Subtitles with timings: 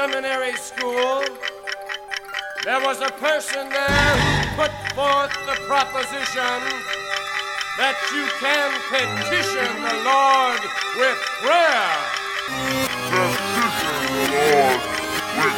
[0.00, 1.20] seminary school,
[2.64, 6.56] there was a person there who put forth the proposition
[7.76, 10.64] that you can petition the Lord
[10.96, 11.92] with prayer.
[13.12, 14.80] Petition the Lord
[15.36, 15.52] with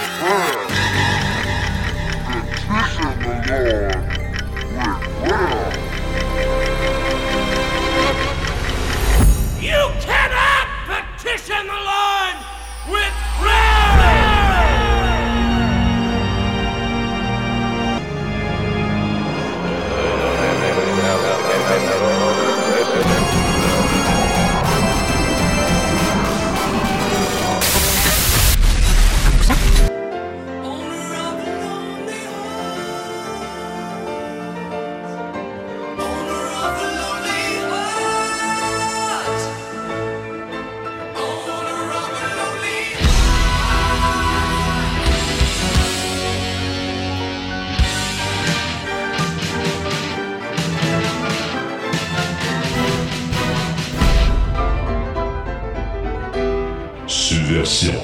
[57.64, 58.00] Subversion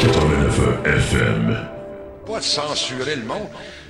[0.00, 1.56] 89 FM.
[2.26, 3.46] pas de censurer le monde.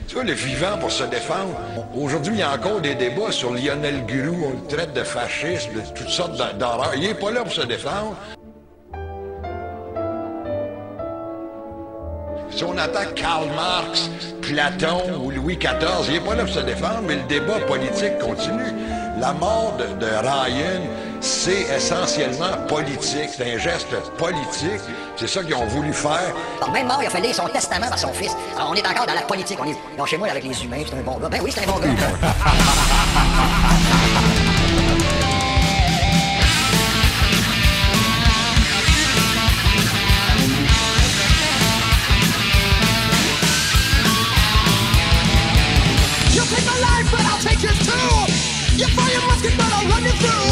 [0.07, 1.59] Tu vois, le vivant pour se défendre.
[1.95, 4.37] Aujourd'hui, il y a encore des débats sur Lionel Gurou.
[4.45, 6.93] On le traite de fasciste, de toutes sortes d'horreurs.
[6.95, 8.17] Il n'est pas là pour se défendre.
[12.51, 14.11] Si on attaque Karl Marx,
[14.43, 18.19] Platon ou Louis XIV, il n'est pas là pour se défendre, mais le débat politique
[18.19, 18.73] continue.
[19.19, 20.83] La mort de Ryan,
[21.23, 23.31] c'est essentiellement politique.
[23.37, 24.81] C'est un geste politique.
[25.17, 26.34] C'est ça qu'ils ont voulu faire.
[26.61, 28.33] Bon, même mort, il a fait lire son testament par son fils.
[28.56, 29.59] Alors, on est encore dans la politique.
[29.61, 31.28] On est non, chez moi avec les humains, c'est un bon gars.
[31.28, 31.89] Ben oui, c'est un bon gars.
[46.34, 48.33] You take a life, but I'll take yours too.
[48.77, 50.52] You fire your musket, but I'll run you through.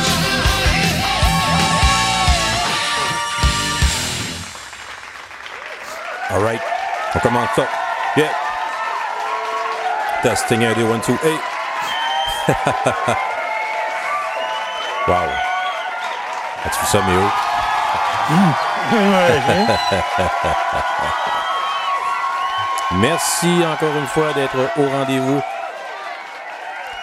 [6.41, 6.61] All right.
[7.13, 7.67] On commence ça.
[8.17, 8.31] Yeah.
[10.23, 11.37] Testing 1, 2, 1, 2, hey.
[15.07, 15.29] wow.
[16.65, 17.21] As-tu vu ça, Méo?
[22.93, 25.43] Merci encore une fois d'être au rendez-vous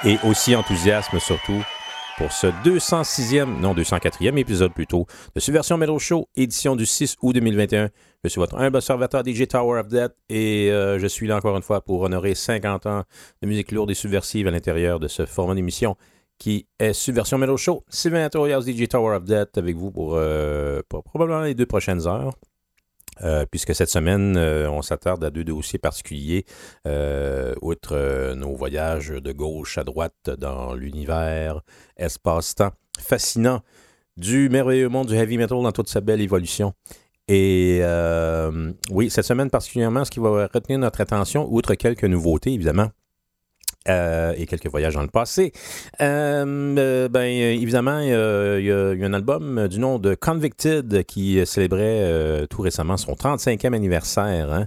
[0.04, 1.62] et aussi enthousiasme surtout
[2.18, 5.06] pour ce 206e, non 204e épisode plutôt,
[5.36, 7.90] de Subversion Metal Show, édition du 6 août 2021.
[8.24, 11.56] Je suis votre humble observateur DJ Tower of Death et euh, je suis là encore
[11.56, 13.04] une fois pour honorer 50 ans
[13.40, 15.96] de musique lourde et subversive à l'intérieur de ce format d'émission
[16.38, 17.84] qui est Subversion Metal Show.
[17.88, 22.08] Sylvain Atorias, DJ Tower of Death avec vous pour, euh, pour probablement les deux prochaines
[22.08, 22.34] heures.
[23.22, 26.44] Euh, puisque cette semaine, euh, on s'attarde à deux dossiers particuliers,
[26.86, 31.62] euh, outre nos voyages de gauche à droite dans l'univers,
[31.96, 32.70] espace-temps
[33.00, 33.60] fascinant
[34.16, 36.74] du merveilleux monde du heavy metal dans toute sa belle évolution.
[37.28, 37.82] Et
[38.90, 42.90] oui, cette semaine particulièrement, ce qui va retenir notre attention, outre quelques nouveautés évidemment,
[43.88, 45.52] euh, et quelques voyages dans le passé.
[46.00, 48.58] Euh, euh, ben, euh, évidemment, il y, a,
[48.94, 54.52] y y un album du nom de Convicted qui célébrait tout récemment son 35e anniversaire.
[54.52, 54.66] hein.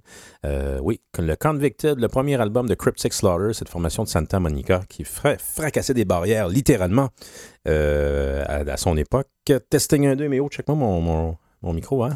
[0.82, 5.04] Oui, le Convicted, le premier album de Cryptic Slaughter, cette formation de Santa Monica qui
[5.04, 7.10] fra- fracassait des barrières littéralement
[7.68, 7.72] à,
[8.68, 9.28] à son époque.
[9.70, 12.16] Testing 1, 2, mais oh, check-moi mon, mon, mon micro, hein?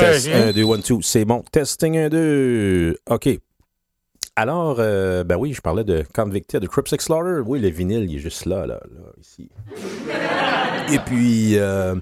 [0.00, 1.42] Test 1, 2, 1, 2, c'est bon.
[1.52, 3.28] Testing 1, 2, OK.
[4.36, 7.40] Alors, euh, ben oui, je parlais de Convicted, de Cryptic Slaughter.
[7.46, 9.48] Oui, le vinyle, il est juste là, là, là, ici.
[10.92, 11.94] Et puis, euh,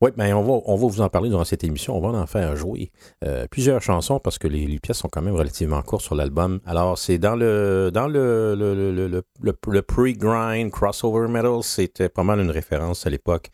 [0.00, 1.96] oui, ben on va, on va vous en parler durant cette émission.
[1.96, 2.92] On va en faire jouer
[3.24, 6.60] euh, plusieurs chansons parce que les, pièces sont quand même relativement courtes sur l'album.
[6.66, 11.64] Alors, c'est dans le dans le, le, le, le, pre-grind crossover metal.
[11.64, 13.50] C'était pas mal une référence à l'époque.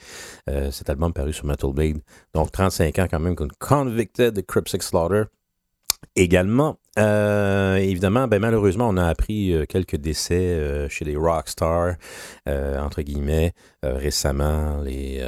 [0.47, 2.01] Cet album paru sur Metal Blade.
[2.35, 5.25] Donc, 35 ans quand même, Convicted de Cryptic Slaughter.
[6.17, 11.95] Également, euh, évidemment, ben, malheureusement, on a appris euh, quelques décès euh, chez les rockstars,
[12.47, 13.53] entre guillemets,
[13.83, 15.23] récemment, les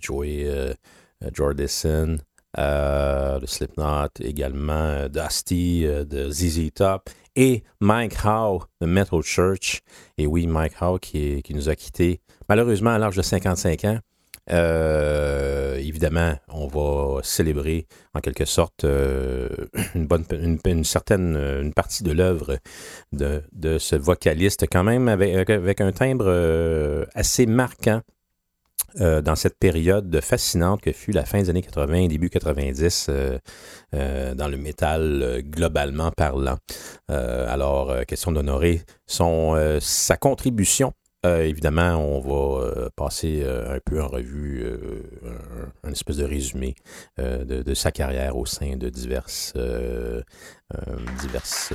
[0.00, 0.46] Joey
[1.32, 2.18] Jordison,
[2.56, 9.80] de Slipknot, également Dusty de ZZ Top et Mike Howe de Metal Church.
[10.16, 13.98] Et oui, Mike Howe qui nous a quittés malheureusement à l'âge de 55 ans.
[14.50, 19.48] Euh, évidemment, on va célébrer en quelque sorte euh,
[19.94, 22.58] une, certaine euh, partie de l'œuvre
[23.12, 28.00] de, ce vocaliste, quand même avec, un timbre assez marquant
[28.98, 33.38] dans cette période fascinante que fut la fin des années 80 début 90 euh,
[33.94, 36.58] euh, dans le métal globalement parlant.
[37.08, 40.92] Alors, question d'honorer sa contribution.
[41.26, 44.64] Euh, évidemment, on va euh, passer euh, un peu en revue
[45.84, 46.74] un, espèce de résumé
[47.18, 49.52] de, sa carrière au sein de diverses,
[51.20, 51.72] diverses,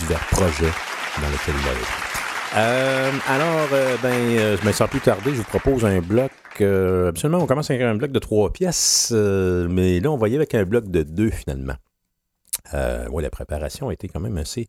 [0.00, 0.72] divers projets
[1.20, 3.20] dans lesquels il a été.
[3.28, 3.68] Alors,
[4.02, 6.32] ben, sans plus tarder, je vous propose un bloc.
[6.60, 10.54] absolument, on commence avec un bloc de trois pièces, mais là, on va y avec
[10.54, 11.76] un bloc de deux finalement.
[12.72, 14.66] Ouais, la préparation a été quand même assez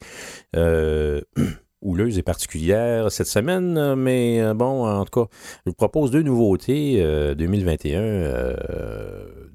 [1.85, 5.29] houleuse et particulière cette semaine, euh, mais euh, bon, en tout cas,
[5.65, 7.99] je vous propose deux nouveautés euh, 2021.
[8.01, 8.55] euh,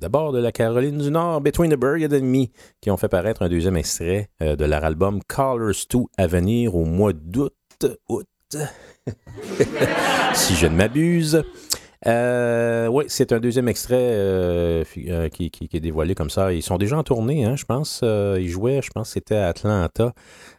[0.01, 2.47] D'abord de la Caroline du Nord, Between the Buried and Me,
[2.81, 6.75] qui ont fait paraître un deuxième extrait euh, de leur album Colors 2 à venir
[6.75, 7.53] au mois d'août.
[8.09, 8.27] août.
[10.35, 11.43] si je ne m'abuse.
[12.07, 16.53] Euh, oui, c'est un deuxième extrait euh, euh, qui, qui- qui est dévoilé comme ça.
[16.53, 18.01] Ils sont déjà en tournée, hein, je pense.
[18.03, 20.13] Euh, ils jouaient, je pense c'était à Atlanta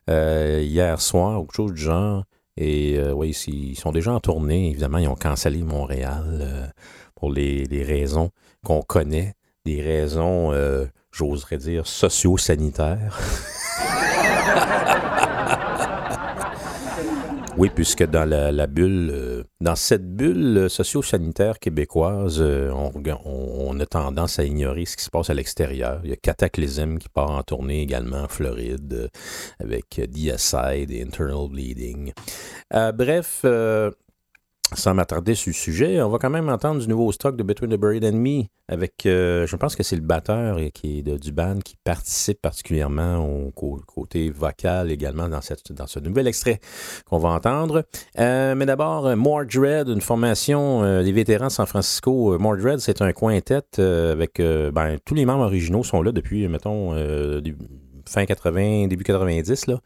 [0.09, 2.23] euh, hier soir, ou quelque chose du genre.
[2.57, 4.69] Et oui, ils sont déjà en tournée.
[4.69, 6.71] Évidemment, ils ont cancellé Montréal
[7.15, 8.29] pour les, les raisons
[8.63, 9.33] qu'on connaît,
[9.65, 10.51] des raisons,
[11.11, 13.17] j'oserais dire, socio-sanitaires.
[17.61, 23.85] Oui, puisque dans la, bulle, euh, dans cette bulle euh, socio-sanitaire québécoise, euh, on, a
[23.85, 26.01] tendance à ignorer ce qui se passe à l'extérieur.
[26.03, 29.07] Il y a Cataclysm qui part en tournée également en Floride euh,
[29.59, 32.13] avec DSI, des Internal Bleeding.
[32.71, 33.45] Bref,
[34.73, 37.71] sans m'attarder sur le sujet, on va quand même entendre du nouveau stock de Between
[37.71, 41.17] the Buried and Me avec, euh, je pense que c'est le batteur qui est de,
[41.17, 46.59] du band qui participe particulièrement au côté vocal également dans, cette, dans ce nouvel extrait
[47.05, 47.83] qu'on va entendre.
[48.17, 52.33] Euh, mais d'abord, euh, Mordred, une formation euh, des vétérans San Francisco.
[52.33, 56.47] Euh, Mordred, c'est un quintet euh, avec ben, tous les membres originaux sont là depuis,
[56.47, 56.93] mettons,
[57.41, 57.57] du-
[58.07, 59.67] fin 80, début 90.
[59.67, 59.79] Là.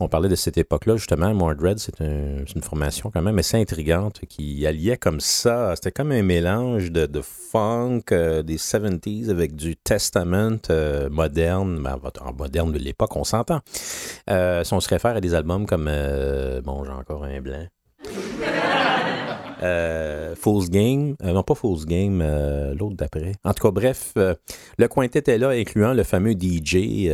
[0.00, 1.32] On parlait de cette époque-là, justement.
[1.34, 5.74] Mordred, c'est un- c'est une formation quand même assez intrigante qui alliait comme ça.
[5.76, 11.98] C'était comme un mélange de, funk euh, des 70s avec du Testament euh, moderne, ben,
[12.20, 13.60] en moderne de l'époque, on s'entend.
[14.30, 15.90] Euh, si on se réfère à des albums comme.
[16.64, 17.66] bon, j'ai encore un blanc.
[19.62, 23.32] Euh, Fool's Game, euh, non pas Fool's Game, euh, l'autre d'après.
[23.44, 24.34] En tout cas, bref, euh,
[24.78, 27.10] le quintet est là, incluant le fameux DJ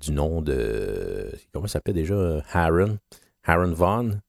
[0.00, 1.30] du nom de.
[1.52, 2.98] Comment s'appelle déjà Aaron.
[3.44, 4.20] Aaron Vaughn,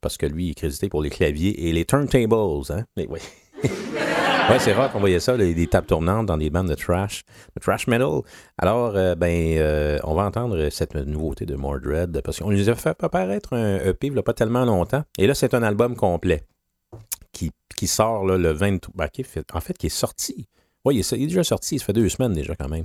[0.00, 2.34] parce que lui il est crédité pour les claviers et les turntables.
[2.70, 2.84] Hein?
[2.96, 3.08] Mais.
[4.50, 7.22] Ouais, c'est rare qu'on voyait ça, les, des tables tournantes dans des bandes de trash,
[7.54, 8.20] de trash metal.
[8.56, 12.74] Alors, euh, ben, euh, on va entendre cette nouveauté de Mordred parce qu'on nous a
[12.74, 15.02] fait apparaître un EP il n'y a pas tellement longtemps.
[15.18, 16.44] Et là, c'est un album complet
[17.32, 18.94] qui, qui sort là, le 23.
[18.96, 19.22] ben, qui
[19.52, 20.46] en fait, qui est sorti.
[20.86, 22.84] Oui, il, est- il est déjà sorti, ça fait deux semaines déjà quand même,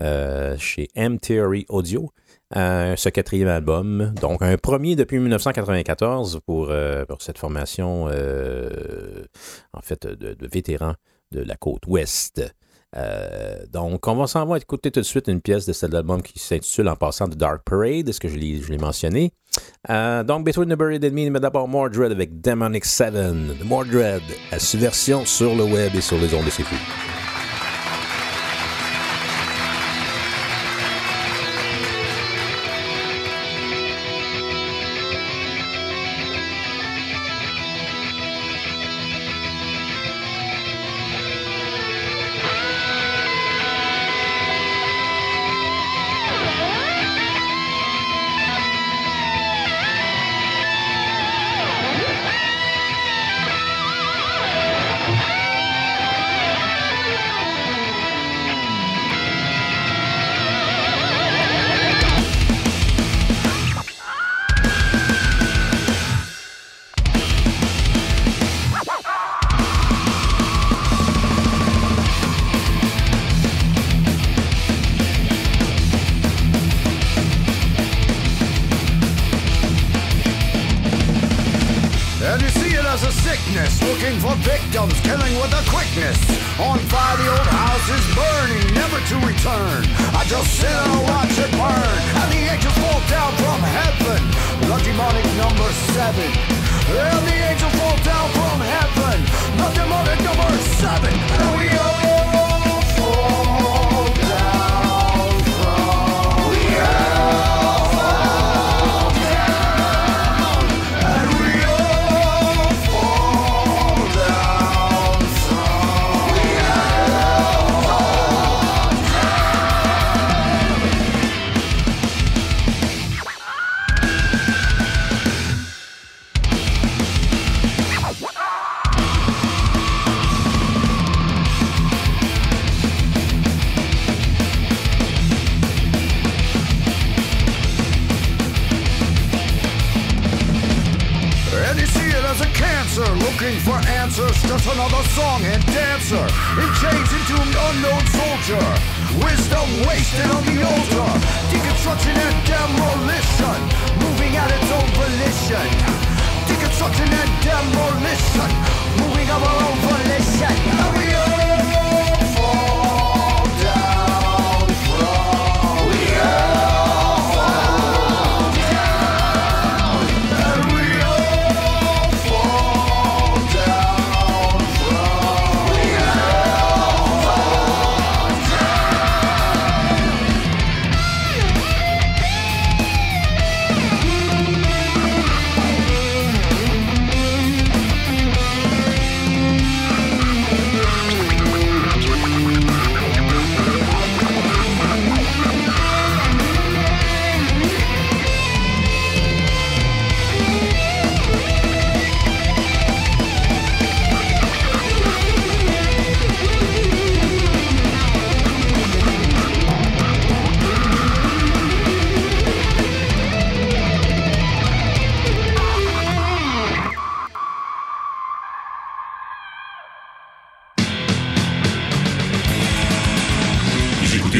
[0.00, 2.10] euh, chez M-Theory Audio.
[2.56, 4.12] Euh, ce quatrième album.
[4.20, 9.24] Donc, un premier depuis 1994 pour, euh, pour cette formation, euh,
[9.72, 10.94] en fait, de, de vétérans
[11.32, 12.42] de la côte ouest.
[13.72, 16.38] Donc, on va s'en va écouter tout de suite une pièce de cet album qui
[16.38, 19.32] s'intitule en passant de Dark Parade, est-ce que je l'ai mentionné?
[19.88, 23.56] Donc, Between the Buried and Me, mais d'abord Mordred avec Demonic Seven.
[23.64, 24.22] Mordred,
[24.52, 27.13] à subversion sur le web et sur les ondes de ses fous.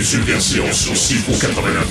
[0.04, 1.86] Subversion sur 6 pour 89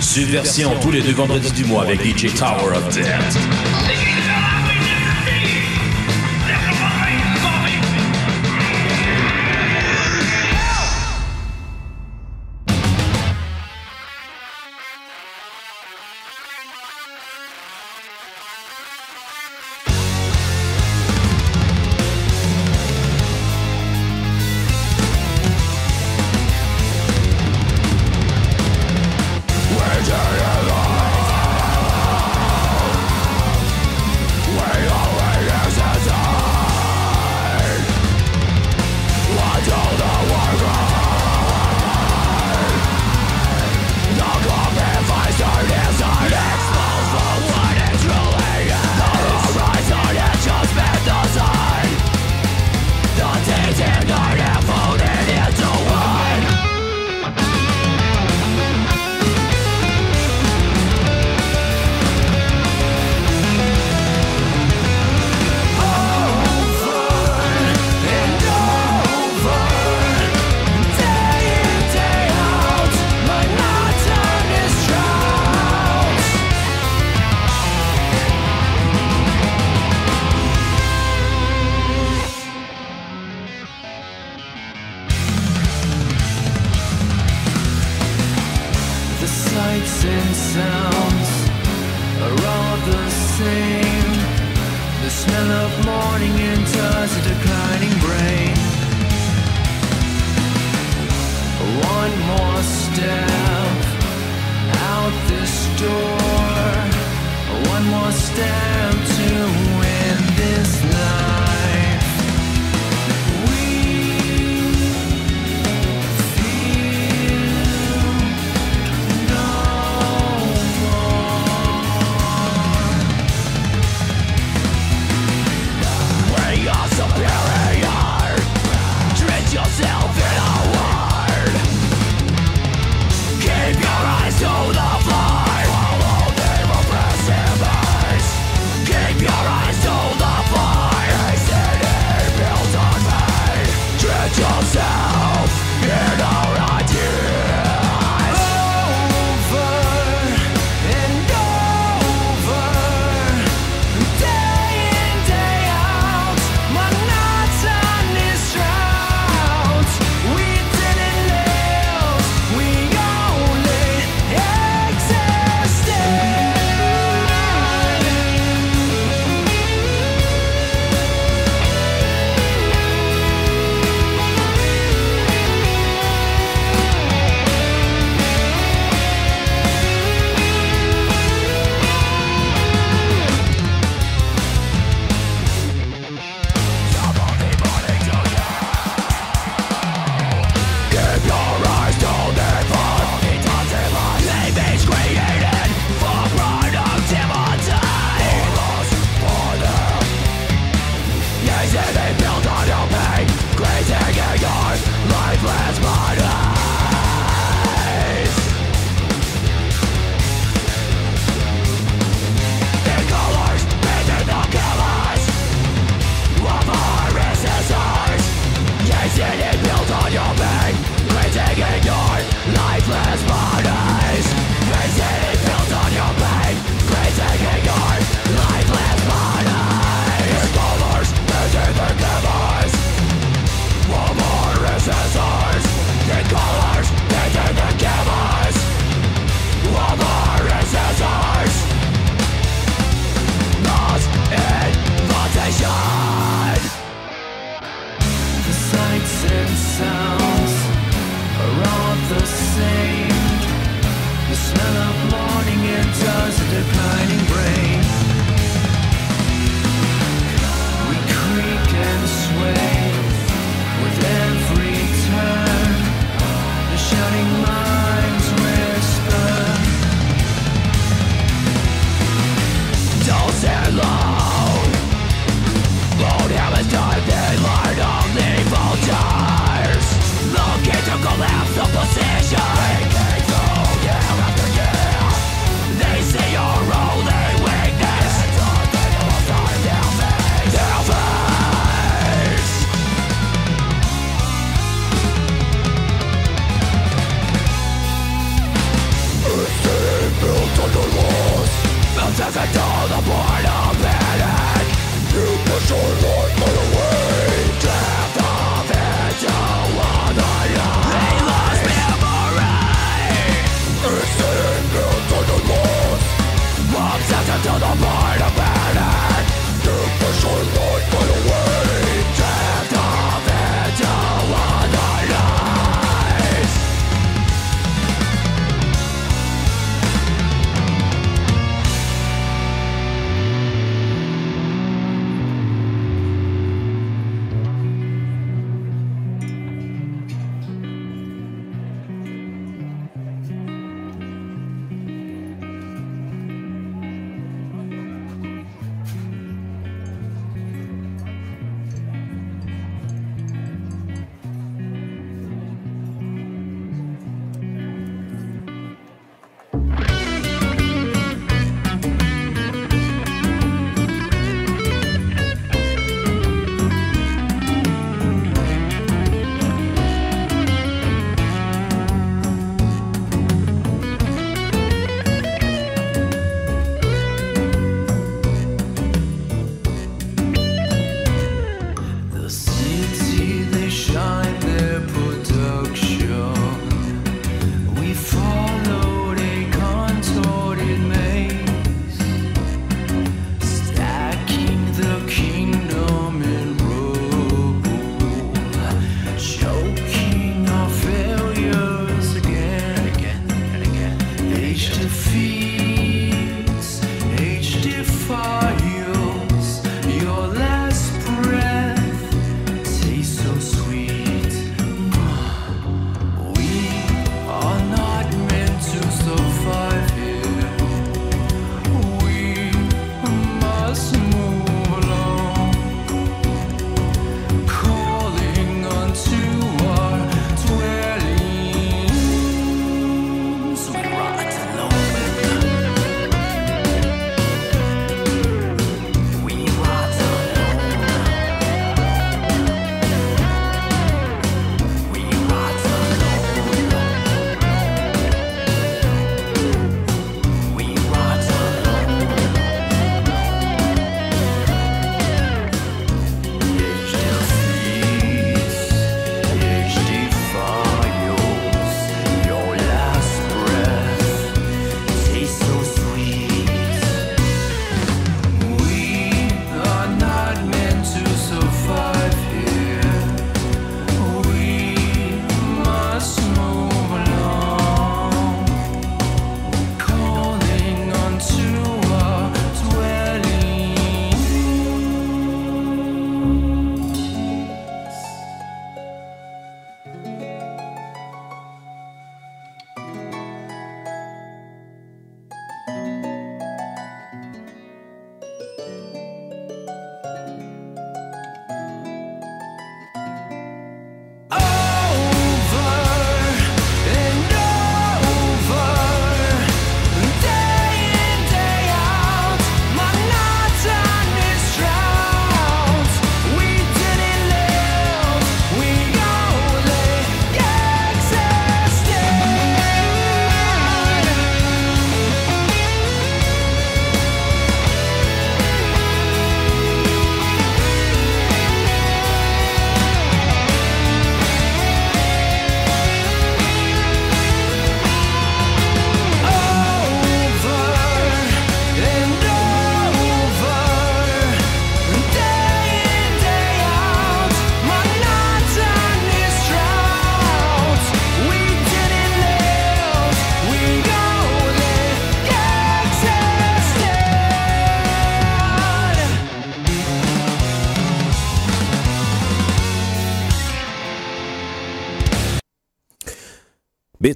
[0.00, 4.23] Subversion tous les deux vendredis du mois avec DJ Tower of Death.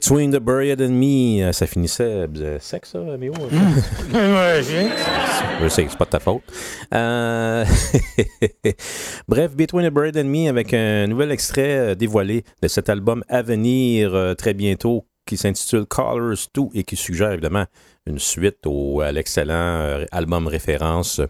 [0.08, 2.26] Between the Buried and Me, euh, ça finissait
[2.60, 3.34] sec, ça, Méo?
[4.10, 6.40] Je sais, c'est pas de ta faute.
[6.94, 7.62] Euh,
[9.28, 13.22] Bref, Between the Buried and Me avec un nouvel extrait euh, dévoilé de cet album
[13.28, 17.66] à venir très bientôt qui s'intitule Colors 2 et qui suggère évidemment
[18.06, 21.20] une suite au, à l'excellent album référence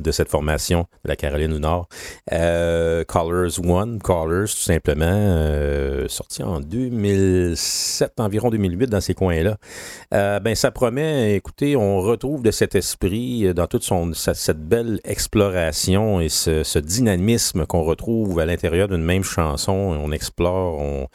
[0.00, 1.88] de cette formation de la Caroline du Nord.
[2.32, 9.56] Euh, Colors One, Colors tout simplement, euh, sorti en 2007, environ 2008, dans ces coins-là.
[10.14, 15.00] Euh, ben, ça promet, écoutez, on retrouve de cet esprit euh, dans toute cette belle
[15.04, 19.72] exploration et ce, ce dynamisme qu'on retrouve à l'intérieur d'une même chanson.
[19.72, 21.08] On explore, on,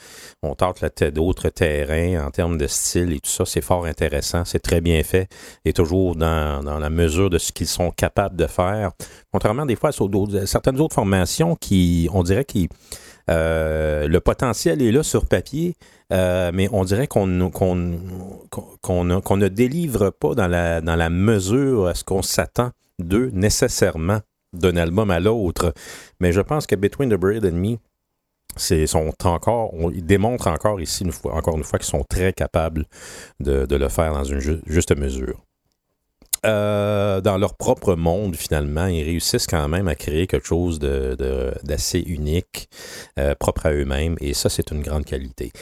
[0.43, 3.45] on tente d'autres terrains en termes de style et tout ça.
[3.45, 5.27] C'est fort intéressant, c'est très bien fait
[5.65, 8.91] et toujours dans, la mesure de ce qu'ils sont capables de faire.
[9.31, 12.59] Contrairement des fois à d'autres- certaines autres formations qui, on dirait que
[13.27, 15.75] le potentiel est là sur papier,
[16.11, 17.49] euh, mais on dirait qu'on ne,
[19.47, 24.19] délivre pas dans la, mesure à ce qu'on s'attend d'eux nécessairement
[24.53, 25.73] d'un album à l'autre.
[26.19, 27.77] Mais je pense que Between the Buried and Me,
[29.93, 32.85] ils démontrent encore ici encore une fois qu'ils sont très capables
[33.39, 35.41] de, le faire dans une ju- juste mesure.
[36.45, 41.99] Euh, dans leur propre monde, finalement, ils réussissent quand même à créer quelque chose d'assez
[41.99, 42.69] unique,
[43.17, 45.53] euh, propre à eux-mêmes, et ça, c'est une grande qualité.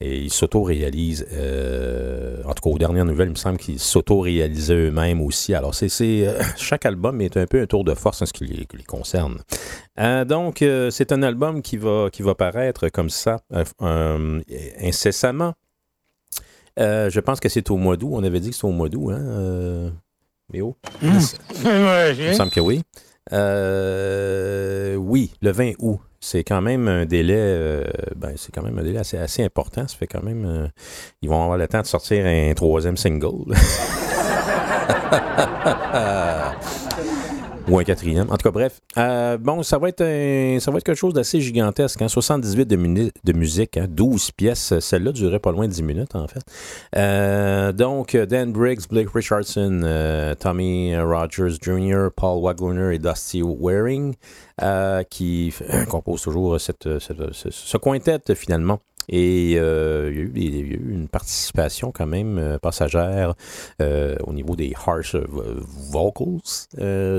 [0.00, 4.88] Et ils s'auto-réalisent, euh, en tout cas, aux dernières nouvelles, il me semble qu'ils s'auto-réalisaient
[4.88, 5.54] eux-mêmes aussi.
[5.54, 6.26] Alors, c'est, c'est,
[6.56, 9.42] chaque album est un peu un tour de force en ce qui les, concerne.
[10.26, 13.40] Donc, c'est un album qui va, qui va paraître comme ça,
[14.80, 15.52] incessamment.
[16.78, 18.12] Je pense que c'est au mois d'août.
[18.12, 19.92] On avait dit que c'était au mois d'août, hein?
[20.52, 20.76] Méo?
[21.02, 22.82] Il me semble que oui.
[23.32, 26.00] Euh, oui, le 20 août.
[26.22, 27.84] C'est quand même un délai, euh,
[28.14, 29.88] ben, c'est quand même un délai assez, assez important.
[29.88, 30.68] Ça fait quand même, euh,
[31.22, 33.54] ils vont avoir le temps de sortir un troisième single.
[37.70, 38.26] Ou un quatrième.
[38.30, 38.80] En tout cas, bref.
[38.98, 40.00] Euh, bon, ça va être
[40.60, 42.02] ça va être quelque chose d'assez gigantesque.
[42.02, 42.08] Hein?
[42.08, 43.86] 78 de, muni- de musique, hein?
[43.88, 44.78] 12 pièces.
[44.80, 46.40] Celle-là durait pas loin de 10 minutes, en fait.
[46.96, 54.14] Euh, donc, Dan Briggs, Blake Richardson, euh, Tommy Rogers Jr., Paul Wagner et Dusty Waring,
[55.08, 55.54] qui
[55.88, 58.80] composent toujours cette, ce, ce finalement.
[59.12, 63.34] Et euh, il, y a eu a une participation quand même euh, passagère
[63.82, 66.38] euh, au niveau des harsh vocals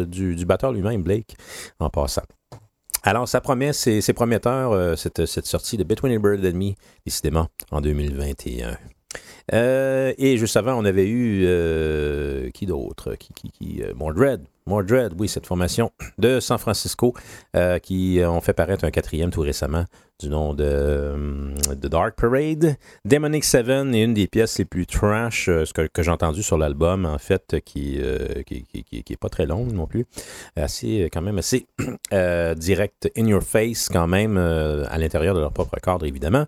[0.07, 1.35] du, du batteur lui-même, Blake,
[1.79, 2.23] en passant.
[3.03, 6.73] Alors, ça promet, c'est prometteur, cette, cette sortie de Between the Bird and Me,
[7.05, 8.77] décidément, en 2021.
[9.53, 11.41] Euh, et juste avant, on avait eu
[12.53, 13.15] qui d'autre?
[13.15, 14.45] Qui, qui, qui, Mordred.
[14.71, 17.13] Mordred, oui, cette formation de San Francisco
[17.57, 19.83] euh, qui euh, ont fait paraître un quatrième tout récemment
[20.17, 22.77] du nom de, euh, de Dark Parade.
[23.03, 27.17] Demonic Seven est une des pièces les plus trash que, j'ai entendu sur l'album, en
[27.17, 30.05] fait, qui, euh, qui, qui, qui- est pas très longue non plus.
[30.55, 31.65] Assez, quand même assez
[32.55, 36.45] direct, in your face, quand même, à l'intérieur de leur propre cadre, évidemment.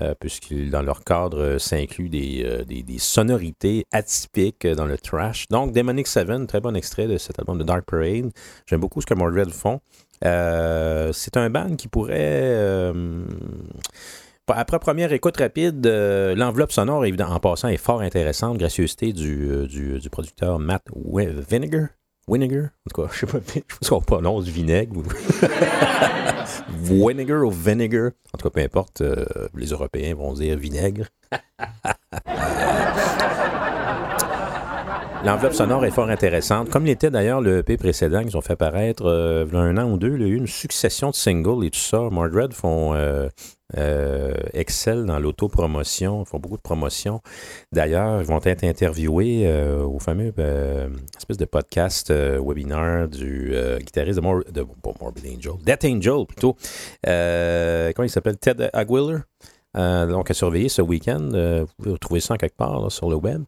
[0.00, 4.86] Euh, puisque dans leur cadre euh, s'inclut des, euh, des, des sonorités atypiques euh, dans
[4.86, 5.46] le trash.
[5.50, 8.30] Donc, Demonic Seven, très bon extrait de cet album de Dark Parade.
[8.64, 9.80] J'aime beaucoup ce que Mordred font.
[10.24, 12.14] Euh, c'est un band qui pourrait...
[12.18, 13.24] euh,
[14.48, 18.56] après première écoute rapide, euh, l'enveloppe sonore, évidemment, en passant, est fort intéressante.
[18.56, 21.88] Gracieuseté du, euh, du, du producteur Matt Wi- Vinegar?
[22.26, 25.02] En tout cas, je sais pas, je sais pas ce qu'on prononce, vinaigre.
[26.68, 28.12] Vinegar ou vinegar?
[28.32, 31.06] En tout cas, peu importe, euh, les Européens vont dire vinaigre.
[35.22, 39.04] L'enveloppe sonore est fort intéressante, comme l'était d'ailleurs le EP précédent qu'ils ont fait apparaître
[39.04, 40.14] euh, un an ou deux.
[40.14, 42.08] Il y a eu une succession de singles et tout ça.
[42.10, 43.28] Mordred font euh,
[43.76, 47.20] euh, excellent dans l'autopromotion, font beaucoup de promotion.
[47.70, 50.32] D'ailleurs, ils vont être interviewés euh, au fameux
[51.18, 54.66] espèce de podcast webinaire du guitariste de, de
[55.00, 56.56] Morbid Angel, Death Angel plutôt.
[57.04, 58.38] Comment il s'appelle?
[58.38, 59.20] Ted Aguilar.
[59.76, 61.28] Euh, donc, à surveiller ce week-end.
[61.30, 63.44] Vous pouvez retrouver ça quelque part sur le web.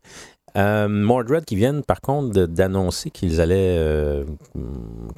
[0.56, 4.24] Euh, Mordred qui viennent par contre d'annoncer qu'ils allaient euh,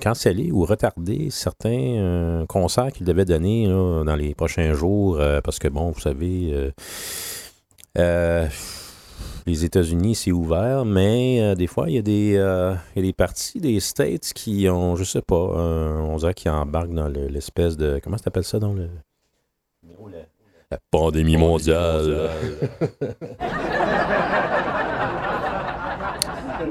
[0.01, 5.59] canceller ou retarder certains euh, concerts qu'ils devaient donner là, dans les prochains jours parce
[5.59, 6.73] que bon, vous savez,
[9.47, 12.35] les États-Unis c'est ouvert, mais des fois il y a des
[12.94, 16.51] il y a des parties des States qui ont, je sais pas, on dirait qu'ils
[16.53, 18.88] embarquent dans le- l'espèce de comment ça s'appelle ça dans le
[20.70, 22.31] la pandémie mondiale.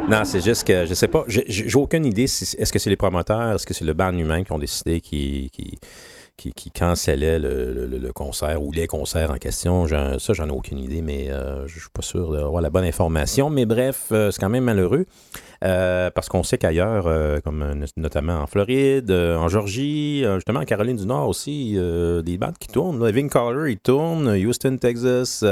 [0.10, 1.24] Non, c'est juste que je sais pas.
[1.28, 2.24] J'ai aucune idée.
[2.24, 5.50] Est-ce que c'est les promoteurs, est-ce que c'est le band humain qui ont décidé qui,
[5.54, 5.78] qui,
[6.36, 9.88] qui, qui cancellait le, le- concert ou les concerts en question?
[9.88, 13.50] Ça, j'en ai aucune idée, mais euh, je suis pas sûr d'avoir la bonne information.
[13.50, 15.06] Mais bref, euh, c'est quand même malheureux.
[15.64, 20.60] Euh, parce qu'on sait qu'ailleurs, euh, comme euh, no- notamment en Floride, en Georgie, justement
[20.60, 21.78] en Caroline du Nord aussi,
[22.24, 23.04] des bandes qui tournent.
[23.04, 23.12] là.
[23.30, 24.28] Color, il tourne.
[24.30, 25.44] Houston, Texas,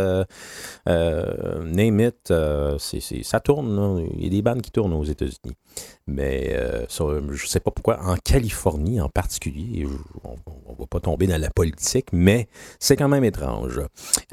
[0.85, 2.33] name it,
[3.23, 4.05] ça tourne.
[4.17, 5.55] Il y a des bandes qui tournent aux États-Unis.
[6.07, 9.87] Mais euh, je ne sais pas pourquoi, en Californie en particulier,
[10.23, 12.47] on ne va pas tomber dans la politique, mais
[12.79, 13.79] c'est quand même étrange.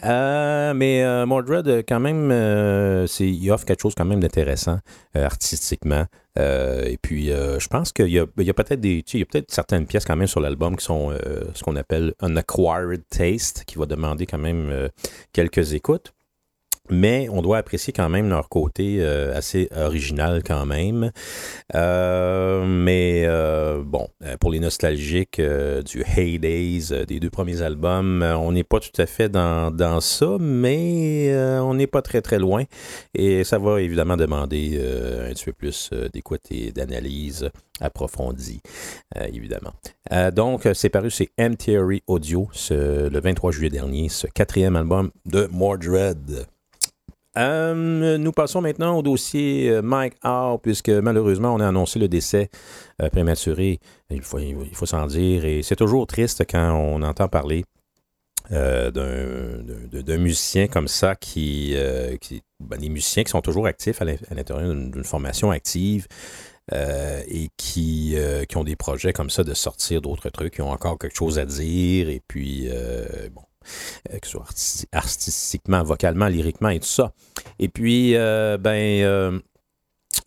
[0.04, 2.30] Euh, mais euh, Mordred, quand même,
[3.20, 4.78] il offre quelque chose quand même d'intéressant
[5.14, 6.06] artistiquement.
[6.36, 10.04] Et puis, je pense qu'il y a, peut-être des, il y a peut-être certaines pièces
[10.04, 11.12] quand même sur l'album qui sont
[11.54, 14.88] ce qu'on appelle un acquired taste, qui va demander quand même
[15.32, 16.12] quelques écoutes.
[16.90, 21.10] Mais on doit apprécier quand même leur côté euh, assez original quand même.
[21.74, 24.08] Euh, mais euh, bon,
[24.40, 29.28] pour les nostalgiques du Heydays, des deux premiers albums, on n'est pas tout à fait
[29.28, 32.64] dans, dans ça, mais on n'est pas très très loin.
[33.14, 38.60] Et ça va évidemment demander un petit peu plus d'écoute et d'analyse approfondie,
[39.32, 39.72] évidemment.
[40.32, 46.46] Donc, c'est paru chez M-Theory Audio le 23 juillet dernier, ce quatrième album de Mordred.
[47.36, 52.08] Euh, nous passons maintenant au dossier euh, Mike Howe, puisque malheureusement, on a annoncé le
[52.08, 52.48] décès
[53.02, 53.78] euh, prématuré.
[54.10, 55.44] Il faut, il faut s'en dire.
[55.44, 57.64] Et c'est toujours triste quand on entend parler
[58.50, 61.74] d'un- musicien comme ça qui.
[62.60, 66.06] ben, des musiciens qui sont toujours actifs à l'in- à l'intérieur d'une formation active.
[66.72, 68.16] et qui,
[68.48, 71.38] qui ont des projets comme ça de sortir d'autres trucs, qui ont encore quelque chose
[71.38, 72.68] à dire, et puis,
[73.34, 77.12] bon, que ce soit arti- artistiquement, vocalement, lyriquement et tout ça.
[77.58, 79.38] Et puis, euh, ben, euh,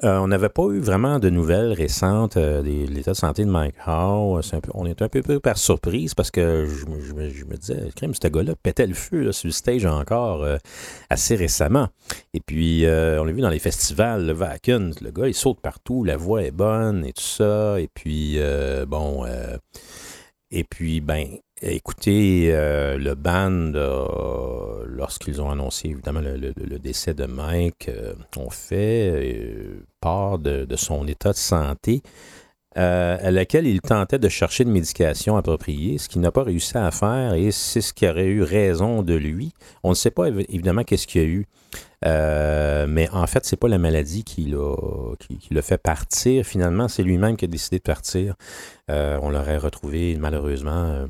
[0.04, 3.50] euh, on n'avait pas eu vraiment de nouvelles récentes euh, de l'état de santé de
[3.50, 4.40] Mike Howe.
[4.74, 8.54] On est un peu, peu par surprise parce que je, me- disais, crème, ce gars-là
[8.62, 10.58] pétait le feu sur le stage encore euh,
[11.10, 11.90] assez récemment.
[12.34, 15.60] Et puis, euh, on l'a vu dans les festivals, le Vacuum, le gars, il saute
[15.62, 17.80] partout, la voix est bonne et tout ça.
[17.80, 19.58] Et puis, euh, bon, euh,
[20.52, 21.28] et puis, ben,
[21.62, 23.72] écoutez, euh, le band,
[24.88, 31.08] lorsqu'ils ont annoncé évidemment le, décès de Mike, euh, ont fait euh, part de, son
[31.08, 32.02] état de santé.
[32.76, 36.90] à laquelle il tentait de chercher une médication appropriée, ce qu'il n'a pas réussi à
[36.92, 39.54] faire et c'est ce qui aurait eu raison de lui.
[39.84, 41.46] On ne sait pas évi- évidemment qu'est-ce qu'il y a eu,
[42.88, 44.76] mais en fait, c'est pas la maladie qui l'a
[45.20, 46.46] qui, l'a fait partir.
[46.46, 48.36] Finalement, c'est lui-même qui a décidé de partir.
[48.88, 51.08] On l'aurait retrouvé malheureusement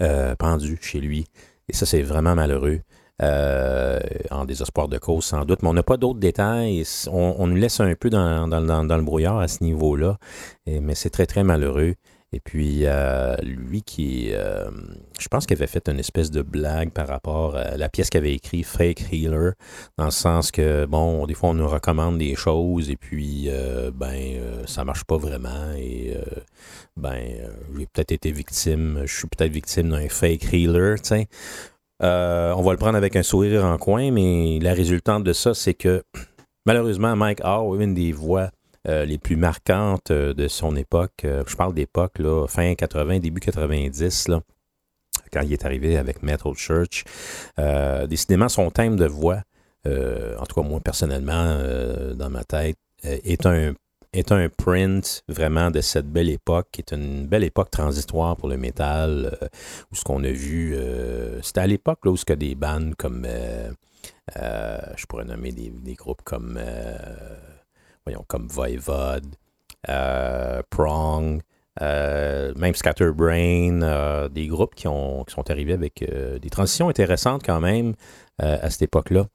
[0.00, 1.26] euh, pendu chez lui.
[1.68, 2.80] Et ça, c'est vraiment malheureux.
[3.22, 4.00] Euh,
[4.32, 5.62] en désespoir de cause, sans doute.
[5.62, 6.84] Mais on n'a pas d'autres détails.
[7.10, 10.18] On, nous laisse un peu dans, le brouillard à ce niveau-là.
[10.66, 11.94] Mais c'est très, très malheureux.
[12.34, 14.68] Et puis, euh, lui qui, euh,
[15.20, 18.18] je pense qu'il avait fait une espèce de blague par rapport à la pièce qu'il
[18.18, 19.52] avait écrit, Fake Healer,
[19.98, 23.92] dans le sens que, bon, des fois, on nous recommande des choses et puis, euh,
[23.94, 26.16] ben, ça marche pas vraiment et,
[26.96, 27.22] ben,
[27.78, 31.28] j'ai peut-être été victime, je suis peut-être victime d'un fake healer, tu sais.
[32.00, 35.74] On va le prendre avec un sourire en coin, mais la résultante de ça, c'est
[35.74, 36.02] que
[36.66, 38.50] malheureusement, Mike Howe, une des voix
[38.86, 43.18] euh, les plus marquantes euh, de son époque, euh, je parle d'époque, là, fin 80,
[43.18, 44.42] début 90, là,
[45.32, 47.04] quand il est arrivé avec Metal Church,
[48.08, 49.42] décidément, son thème de voix,
[49.86, 51.58] en tout cas moi personnellement,
[52.14, 53.74] dans ma tête, est un
[54.12, 58.48] est un print vraiment de cette belle époque, qui est une belle époque transitoire pour
[58.48, 59.36] le métal,
[59.90, 62.94] où ce qu'on a vu, euh, c'était à l'époque là, où ce que des bandes
[62.96, 63.26] comme,
[64.36, 66.60] je pourrais nommer des, groupes comme,
[68.06, 69.24] voyons, comme Voivod,
[69.88, 71.40] euh, Prong,
[71.82, 76.04] euh, même Scatterbrain, euh, des groupes qui, ont, qui sont arrivés avec
[76.40, 77.94] des transitions intéressantes quand même
[78.38, 79.26] à cette époque-là.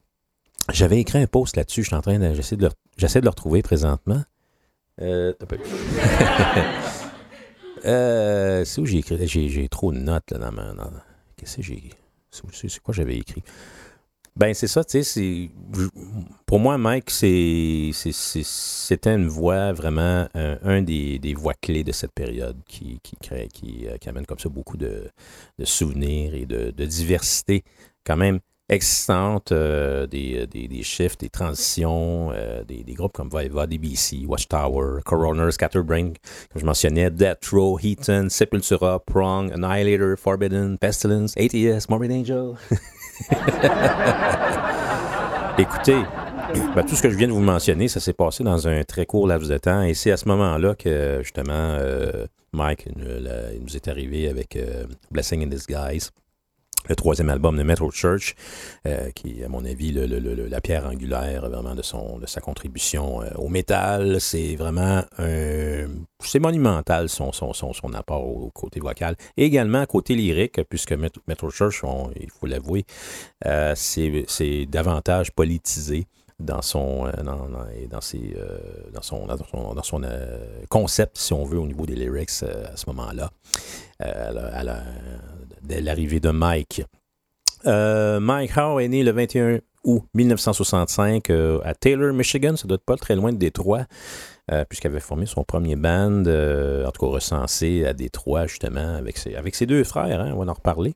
[0.71, 3.25] J'avais écrit un post là-dessus, je suis en train de, j'essaie de, le- j'essaie de
[3.25, 4.21] le retrouver présentement.
[7.82, 9.27] C'est où j'ai écrit?
[9.27, 10.73] J'ai, j'ai trop de notes là, dans ma.
[11.38, 11.89] Qu'est-ce que j'ai.
[12.29, 13.41] C'est- c'est quoi j'avais écrit?
[14.39, 15.49] Ben, c'est ça, tu sais.
[16.45, 17.93] Pour moi, Mike, c'était
[19.13, 23.49] une voix vraiment, un, un des, des voix clés de cette période qui, qui, crée,
[23.54, 25.12] qui, euh, qui amène comme ça beaucoup de,
[25.58, 27.65] de souvenirs et de, de diversité
[28.06, 33.28] quand même existante, euh, des, des, des chiffres, des transitions, euh, des, des groupes comme
[33.28, 36.13] Voivod, DBC, Watchtower, Coroner, Scatterbrain,
[36.54, 42.54] comme je mentionnais, Death Row, Heaton, Sepultura, Prong, Annihilator, Forbidden, Pestilence, ATS, Morbid Angel.
[45.58, 45.97] Écoutez,
[46.75, 49.05] Ben, tout ce que je viens de vous mentionner, ça s'est passé dans un très
[49.05, 49.84] court laps de temps.
[49.84, 53.05] Et c'est à ce moment-là que, justement, euh, Mike nous,
[53.62, 56.12] nous est arrivé avec euh, Blessing in Disguise,
[56.87, 58.35] le troisième album de Metal Church,
[58.87, 60.07] euh, qui à mon avis, le-
[60.47, 64.19] la pierre angulaire vraiment de, son, de sa contribution euh, au métal.
[64.21, 65.03] C'est vraiment.
[65.17, 69.15] C'est monumental son, son, son, son apport au côté vocal.
[69.37, 71.81] Et également côté lyrique, puisque Met- Metal Church,
[72.19, 72.85] il faut l'avouer,
[73.45, 76.07] euh, c'est davantage politisé
[76.39, 77.47] dans son euh, dans,
[77.89, 78.33] dans- ses,
[78.93, 80.01] dans son dans son,
[80.69, 83.29] concept si on veut au niveau des lyrics à ce moment-là
[85.62, 86.83] dès l'arrivée de Mike
[87.65, 92.55] Euh, Mike Howe est né le 21 août 1965 euh, à Taylor, Michigan.
[92.55, 93.85] Ça doit être pas très loin de Détroit,
[94.51, 99.17] euh, puisqu'il avait formé son premier band, en tout cas recensé à Détroit, justement, avec
[99.17, 100.21] ses, deux frères.
[100.21, 100.93] hein, on va en reparler.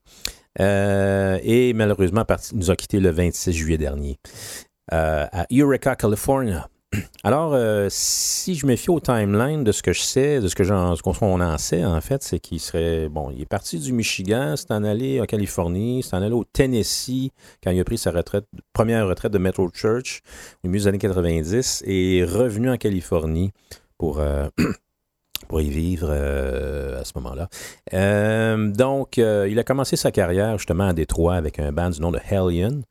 [0.59, 4.19] Et malheureusement, nous a quitté le 26 juillet dernier
[4.91, 6.69] à Eureka, California.
[7.23, 10.56] Alors, euh, si je me fie au timeline de ce que je sais, de ce
[10.56, 13.79] que j'en, qu'on on en sait, en fait, c'est qu'il serait, bon, il est parti
[13.79, 17.32] du Michigan, c'est en allé en Californie, c'est en allé au Tennessee
[17.63, 20.21] quand il a pris sa retraite, première retraite de Metro Church
[20.63, 23.51] au milieu des années 90 et est revenu en Californie
[23.97, 24.47] pour, euh,
[25.53, 27.47] y vivre euh, à ce moment-là.
[28.58, 32.19] Donc, il a commencé sa carrière justement à Détroit avec un band du nom de
[32.29, 32.82] Hellion.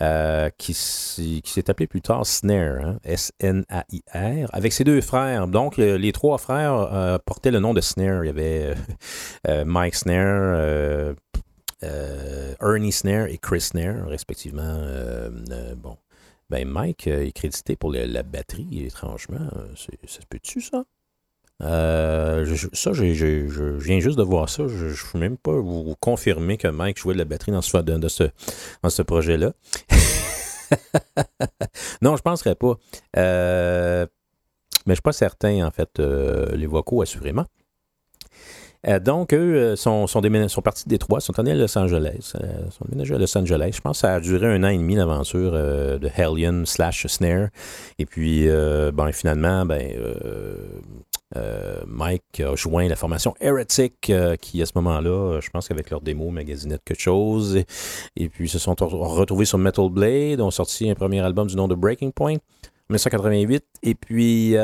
[0.00, 5.48] Euh, qui, s'est appelé plus tard Snare, hein, S-N-A-I-R, avec ses deux frères.
[5.48, 8.24] Donc, le- les trois frères euh, portaient le nom de Snare.
[8.24, 8.74] Il y avait euh,
[9.48, 11.14] euh, Mike Snare, euh,
[11.82, 14.62] euh, Ernie Snare et Chris Snare, respectivement.
[14.62, 15.96] Euh, euh, bon,
[16.50, 19.48] ben Mike euh, est crédité pour le- la batterie, étrangement.
[19.76, 20.84] Ça se peut-tu, ça?
[21.62, 24.64] Euh, ça, je, je viens juste de voir ça.
[24.68, 27.76] Je ne peux même pas vous confirmer que Mike jouait de la batterie dans ce,
[27.78, 28.24] dans ce,
[28.82, 29.52] dans ce projet-là.
[32.02, 32.74] non, je ne penserais pas.
[33.16, 34.06] Euh,
[34.86, 35.98] mais je ne suis pas certain, en fait.
[35.98, 37.44] euh, les vocaux, assurément.
[39.02, 40.22] Donc, eux sont, sont,
[40.62, 42.32] partis de Détroit, sont allés à Los Angeles.
[42.70, 43.72] sont déménagés à Los Angeles.
[43.74, 47.48] Je pense que ça a duré un an et demi, l'aventure de Hellion slash Snare.
[47.98, 49.92] Et puis, ben, finalement, ben,
[51.36, 55.68] euh, Mike a joint la formation Heretic, euh, qui à ce moment-là, euh, je pense
[55.68, 57.56] qu'avec leur démo, magasinette quelque chose.
[57.56, 57.66] Et,
[58.16, 61.56] et puis, se sont re- retrouvés sur Metal Blade, ont sorti un premier album du
[61.56, 62.38] nom de Breaking Point, en
[62.90, 63.64] 1988.
[63.82, 64.54] Et puis,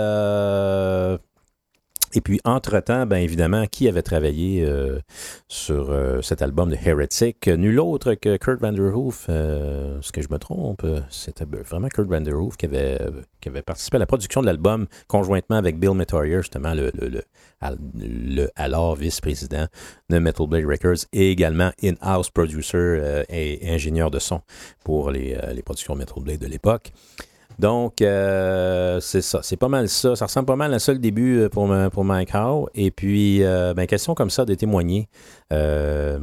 [2.14, 5.00] et puis, entre-temps, bien évidemment, qui avait travaillé euh,
[5.48, 7.48] sur euh, cet album de Heretic?
[7.48, 9.26] Nul autre que Kurt Vanderhoof.
[9.28, 10.86] Euh, Est-ce que je me trompe?
[11.10, 12.98] C'était vraiment Kurt Vanderhoof qui avait,
[13.40, 17.08] qui avait participé à la production de l'album conjointement avec Bill Metorier, justement, le, le,
[17.08, 17.22] le,
[17.60, 19.66] al- le alors vice-président
[20.08, 24.40] de Metal Blade Records et également in-house producer euh, et ingénieur de son
[24.84, 26.92] pour euh, les productions Metal Blade de l'époque.
[27.58, 29.40] Donc, euh, c'est ça.
[29.42, 30.16] C'est pas mal ça.
[30.16, 32.68] Ça ressemble pas mal à ça le début euh, pour, ma- pour Howe.
[32.74, 35.08] Et puis, euh, ben, question comme ça de témoigner
[35.50, 36.18] de,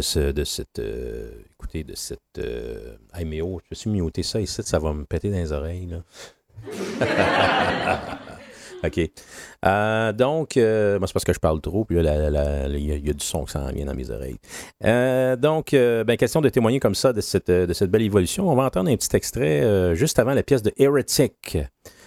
[0.00, 0.80] ce, de cette.
[0.80, 2.20] écoutez, de cette.
[3.14, 5.86] Hey, mais oh, je suis muté ça ici, ça va me péter dans les oreilles.
[5.86, 6.02] Là.
[8.84, 9.00] OK.
[9.66, 13.44] Euh, donc, euh, c'est parce que je parle trop, puis il y, a- du son
[13.44, 14.38] qui s'en vient dans mes oreilles.
[14.84, 18.48] Euh, donc, ben, question de témoigner comme ça de cette, belle évolution.
[18.48, 21.58] On va entendre un petit extrait juste avant la pièce de Heretic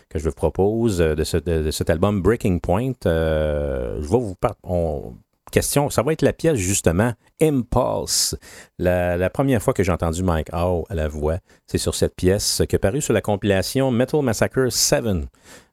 [0.09, 2.93] que je vous propose de, ce- de- de cet album Breaking Point.
[3.05, 5.13] Je vais vous par- on-
[5.52, 8.38] Question, ça va être la pièce justement Impulse.
[8.80, 12.62] La, première fois que j'ai entendu Mike Howe à la voix, c'est sur cette pièce
[12.70, 15.04] qui est parue sur la compilation Metal Massacre 7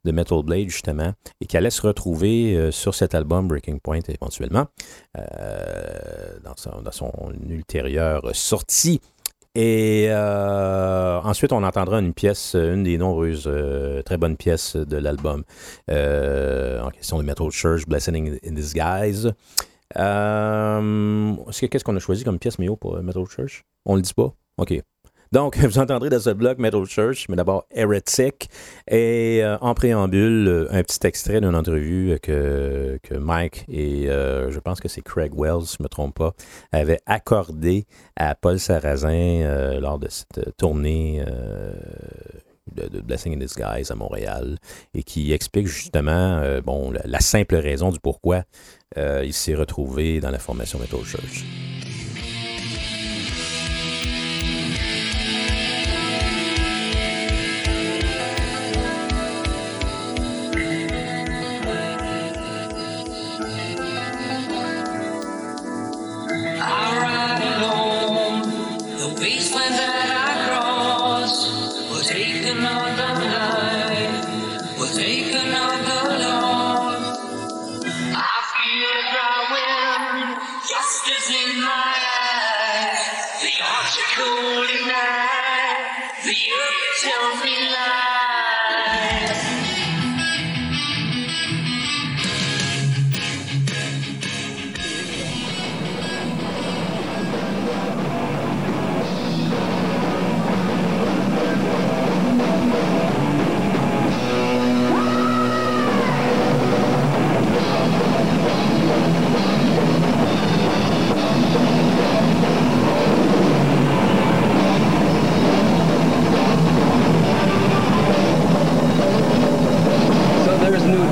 [0.04, 4.00] de Metal Blade, justement, et qui allait se retrouver euh, sur cet album Breaking Point
[4.08, 4.66] éventuellement,
[5.16, 5.22] euh,
[6.42, 7.12] dans, son,
[7.48, 9.00] ultérieure sortie.
[9.54, 13.50] Et euh, ensuite, on entendra une pièce, une des nombreuses
[14.04, 15.44] très bonnes pièces de l'album
[15.88, 19.32] en question de Metal Church, Blessing in Disguise.
[19.96, 23.64] Euh, est-ce que- Qu'est-ce qu'on a choisi comme pièce, Méo, pour euh, Metal Church?
[23.86, 24.34] On le dit pas?
[24.58, 24.80] OK.
[25.30, 28.48] Donc, vous entendrez dans ce bloc Metal Church, mais d'abord Heretic.
[28.90, 34.80] Et euh, en préambule, un petit extrait d'une entrevue que, que Mike et je pense
[34.80, 36.32] que c'est Craig Wells, si je ne me trompe pas,
[36.72, 37.86] avaient accordé
[38.16, 41.22] à Paul Sarrazin lors de cette tournée
[42.74, 44.58] de, Blessing in Disguise à Montréal
[44.94, 48.44] et qui explique justement bon, la simple raison du pourquoi
[48.96, 51.44] euh, il s'est retrouvé dans la formation Metal Church.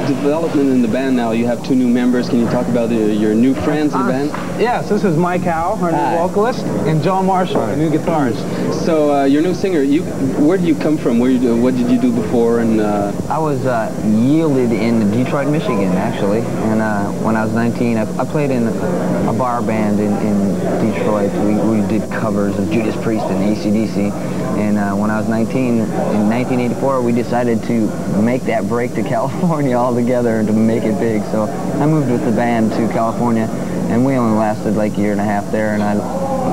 [0.07, 1.33] Development in the band now.
[1.33, 2.29] You have two new members.
[2.29, 4.29] Can you talk about the, your new friends in the band?
[4.61, 6.13] Yes, this is Mike Howe, our Hi.
[6.13, 8.85] new vocalist, and John Marshall, our new guitarist.
[8.85, 10.03] So uh, your new singer, you
[10.47, 11.19] where did you come from?
[11.19, 12.61] Where you, what did you do before?
[12.61, 16.41] And uh, I was uh, yielded in Detroit, Michigan, actually.
[16.41, 20.93] And uh, when I was 19, I, I played in a bar band in, in
[20.93, 21.33] Detroit.
[21.45, 24.36] We, we did covers of Judas Priest and ACDC.
[24.67, 27.87] And uh, when I was 19, in 1984, we decided to
[28.21, 31.23] make that break to California altogether and to make it big.
[31.31, 35.13] So I moved with the band to California, and we only lasted like a year
[35.13, 35.75] and a half there.
[35.75, 35.95] And I,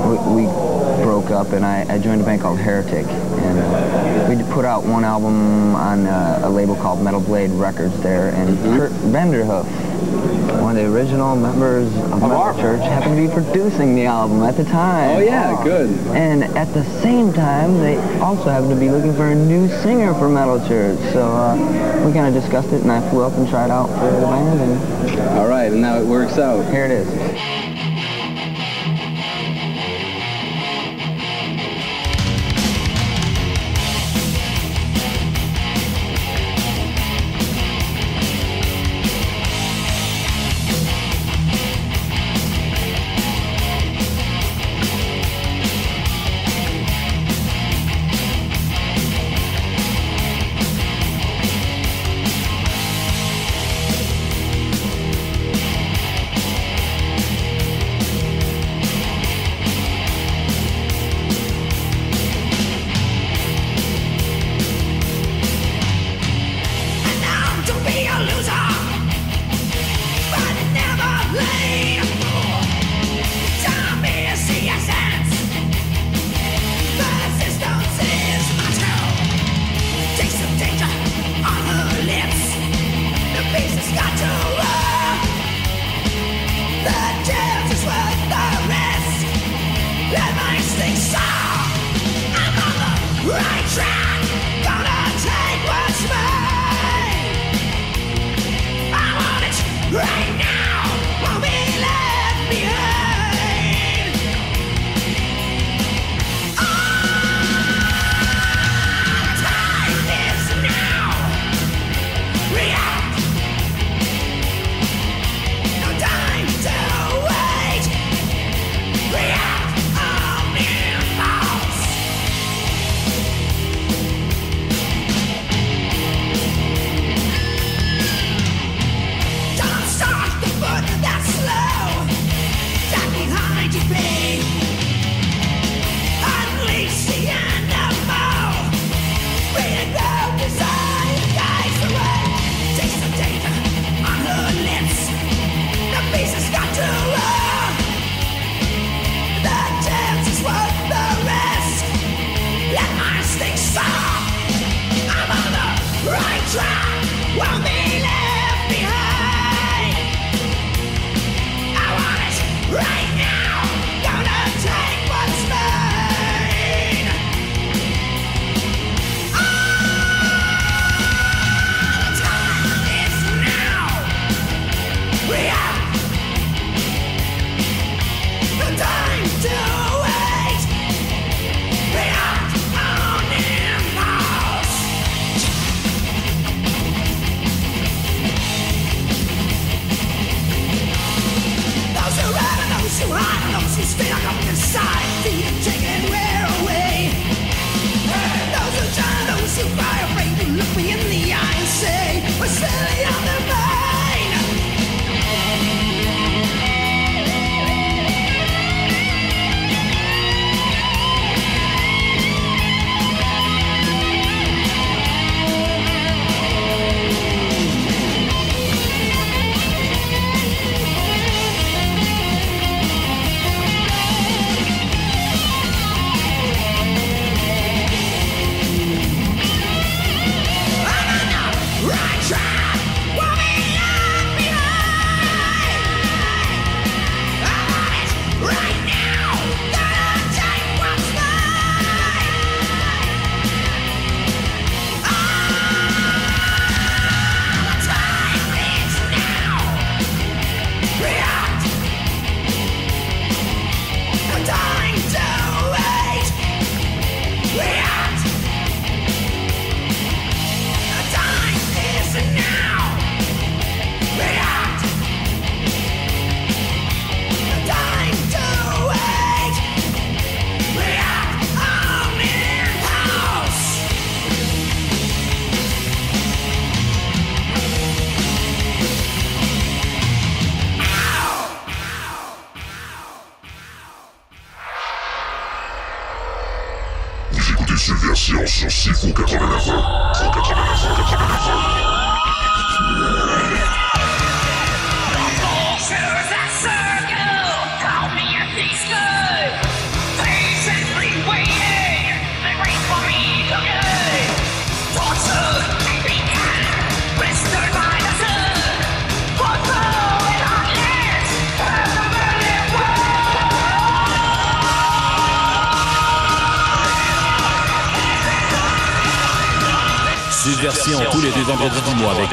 [0.07, 3.07] we, we broke up, and I, I joined a band called Heretic.
[3.07, 7.99] And uh, we put out one album on uh, a label called Metal Blade Records
[8.03, 8.29] there.
[8.29, 9.65] And Kurt Vanderhoof,
[10.61, 14.55] one of the original members of Metal Church, happened to be producing the album at
[14.55, 15.17] the time.
[15.17, 15.89] Oh, yeah, good.
[16.15, 20.13] And at the same time, they also happened to be looking for a new singer
[20.13, 20.99] for Metal Church.
[21.11, 21.55] So uh,
[22.05, 24.59] we kind of discussed it, and I flew up and tried out for the band.
[24.59, 26.63] And all right, and now it works out.
[26.71, 27.07] Here it is.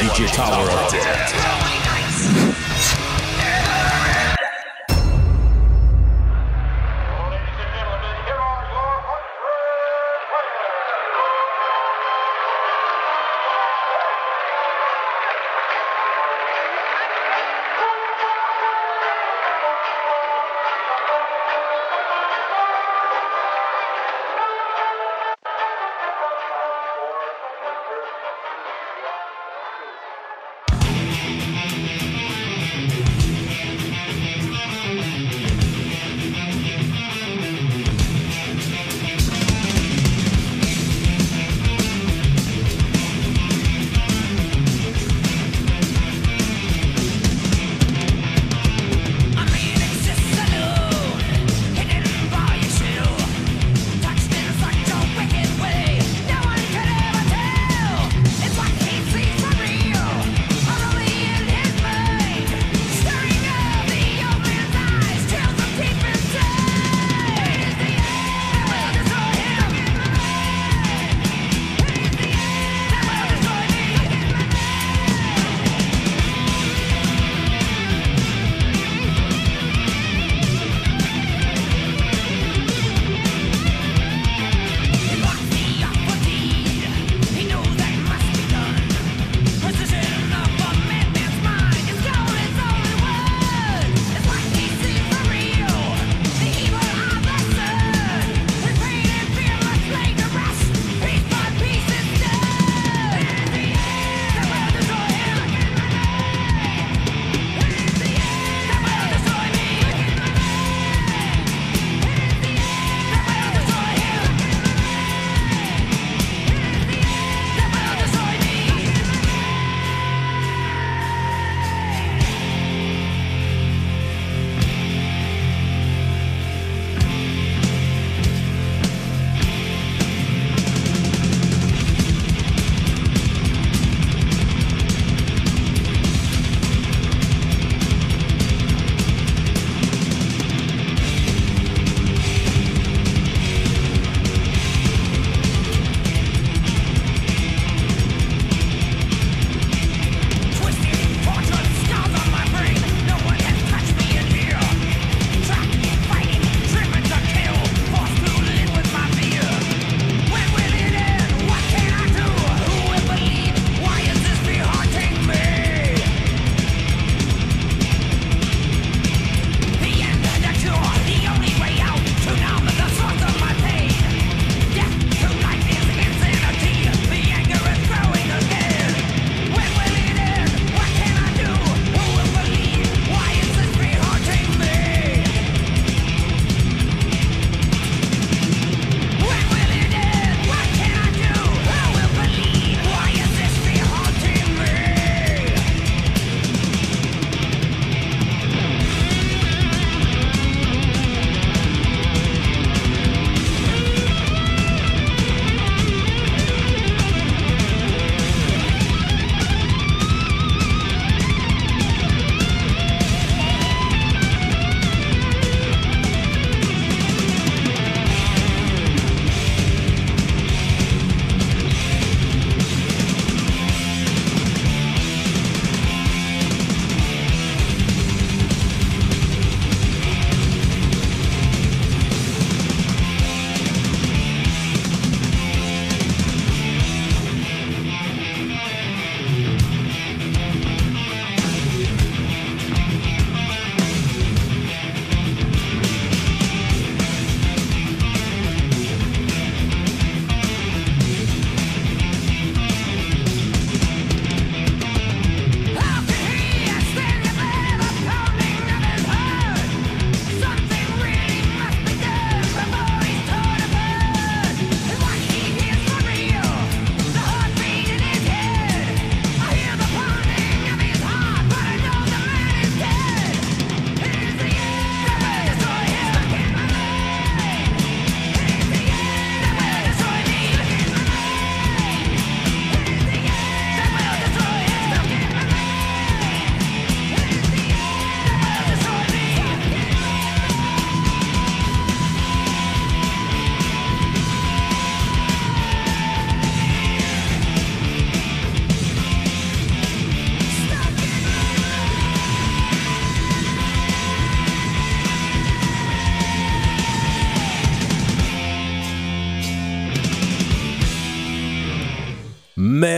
[0.00, 0.69] DJ Tower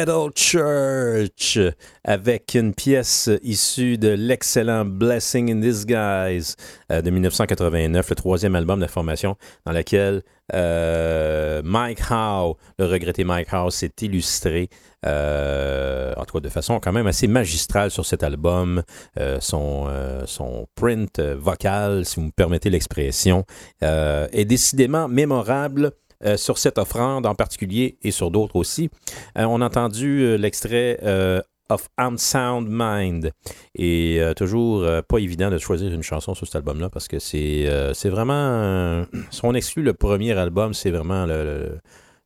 [0.03, 1.59] Metal Church
[2.03, 6.57] avec une pièce issue de l'excellent Blessing in Disguise
[6.91, 10.23] euh, de 1989, le troisième album de formation dans lequel
[10.55, 14.71] euh, Mike Howe, le regretté Mike Howe, s'est illustré
[15.07, 18.83] euh, en tout cas de façon quand même assez magistrale sur cet album.
[19.39, 19.89] Son,
[20.27, 23.45] son print vocal, si vous me permettez l'expression,
[23.81, 25.93] est décidément mémorable
[26.25, 28.91] euh, sur cette offrande en particulier et sur d'autres aussi.
[29.37, 30.99] Euh, on a entendu euh, l'extrait
[31.69, 33.33] of Unsound Mind
[33.75, 39.07] et toujours pas évident de choisir une chanson sur cet album-là parce que c'est vraiment...
[39.31, 41.71] si on exclut le premier album, c'est vraiment la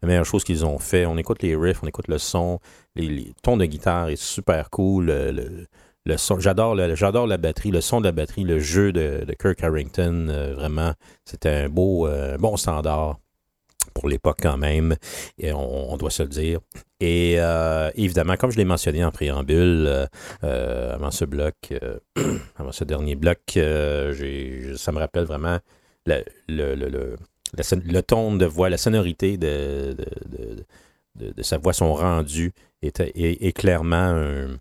[0.02, 1.06] meilleure chose qu'ils ont fait.
[1.06, 2.58] On écoute les riffs, on écoute le son,
[2.96, 5.06] les, tons de guitare est super cool.
[5.06, 10.26] Le, le- j'adore, la batterie, le son de la batterie, le jeu de, Kirk Harrington,
[10.56, 10.92] vraiment,
[11.24, 12.08] c'était un beau,
[12.40, 13.18] bon standard
[13.96, 14.94] pour l'époque quand même,
[15.38, 16.60] et on, doit se le dire.
[17.00, 20.06] Et euh, évidemment, comme je l'ai mentionné en préambule, euh,
[20.44, 21.54] euh, avant ce bloc,
[22.56, 25.58] avant ce dernier bloc, ça me rappelle vraiment
[26.06, 27.16] le,
[28.02, 29.96] ton de voix, la sonorité de,
[31.14, 34.58] de, sa voix, son rendu est- est clairement un,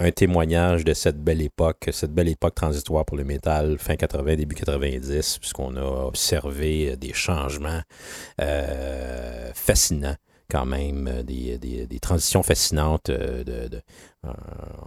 [0.00, 4.36] un témoignage de cette belle époque, cette belle époque transitoire pour le métal, fin 80,
[4.36, 7.80] début 90, puisqu'on a observé des changements
[8.40, 10.16] euh, fascinants
[10.50, 13.82] quand même, euh, des, des- des transitions fascinantes euh, de, de-
[14.24, 14.30] euh,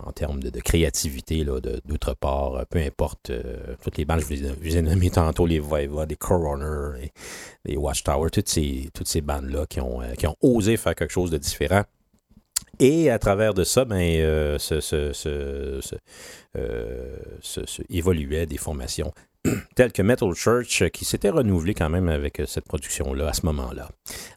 [0.05, 4.25] en termes de, de créativité, d'autre part, euh, peu importe, euh, toutes les bandes, je
[4.25, 7.11] vous je vous ai nommé tantôt, les Viva, les Coroner, les,
[7.65, 11.11] les Watchtower, toutes ces, toutes ces bandes-là qui ont, euh, qui ont osé faire quelque
[11.13, 11.83] chose de différent.
[12.79, 14.75] Et à travers de ça, ben, euh, se,
[16.57, 19.13] euh, se évoluaient des formations
[19.75, 23.33] telles que Metal Church, euh, qui s'était renouvelé quand même avec euh, cette production-là à
[23.33, 23.89] ce moment-là.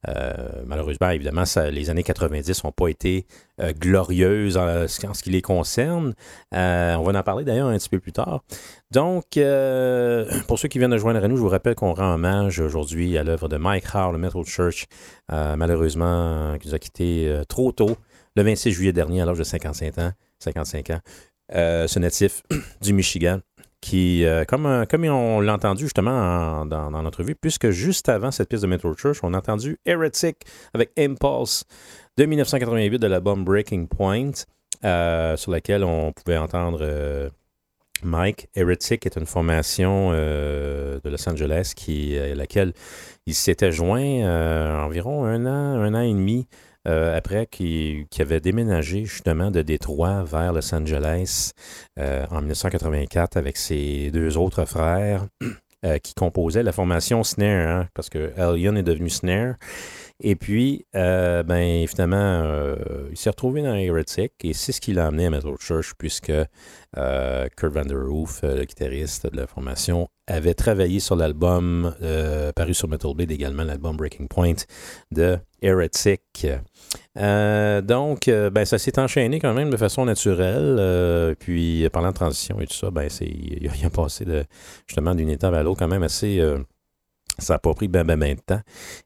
[0.09, 3.27] Euh, malheureusement, évidemment, ça- les années 90 n'ont pas été
[3.61, 6.15] euh, glorieuses en, ce- en ce qui les concerne.
[6.55, 8.45] Euh, on va en parler d'ailleurs un petit peu plus tard.
[8.93, 12.15] Donc, euh, pour ceux qui viennent de joindre à nous, je vous rappelle qu'on rend
[12.15, 14.87] hommage aujourd'hui à l'œuvre de Mike Howe, le Metal Church,
[15.33, 17.97] euh, malheureusement, euh, qui nous a quittés euh, trop tôt,
[18.37, 20.13] le 26 juillet dernier, à l'âge de 55 ans.
[20.41, 21.01] 55 ans.
[21.55, 22.43] Euh, ce natif
[22.81, 23.41] du Michigan
[23.81, 28.09] qui, euh, comme, euh, comme on l'a entendu justement en- dans, dans l'entrevue, puisque juste
[28.09, 30.39] avant cette pièce de Metal Church, on a entendu Heretic
[30.73, 31.65] avec Impulse
[32.17, 34.31] de 1988 de l'album Breaking Point,
[35.37, 37.31] sur laquelle on pouvait entendre
[38.03, 38.49] Mike.
[38.55, 42.73] Heretic est une formation de Los Angeles à laquelle
[43.27, 46.47] il s'était joint environ un an, un an et demi
[46.87, 51.53] euh, après qu'il avait déménagé justement de Détroit vers Los Angeles
[51.99, 55.27] euh, en 1984 avec ses deux autres frères
[55.85, 59.55] euh, qui composaient la formation Snare, hein, parce que Alien est devenu Snare.
[60.23, 62.77] Et puis, ben, finalement,
[63.11, 66.33] il s'est retrouvé dans Heretic et c'est ce qui l'a amené à Metal Church puisque
[67.57, 72.89] Kurt Vanderhoof, euh, le guitariste de la formation, avait travaillé sur l'album euh, paru sur
[72.89, 74.55] Metal Blade également, l'album Breaking Point
[75.11, 76.47] de Heretic.
[77.19, 81.37] Euh, donc, euh, ben, ça s'est enchaîné quand même de façon naturelle.
[81.39, 84.45] puis, parlant de transition et tout ça, ben, il, a- a passé de,
[84.87, 86.41] justement d'une étape à l'autre quand même assez.
[87.39, 88.61] Ça n'a pas pris ben, ben, ben de temps.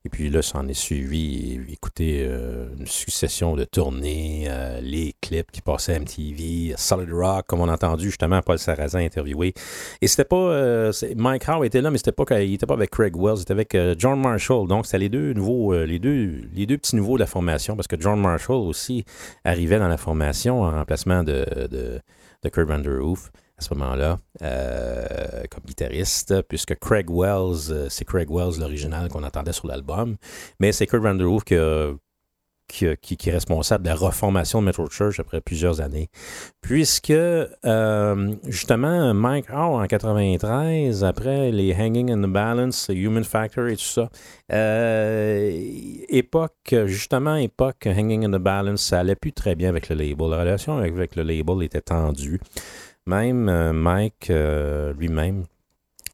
[0.04, 5.14] Et puis là, ça en est suivi, écoutez, euh, une succession de tournées, euh, les
[5.20, 9.54] clips qui passaient à MTV, Solid Rock, comme on a entendu justement Paul Sarrazin interviewé.
[10.00, 10.36] Et c'était pas...
[10.36, 13.42] euh, Mike Howe était là, mais c'était pas, il était pas avec Craig Wells, il
[13.42, 14.68] était avec John Marshall.
[14.68, 17.88] Donc, c'était les deux nouveaux, les, deux, les deux petits nouveaux de la formation, parce
[17.88, 19.04] que John Marshall aussi
[19.44, 22.00] arrivait dans la formation en remplacement de, de,
[22.42, 28.30] de Kurt Vanderhoof à ce moment-là, euh, comme guitariste, puisque Craig Wells, euh, c'est Craig
[28.30, 30.16] Wells l'original qu'on entendait sur l'album,
[30.60, 31.56] mais c'est Kurt Vanderhoof qui,
[32.68, 36.08] qui, qui- est responsable de la reformation de Metal Church après plusieurs années.
[36.60, 43.68] Puisque, euh, justement, Mike Howe, en 93, après les Hanging in the Balance, Human Factor
[43.68, 44.10] et tout ça,
[46.08, 50.28] époque, justement, époque Hanging in the Balance, ça allait plus très bien avec le label.
[50.30, 52.38] La relation avec le label était tendue.
[53.08, 55.46] Même euh, Mike euh, lui-même,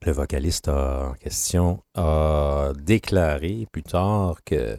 [0.06, 4.78] le vocaliste en question, a déclaré plus tard que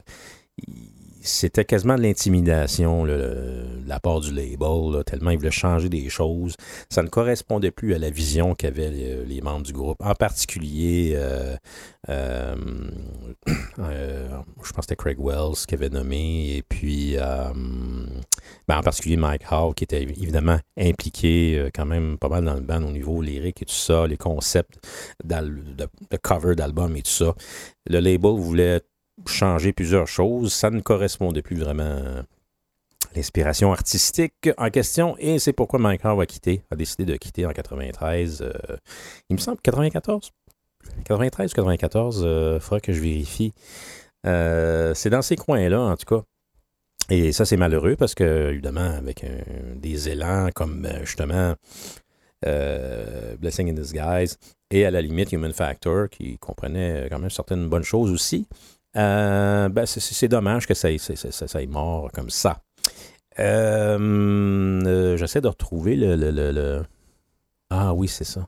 [1.22, 6.56] c'était quasiment de l'intimidation de la part du label, tellement il voulait changer des choses.
[6.90, 8.92] Ça ne correspondait plus à la vision qu'avaient
[9.28, 11.16] les, membres du groupe, en particulier,
[12.08, 12.56] euh,
[13.46, 13.52] je
[14.56, 17.18] pense que c'était Craig Wells qui avait nommé, et puis
[18.68, 22.56] ben, en particulier Mike Howe, qui était évidemment impliqué euh, quand même pas mal dans
[22.56, 24.80] le band au niveau lyrique et tout ça, les concepts
[25.24, 27.36] de, de cover d'album et tout ça.
[27.88, 28.82] Le label voulait
[29.28, 30.54] changer plusieurs choses.
[30.54, 32.24] Ça ne correspondait plus vraiment
[33.16, 37.46] l'inspiration artistique en question et c'est pourquoi Mike Howe a quitté, a décidé de quitter
[37.46, 38.42] en 93.
[38.42, 38.78] euh,
[39.30, 40.32] il me semble 94.
[41.06, 43.54] 93 ou 94, il faudra que je vérifie.
[44.26, 46.24] Euh, c'est dans ces coins-là, en tout cas.
[47.10, 49.24] Et ça, c'est malheureux parce que, évidemment, avec
[49.76, 51.54] des élans comme euh, justement
[52.46, 54.38] euh, Blessing in Disguise
[54.72, 58.48] et à la limite Human Factor, qui comprenait quand même certaines bonnes choses aussi,
[58.98, 60.98] euh, ben, c'est- dommage que ça, ait-
[61.68, 62.62] mort comme ça.
[63.40, 66.84] Euh, J'essaie de retrouver le, le- le- le-
[67.70, 68.48] Ah oui, c'est ça.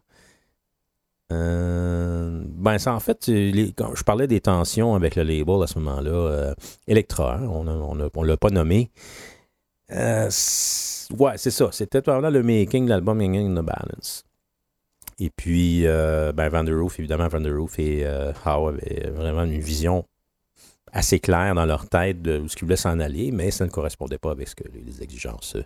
[1.32, 5.68] Euh, ben, ça, en fait, les- quand je parlais des tensions avec le label à
[5.68, 6.12] ce moment-là.
[6.12, 6.54] euh,
[6.88, 7.64] Electra, on
[7.96, 8.90] ne l'a pas nommé.
[9.92, 10.30] Euh,
[11.18, 11.70] ouais, c'est ça.
[11.72, 14.24] C'était le making de l'album Hanging in the Balance.
[15.20, 18.06] Et puis, euh, ben, Van der Roof, évidemment, Van der Roof et
[18.46, 20.06] Howe avaient vraiment une vision
[20.94, 24.18] assez claire dans leur tête de ce qu'ils voulaient s'en aller, mais ça ne correspondait
[24.18, 25.58] pas avec ce que les, exigences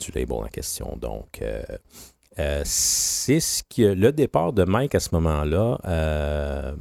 [0.00, 0.96] du label en question.
[1.00, 1.40] Donc,
[2.38, 6.72] euh, c'est ce que le départ de Mike à ce moment-là, euh,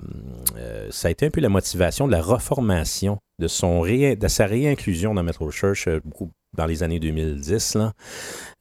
[0.57, 4.27] euh, ça a été un peu la motivation de la reformation de son ré- de
[4.27, 5.89] sa réinclusion dans Metal Church
[6.57, 7.93] dans les années 2010 là.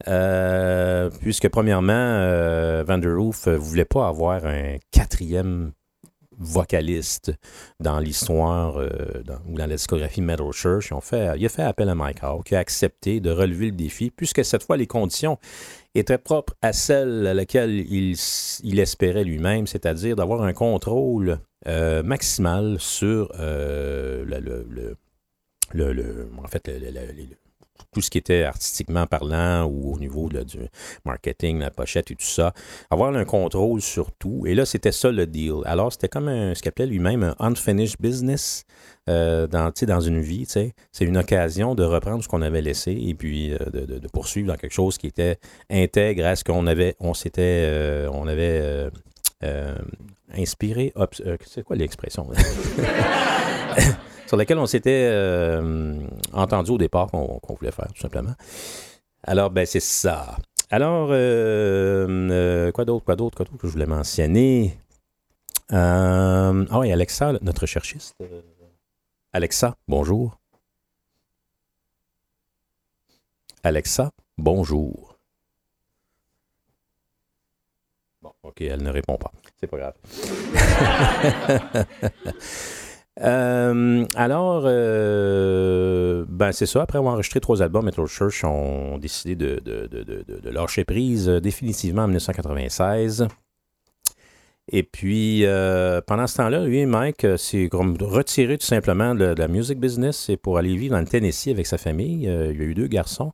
[0.07, 5.71] Euh, puisque premièrement Van der Roof ne voulait pas avoir un quatrième
[6.37, 7.31] vocaliste
[7.79, 10.91] dans l'histoire ou dans la discographie Metal Church.
[11.37, 14.43] Il a fait appel à Mike Howe qui a accepté de relever le défi puisque
[14.43, 15.37] cette fois les conditions
[15.95, 18.15] étaient propres à celles à laquelle il,
[18.63, 24.95] il espérait lui-même, c'est-à-dire d'avoir un contrôle euh, maximal sur euh, le, le-
[25.73, 26.69] le- le- en fait,
[27.91, 30.59] tout ce qui était artistiquement parlant ou au niveau du
[31.05, 32.53] marketing, la pochette et tout ça,
[32.89, 34.43] avoir un contrôle sur tout.
[34.45, 35.55] Et là, c'était ça le deal.
[35.65, 38.65] Alors, c'était comme un- ce qu'il appelait lui-même un unfinished business
[39.09, 40.45] euh, dans, dans une vie.
[40.47, 44.55] C'est une occasion de reprendre ce qu'on avait laissé et puis euh, de, poursuivre dans
[44.57, 45.37] quelque chose qui était
[45.69, 48.89] intègre à ce qu'on avait, on s'était, euh, on avait
[50.37, 50.93] inspiré.
[51.45, 52.27] c'est quoi l'expression?
[54.31, 55.99] sur laquelle on s'était euh,
[56.31, 58.33] entendu au départ qu'on voulait faire, tout simplement.
[59.23, 60.37] Alors, ben, c'est ça.
[60.69, 64.77] Alors, euh, euh, quoi d'autre, quoi d'autre, quoi d'autre que je voulais mentionner?
[65.69, 68.15] Ah oui, Alexa, notre cherchiste.
[69.33, 70.39] Alexa, bonjour.
[73.63, 75.17] Alexa, bonjour.
[78.21, 79.33] Bon, ok, elle ne répond pas.
[79.59, 79.95] C'est pas grave.
[83.19, 86.81] Euh, alors, euh, ben c'est ça.
[86.81, 89.61] Après avoir enregistré trois albums, Metal Church ont décidé de,
[90.49, 93.27] lâcher prise euh, définitivement en 1996.
[94.73, 95.43] Et puis,
[96.07, 100.57] pendant ce temps-là, lui, Mike, s'est retiré tout simplement de, la music business et pour
[100.57, 102.23] aller vivre dans le Tennessee avec sa famille.
[102.23, 103.33] Il a eu deux garçons.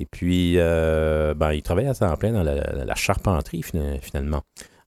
[0.00, 4.42] Et puis, ben, il travaillait à temps plein dans la, la charpenterie, fina- finalement.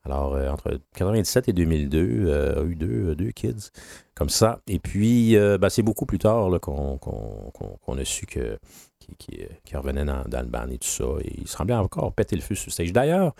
[0.05, 3.71] Alors, euh, entre 97 et 2002, euh, a eu deux, deux kids
[4.13, 4.59] comme ça.
[4.67, 8.57] Et puis, euh, ben, c'est beaucoup plus tard qu'on a su que
[8.99, 11.05] qu'il qu'il- qu'il revenait dans, le band et tout ça.
[11.21, 12.93] Et il semblait encore péter le feu sur stage.
[12.93, 13.33] D'ailleurs,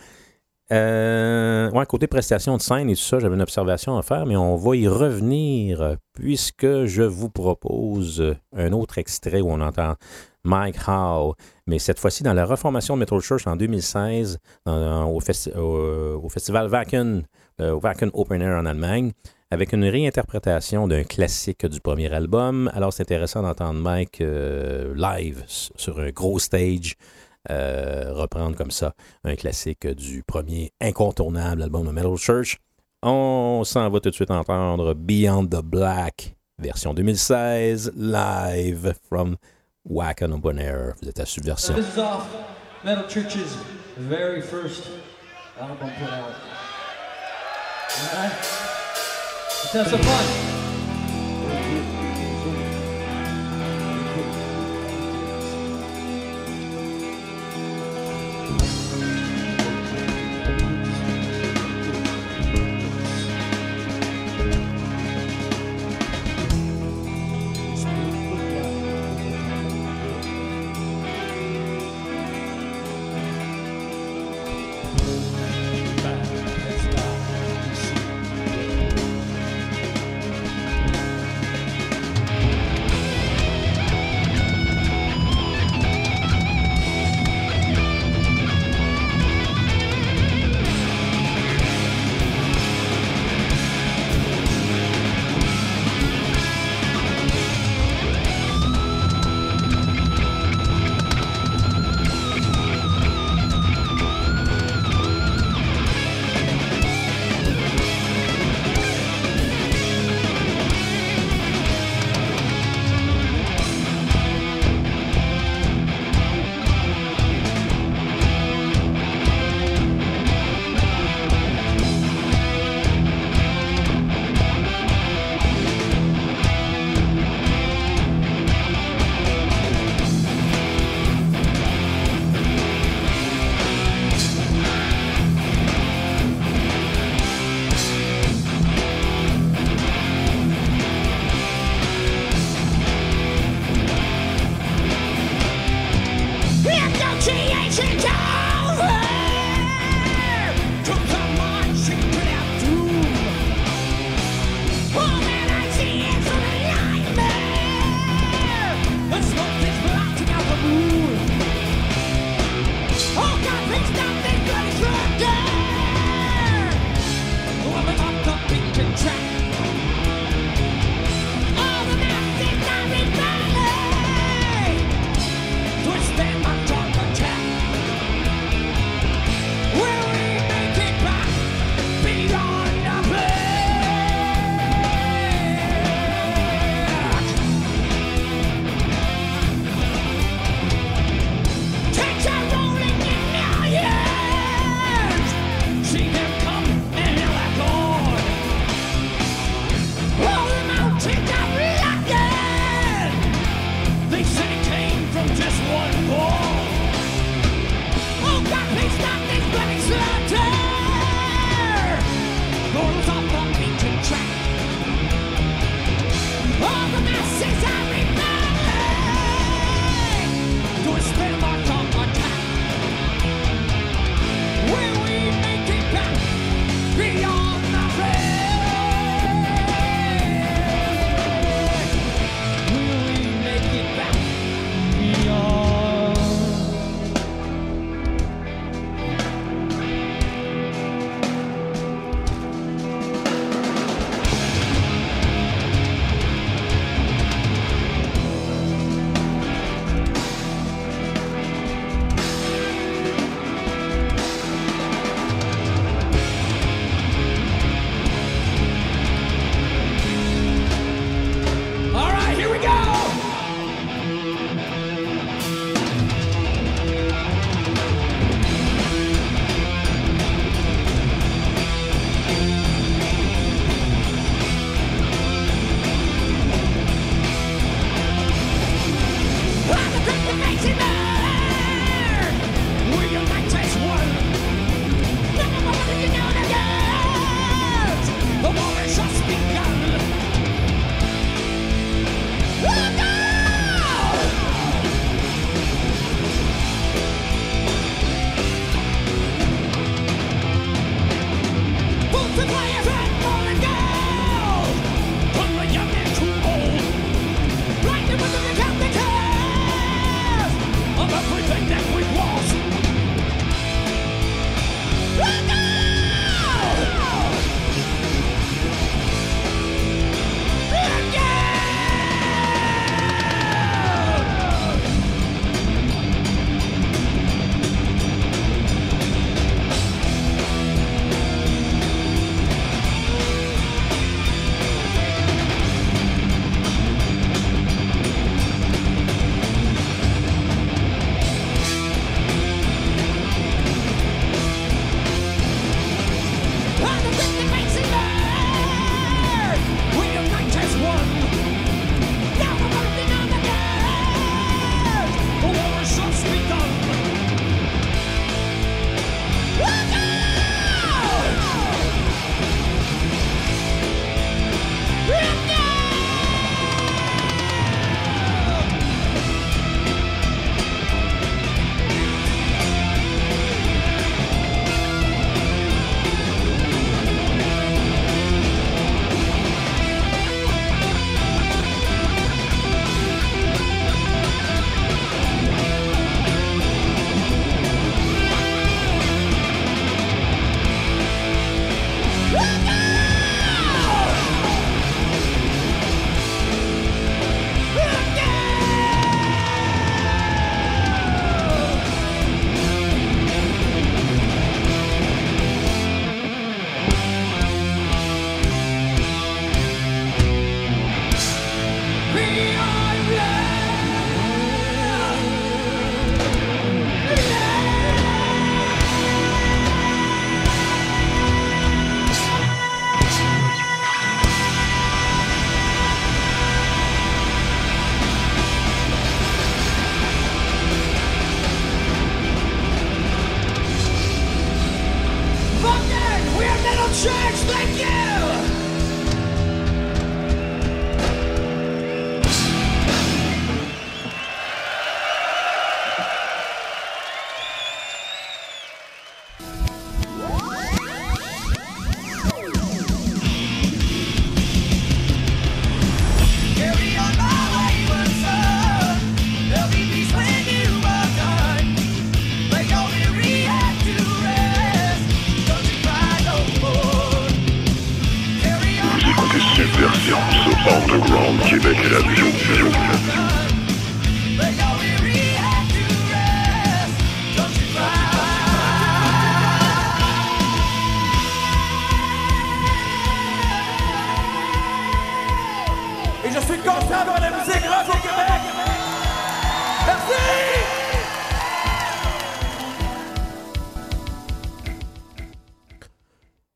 [0.71, 4.55] euh, côté prestation de scène et tout ça, j'avais une observation à faire, mais on
[4.55, 9.95] va y revenir puisque je vous propose euh, un autre extrait où on entend
[10.43, 11.33] Mike Howe,
[11.67, 16.21] mais cette fois-ci dans la reformation de Metal Church en 2016 dans- au, festi- au-
[16.23, 17.23] au festival Wacken,
[17.61, 19.11] euh, Wacken Open Air en Allemagne,
[19.51, 22.69] avec une réinterprétation d'un classique du premier album.
[22.73, 26.95] Alors c'est intéressant d'entendre Mike euh, live sur un gros stage.
[27.49, 28.93] Euh, reprendre comme ça
[29.23, 32.57] un classique du premier incontournable album de Metal Church.
[33.03, 39.37] On s'en va tout de suite entendre Beyond the Black, version 2016, live from
[39.85, 40.95] Wacken Open Air.
[41.01, 41.75] Vous êtes à Subversion.
[41.75, 42.27] This is off
[42.83, 43.55] Metal Church's
[43.97, 44.89] very first
[45.59, 45.89] album.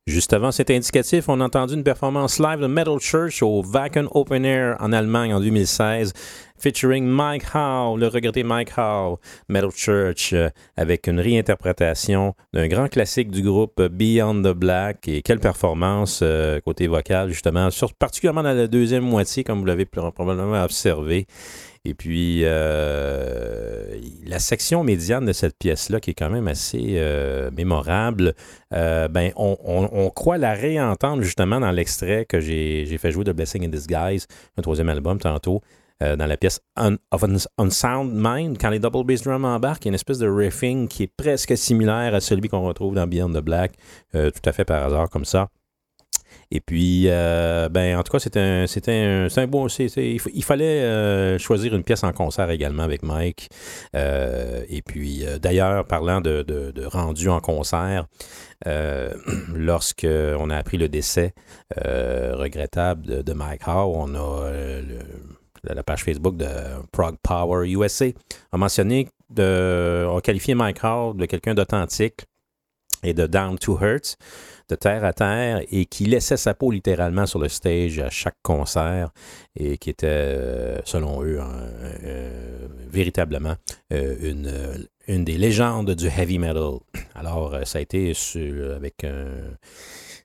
[0.09, 4.07] Juste avant cet indicatif, on a entendu une performance live de Metal Church au Wacken
[4.09, 6.13] Open Air en Allemagne en 2016,
[6.59, 12.87] featuring Mike Howe, le regretté Mike Howe, Metal Church, euh, avec une réinterprétation d'un grand
[12.87, 15.07] classique du groupe Beyond the Black.
[15.07, 19.85] Et quelle performance euh, côté vocal, justement, particulièrement dans la deuxième moitié, comme vous l'avez
[19.85, 21.25] probablement observé.
[21.85, 23.97] Et puis, euh,
[24.27, 27.01] la section médiane de cette pièce-là, qui est quand même assez
[27.55, 28.33] mémorable,
[28.69, 33.65] ben, on, croit la réentendre justement dans l'extrait que j'ai j'ai fait jouer de Blessing
[33.65, 35.61] in Disguise, un troisième album tantôt,
[36.01, 39.85] euh, dans la pièce Un- of Un- Unsound Mind, quand les double bass drums embarquent,
[39.85, 42.95] il y a une espèce de riffing qui est presque similaire à celui qu'on retrouve
[42.95, 43.73] dans Beyond the Black,
[44.15, 45.49] euh, tout à fait par hasard comme ça.
[46.51, 51.75] Et puis, euh, ben, en tout cas, c'était un, un, un bon, il, fallait choisir
[51.75, 53.49] une pièce en concert également avec Mike.
[53.93, 58.05] Et puis, d'ailleurs, parlant de, rendu en concert,
[59.53, 61.33] lorsque on a appris le décès
[61.75, 66.47] regrettable de, Mike Howe, on a le- la page Facebook de
[66.91, 68.07] Prog Power USA
[68.51, 72.25] a mentionné, de, a qualifié Mike Howe de quelqu'un d'authentique
[73.03, 74.17] et de down to earth,
[74.67, 78.37] de terre à terre, et qui laissait sa peau littéralement sur le stage à chaque
[78.43, 79.11] concert,
[79.55, 83.55] et qui était, euh, selon eux, euh, véritablement
[83.93, 86.79] euh, une, une des légendes du heavy metal.
[87.15, 88.13] Alors, ça a été
[88.75, 89.05] avec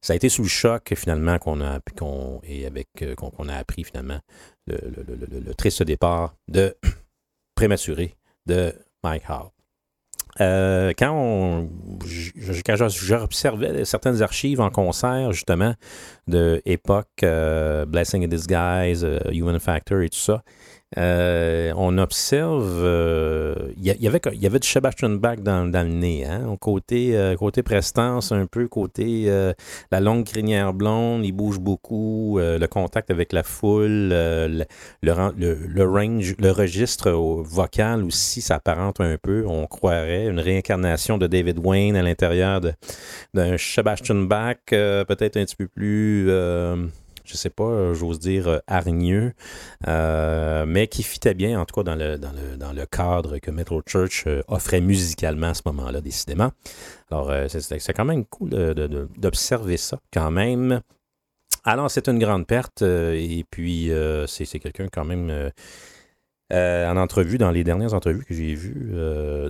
[0.01, 3.85] ça a été sous le choc finalement qu'on a qu'on et avec qu'on a appris
[3.85, 4.19] finalement
[4.67, 6.77] le, le- le- triste départ de
[7.55, 8.15] prématuré
[8.47, 9.51] de Mike Howe.
[10.41, 11.69] Euh, quand
[12.05, 15.75] j'observais certaines archives en concert, justement,
[16.27, 20.43] de époque, euh, Blessing in Disguise, euh, Human Factor et tout ça,
[20.97, 25.39] euh, on observe, euh, il y, a- il y avait, y avait du Sebastian Bach
[25.41, 29.53] dans, dans le nez, hein, côté, euh, côté prestance, un peu côté euh,
[29.91, 34.47] la longue crinière blonde, il bouge beaucoup, euh, le contact avec la foule, euh,
[35.03, 41.19] le, le, le- range, le registre vocal aussi s'apparente un peu, on croirait, une réincarnation
[41.19, 42.61] de David Wayne à l'intérieur
[43.35, 46.77] d'un Sebastian Bach, euh, peut-être un petit peu plus, euh,
[47.25, 49.33] je sais pas, euh, j'ose dire euh, hargneux,
[49.89, 54.81] euh, mais qui fitait bien, en tout cas, dans le, cadre que Metal Church offrait
[54.81, 56.53] musicalement à ce moment-là, décidément.
[57.11, 58.51] Alors, c'est- quand même cool
[59.17, 60.81] d'observer ça, quand même.
[61.65, 63.91] Alors, c'est une grande perte, et puis
[64.27, 65.51] c'est quelqu'un quand même...
[66.51, 68.93] en entrevue, dans les dernières entrevues que j'ai vues,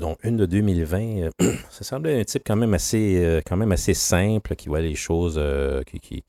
[0.00, 1.30] dont une de 2020, euh,
[1.70, 5.40] ça semblait un type quand même assez, quand même assez simple, qui voit les choses,
[5.86, 6.24] qui,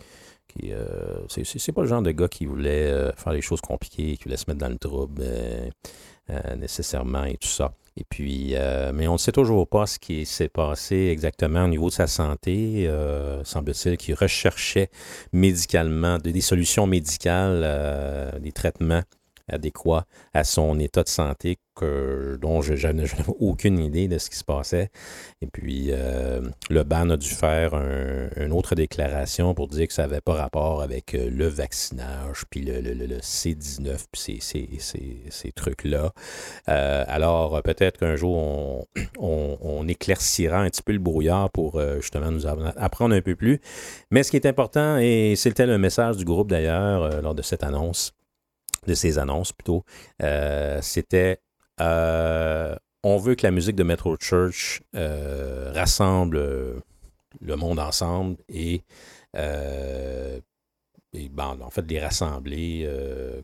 [0.72, 4.24] euh, c'est- pas le genre de gars qui voulait euh, faire les choses compliquées, qui
[4.26, 7.74] voulait se mettre dans le trouble euh, nécessairement et tout ça.
[7.97, 8.55] Et puis,
[8.93, 12.08] mais on ne sait toujours pas ce qui s'est passé exactement au niveau de sa
[12.08, 12.89] santé.
[13.46, 14.89] Semble-t-il qu'il recherchait
[15.32, 19.01] médicalement des, des solutions médicales, des traitements
[19.51, 23.09] adéquats à son état de santé que, dont je, n'avais
[23.39, 24.89] aucune idée de ce qui se passait.
[25.42, 29.93] Et puis, euh, le BAN a dû faire un- une autre déclaration pour dire que
[29.93, 34.22] ça n'avait pas rapport avec euh, le vaccinage, puis le, le- le- le C19, puis
[34.22, 36.13] ces, ces- ces- ces trucs-là.
[36.70, 38.88] Euh, alors, peut-être qu'un jour,
[39.20, 43.59] on, éclaircira un petit peu le brouillard pour justement nous apprendre un peu plus.
[44.09, 47.63] Mais ce qui est important, et c'était le message du groupe d'ailleurs lors de cette
[47.63, 48.14] annonce,
[48.87, 49.83] de ces annonces plutôt,
[50.21, 51.39] euh, c'était
[51.82, 56.82] euh, on veut que la musique de Metro Church euh, rassemble
[57.41, 58.82] le monde ensemble et,
[59.36, 62.89] et, ben, en fait les rassembler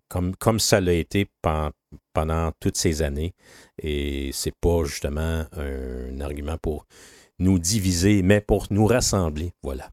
[0.07, 1.71] comme, comme ça l'a été pen-
[2.13, 3.33] pendant toutes ces années.
[3.81, 6.85] Et c'est pas justement un, argument pour
[7.39, 9.53] nous diviser, mais pour nous rassembler.
[9.63, 9.89] Voilà.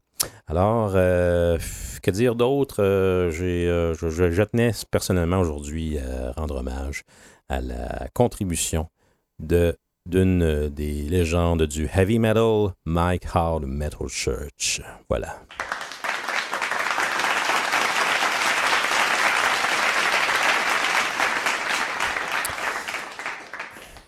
[0.47, 1.57] Alors, euh,
[2.01, 2.77] que dire d'autre?
[2.79, 7.03] Euh, euh, je, tenais personnellement aujourd'hui à rendre hommage
[7.49, 8.87] à la contribution
[9.39, 14.81] de d'une euh, des légendes du heavy metal, Mike de Metal Church.
[15.07, 15.39] Voilà.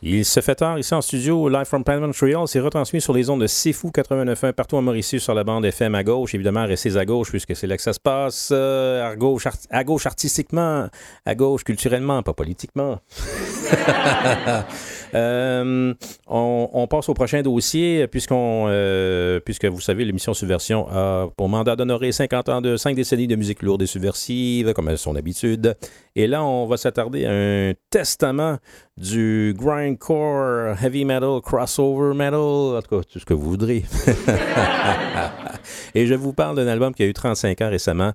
[0.04, 2.48] Il se fait tard ici en studio, live from Pan Montreal.
[2.48, 5.94] C'est retransmis sur les ondes de Sifu 89.1 partout en Mauritius sur la bande FM
[5.94, 6.34] à gauche.
[6.34, 8.50] Évidemment, restez à gauche puisque c'est là que ça se passe.
[8.52, 10.88] Euh, à, gauche, à gauche artistiquement,
[11.24, 13.00] à gauche culturellement, pas politiquement.
[15.14, 15.94] Euh,
[16.26, 22.14] on, passe au prochain dossier, euh, puisque vous savez, l'émission Subversion a pour mandat d'honorer
[22.14, 25.76] 50 ans de 5 décennies de musique lourde et subversive, comme à son habitude.
[26.16, 28.58] Et là, on va s'attarder à un testament
[29.02, 33.84] du grindcore, heavy metal, crossover metal, en tout cas, tout ce que vous voudrez.
[35.96, 38.14] et je vous parle d'un album qui a eu 35 ans récemment,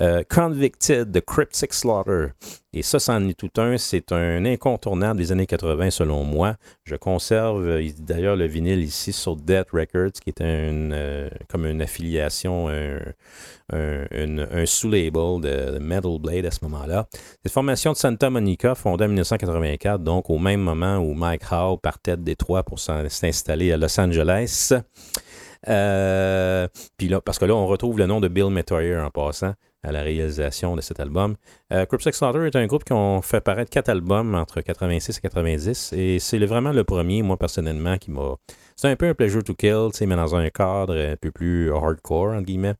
[0.00, 2.28] euh, Convicted de Cryptic Slaughter.
[2.72, 3.76] Et ça, c'en est tout un.
[3.76, 6.56] C'est un incontournable des années 80, selon moi.
[6.84, 11.66] Je conserve euh, d'ailleurs le vinyle ici sur Death Records, qui est un, euh, comme
[11.66, 12.68] une affiliation,
[13.70, 17.06] un- sous-label de, Metal Blade à ce moment-là.
[17.42, 21.76] Cette formation de Santa Monica, fondée en 1984, donc au même moment où Mike Howe
[21.76, 24.72] partait de Détroit pour s'installer à Los Angeles.
[25.68, 26.66] Euh,
[27.00, 30.02] là, parce que là, on retrouve le nom de Bill Metoyer en passant à la
[30.02, 31.36] réalisation de cet album.
[31.72, 35.20] Euh, Cryptic Slaughter est un groupe qui ont fait paraître quatre albums entre 86 et
[35.20, 38.36] 90 et c'est vraiment le premier, moi personnellement, qui m'a...
[38.76, 42.32] C'est un peu un pleasure to kill, mais dans un cadre un peu plus hardcore,
[42.32, 42.74] entre guillemets.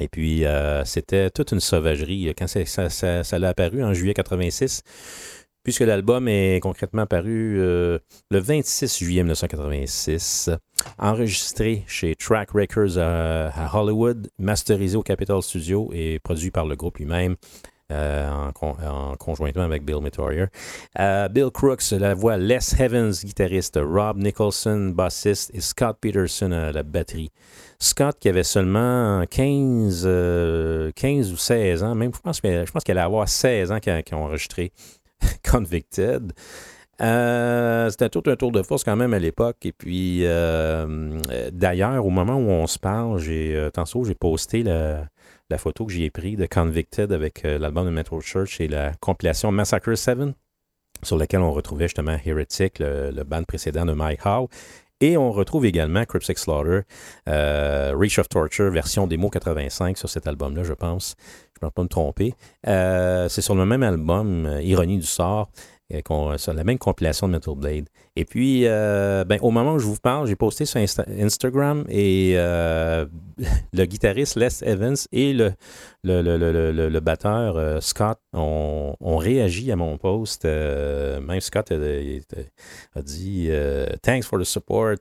[0.00, 2.32] Et puis, euh, c'était toute une sauvagerie.
[2.36, 4.82] Quand c'est- ça, ça, l'a apparu en juillet 86,
[5.62, 7.98] puisque l'album est concrètement apparu euh,
[8.30, 10.50] le 26 juillet 1986,
[10.98, 16.74] enregistré chez Track Records à, à Hollywood, masterisé au Capitol Studio et produit par le
[16.76, 17.36] groupe lui-même.
[17.92, 20.46] Euh, en, con- en conjointement avec Bill Metoyer.
[20.98, 26.72] Euh, Bill Crooks, la voix, Les Heavens, guitariste, Rob Nicholson, bassiste, et Scott Peterson à
[26.72, 27.30] la batterie.
[27.78, 32.84] Scott qui avait seulement 15, euh, 15 ou 16 ans, même je pense, je pense
[32.84, 34.72] qu'elle allait avoir 16 ans quand ils ont enregistré
[35.50, 36.32] Convicted.
[36.98, 39.56] C'était tout un tour de force quand même à l'époque.
[39.64, 40.20] Et puis,
[41.52, 43.68] d'ailleurs, au moment où on se parle, j'ai
[44.04, 45.06] j'ai posté la,
[45.52, 48.94] la photo que j'ai prise de Convicted avec euh, l'album de Metro Church et la
[49.00, 50.18] compilation Massacre 7
[51.02, 54.48] sur laquelle on retrouvait justement Heretic, le, le band précédent de Mike Howe.
[55.02, 56.82] Et on retrouve également Cryptic Slaughter,
[57.28, 61.16] euh, Reach of Torture, version démo 85 sur cet album-là, je pense.
[61.52, 62.34] Je ne peux pas me tromper.
[62.66, 65.50] Euh, c'est sur le même album, Ironie du sort,
[66.38, 67.88] sur la même compilation de Metal Blade.
[68.16, 71.84] Et puis, euh, ben, au moment où je vous parle, j'ai posté sur Insta- Instagram
[71.88, 73.06] et euh,
[73.72, 75.52] le guitariste Les Evans et le,
[76.04, 76.36] le, le,
[76.72, 80.44] le, le- batteur euh, Scott ont, ont réagi à mon post.
[80.44, 84.96] Euh, même Scott a, dit euh, Thanks for the support.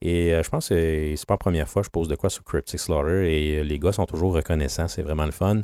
[0.00, 2.28] Et euh, je pense que c'est pas la première fois que je pose de quoi
[2.30, 5.62] sur Cryptic Slaughter et euh, les gars sont toujours reconnaissants, c'est vraiment le fun.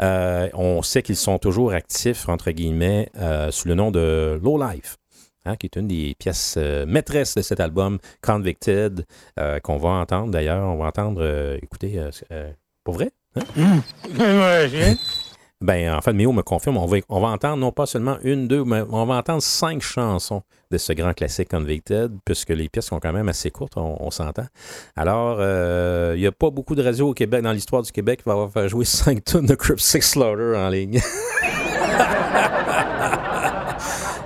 [0.00, 4.58] Euh, on sait qu'ils sont toujours actifs, entre guillemets, euh, sous le nom de Low
[4.62, 4.96] Life.
[5.44, 9.04] hein, qui est une des pièces euh, maîtresses de cet album, Convicted,
[9.62, 10.66] qu'on va entendre d'ailleurs.
[10.68, 12.00] On va entendre, écoutez,
[12.84, 13.10] pour vrai?
[14.84, 14.94] hein?
[15.60, 18.48] Ben, en fait, Méo me confirme, on va, on va entendre non pas seulement une,
[18.48, 20.42] deux, mais on va entendre cinq chansons
[20.72, 24.46] de ce grand classique Convicted, puisque les pièces sont quand même assez courtes, on, s'entend.
[24.96, 28.22] Alors, euh, il n'y a pas beaucoup de radios au Québec, dans l'histoire du Québec,
[28.22, 31.00] qui va avoir jouer cinq tonnes de Cryptic Slaughter en ligne.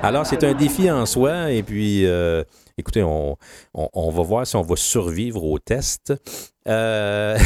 [0.03, 1.51] Alors, c'est un défi en soi.
[1.51, 2.45] Et puis, euh,
[2.79, 3.37] écoutez, on,
[3.75, 6.15] va voir si on va survivre au test.
[6.69, 7.37] Euh,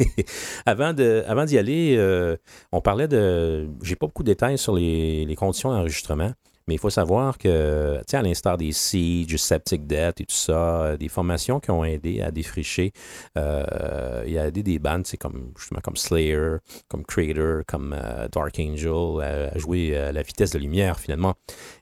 [0.66, 2.36] avant d'y aller, euh,
[2.72, 3.68] on parlait de.
[3.84, 6.32] J'ai pas beaucoup de détails sur les conditions d'enregistrement.
[6.66, 10.34] Mais il faut savoir que, tu sais, à l'instar des Siege, Septic Death et tout
[10.34, 12.92] ça, euh, des formations qui ont aidé à défricher,
[13.36, 16.56] euh, il y a aidé des bandes, c'est comme justement comme Slayer,
[16.88, 21.34] comme Crater, comme euh, Dark Angel, à, à jouer à la vitesse de lumière finalement.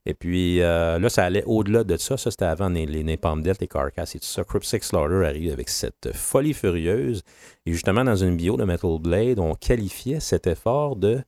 [0.06, 2.16] Et puis euh, là, ça allait au-delà de ça.
[2.16, 4.44] Ça, c'était avant les, les Napalm Death, les Carcass et tout ça.
[4.44, 7.22] Cryptic Slaughter arrive avec cette folie furieuse.
[7.66, 11.22] Et justement, dans une bio de Metal Blade, on qualifiait cet effort de.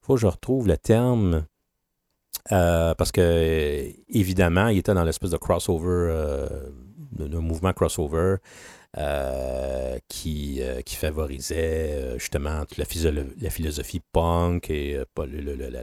[0.00, 1.44] Faut que je retrouve le terme.
[2.52, 6.48] Euh, parce que, évidemment, il était dans l'espèce de crossover, euh,
[7.40, 8.36] mouvement crossover
[8.98, 12.84] euh, qui, euh, qui favorisait justement la,
[13.40, 15.40] la philosophie punk et le-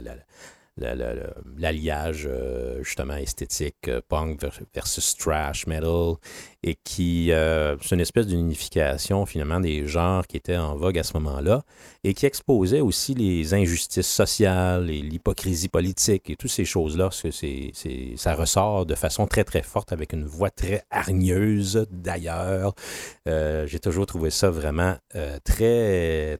[0.78, 6.14] l'alliage euh, justement esthétique euh, punk ver- versus trash metal
[6.62, 11.02] et qui euh, c'est une espèce d'unification finalement des genres qui étaient en vogue à
[11.02, 11.62] ce moment-là
[12.04, 17.20] et qui exposait aussi les injustices sociales et l'hypocrisie politique et toutes ces choses-là parce
[17.22, 17.30] que
[18.16, 22.74] ça ressort de façon très très forte avec une voix très hargneuse d'ailleurs.
[23.26, 24.96] J'ai toujours trouvé ça vraiment
[25.44, 26.38] très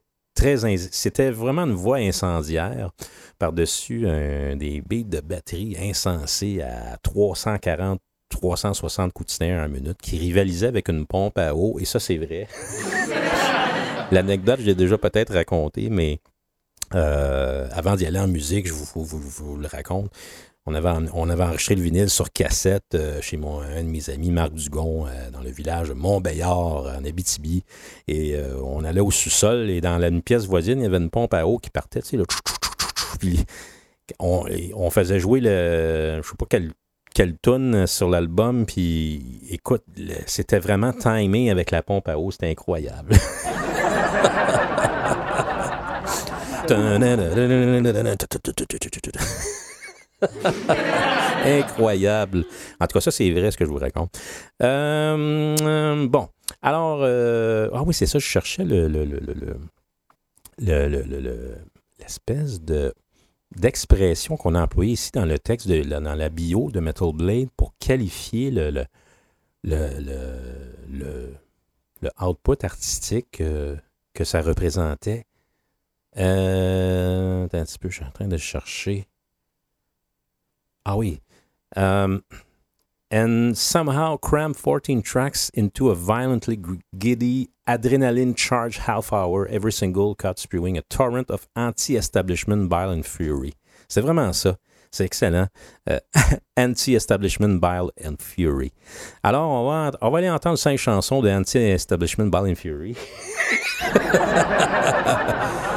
[0.91, 2.91] c'était vraiment une voix incendiaire
[3.39, 7.99] par-dessus un- des beats de batterie insensés à 340
[8.29, 11.99] 360 coups de snare à minute qui rivalisait avec une pompe à eau et ça
[11.99, 12.47] c'est vrai.
[14.11, 16.19] L'anecdote, je l'ai déjà peut-être racontée, mais
[16.95, 20.11] euh, avant d'y aller en musique, je vous le raconte.
[20.65, 24.09] On avait, on avait enregistré le vinyle sur cassette euh, chez mon, un de mes
[24.09, 27.63] amis, Marc Dugon, euh, dans le village de Montbéliard, en Abitibi.
[28.07, 30.97] Et euh, on allait au sous-sol et dans la, une pièce voisine, il y avait
[30.97, 33.17] une pompe à eau qui partait, tu sais, là, tchou, tchou, tchou, tchou, tchou.
[33.17, 33.43] Puis
[34.19, 36.71] on, on faisait jouer le, je sais pas quelle,
[37.13, 39.83] quelle tune sur l'album, puis écoute,
[40.27, 43.17] c'était vraiment timé avec la pompe à eau, c'était incroyable.
[51.45, 52.45] Incroyable.
[52.79, 54.17] En tout cas, ça, c'est vrai ce que je vous raconte.
[54.59, 56.29] Bon.
[56.61, 58.87] Alors, ah oui, c'est ça, je cherchais le,
[61.99, 62.93] l'espèce de
[63.55, 67.49] d'expression qu'on a employée ici dans le texte, de, dans la bio de Metal Blade
[67.55, 68.85] pour qualifier le,
[69.63, 71.33] le,
[72.19, 73.43] output artistique
[74.13, 75.25] que, ça représentait.
[76.15, 79.07] Un petit peu, je suis en train de chercher.
[80.85, 81.21] Ah oui.
[81.75, 82.23] Um,
[83.09, 86.59] and somehow cram 14 tracks into a violently
[86.97, 93.05] giddy, adrenaline charged half hour, every single cut spewing a torrent of anti-establishment bile and
[93.05, 93.53] fury.
[93.87, 94.57] C'est vraiment ça.
[94.91, 95.47] C'est excellent.
[95.89, 95.99] Euh,
[96.57, 98.71] anti-establishment bile and fury.
[99.23, 102.95] Alors, on va, on va aller entendre cinq chansons de anti-establishment bile and fury.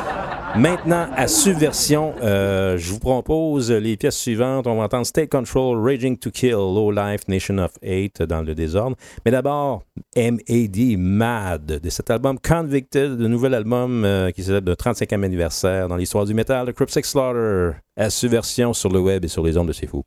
[0.58, 4.66] Maintenant, à Subversion, euh, je vous propose les pièces suivantes.
[4.66, 8.54] On va entendre State Control, Raging to Kill, Low Life, Nation of Eight dans le
[8.54, 8.96] désordre.
[9.26, 9.82] Mais d'abord,
[10.14, 10.96] M.A.D.
[10.96, 15.96] Mad de cet album Convicted, le nouvel album euh, qui célèbre le 35e anniversaire dans
[15.96, 17.76] l'histoire du métal de Cryptic Slaughter.
[17.98, 20.04] À Subversion sur le web et sur les ondes de C'est Fou.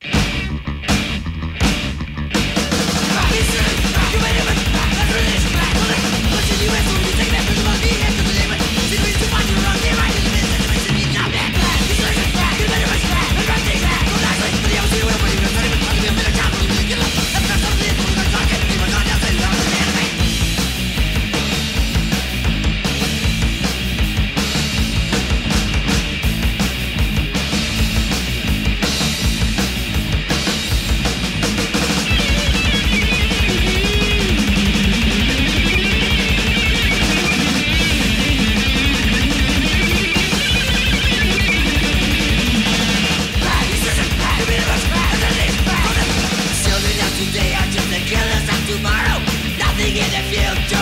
[49.98, 50.79] in the future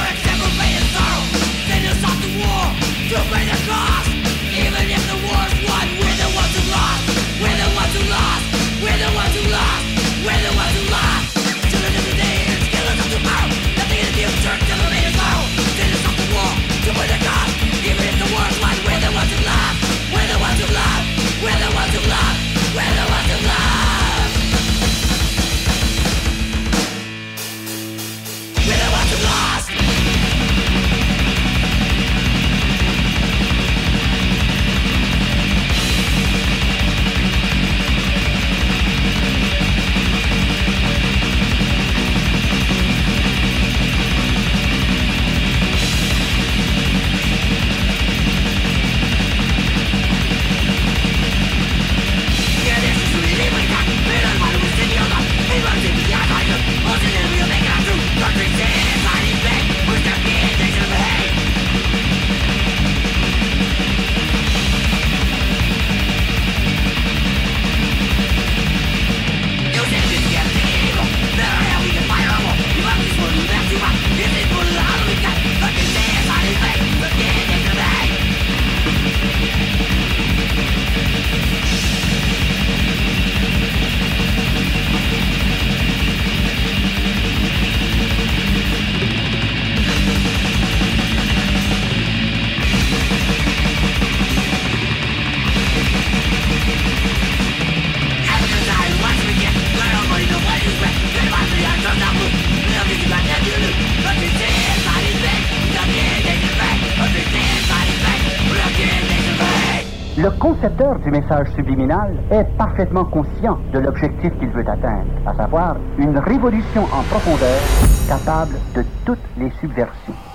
[111.27, 117.03] message subliminal est parfaitement conscient de l'objectif qu'il veut atteindre, à savoir une révolution en
[117.03, 117.61] profondeur
[118.07, 120.26] capable de toutes les subversions.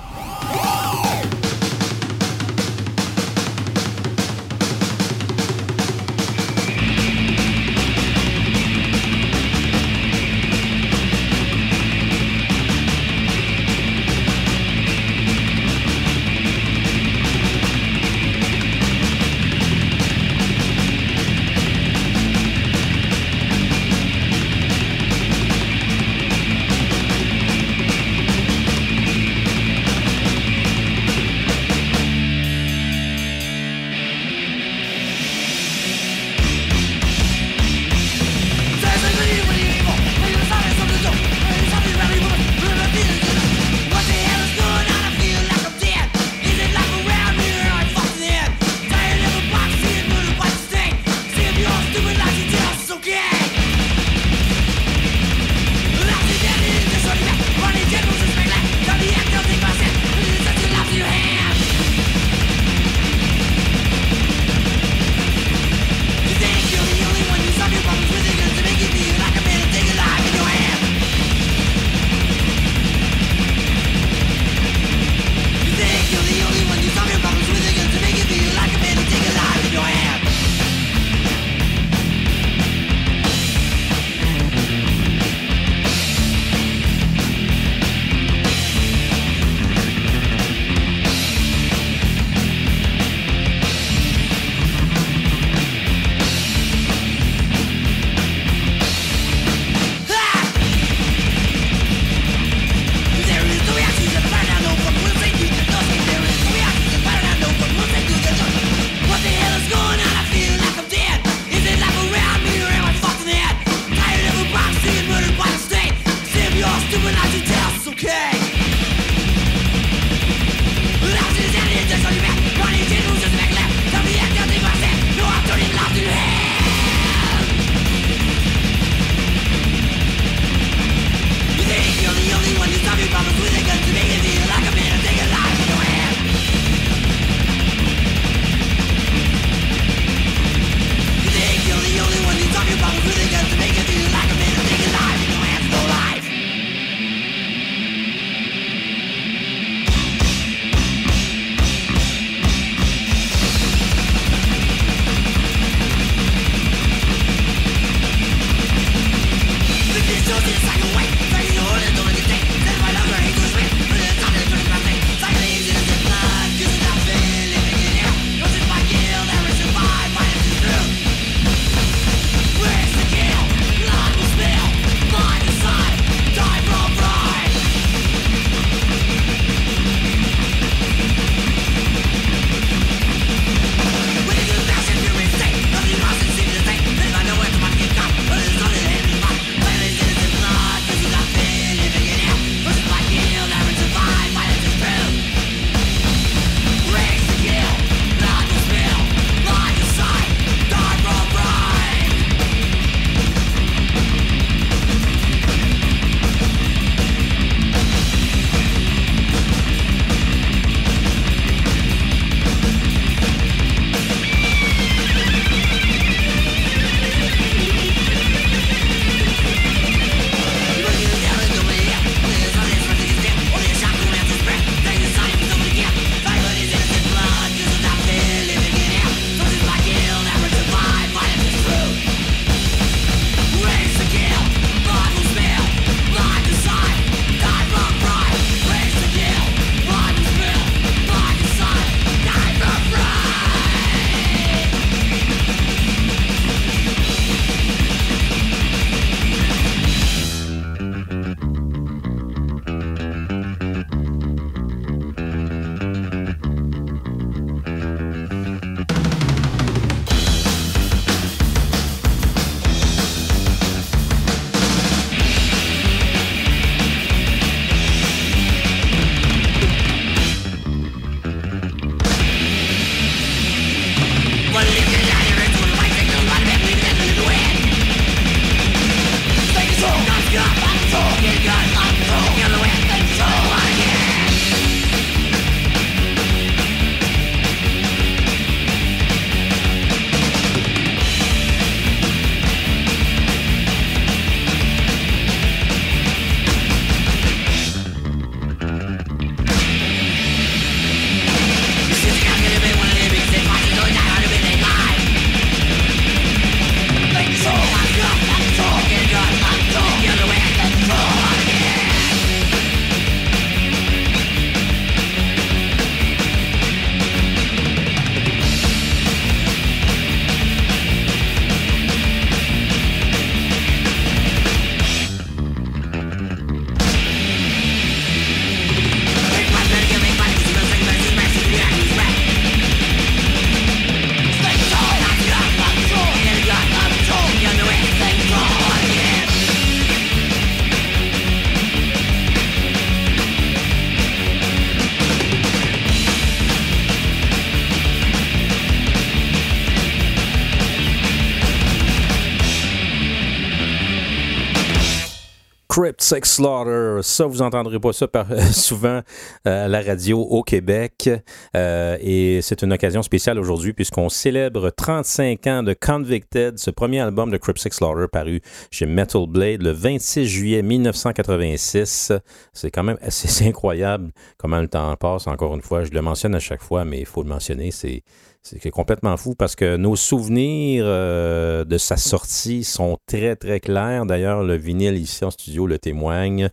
[356.03, 356.99] Sex Slaughter.
[357.03, 358.09] Ça, vous entendrez pas ça
[358.53, 359.03] souvent
[359.47, 361.09] euh, à la radio au Québec.
[361.55, 366.99] Euh, et c'est une occasion spéciale aujourd'hui puisqu'on célèbre 35 ans de Convicted, ce premier
[366.99, 368.41] album de Crypt Sex Slaughter paru
[368.73, 372.13] chez Metal Blade le 26 juillet 1986.
[372.53, 375.29] C'est quand même assez incroyable comment le temps passe.
[375.29, 377.71] Encore une fois, je le mentionne à chaque fois, mais il faut le mentionner.
[377.71, 378.03] C'est
[378.43, 384.05] c'est complètement fou parce que nos souvenirs euh, de sa sortie sont très, très clairs.
[384.05, 386.49] D'ailleurs, le vinyle ici en studio le témoigne.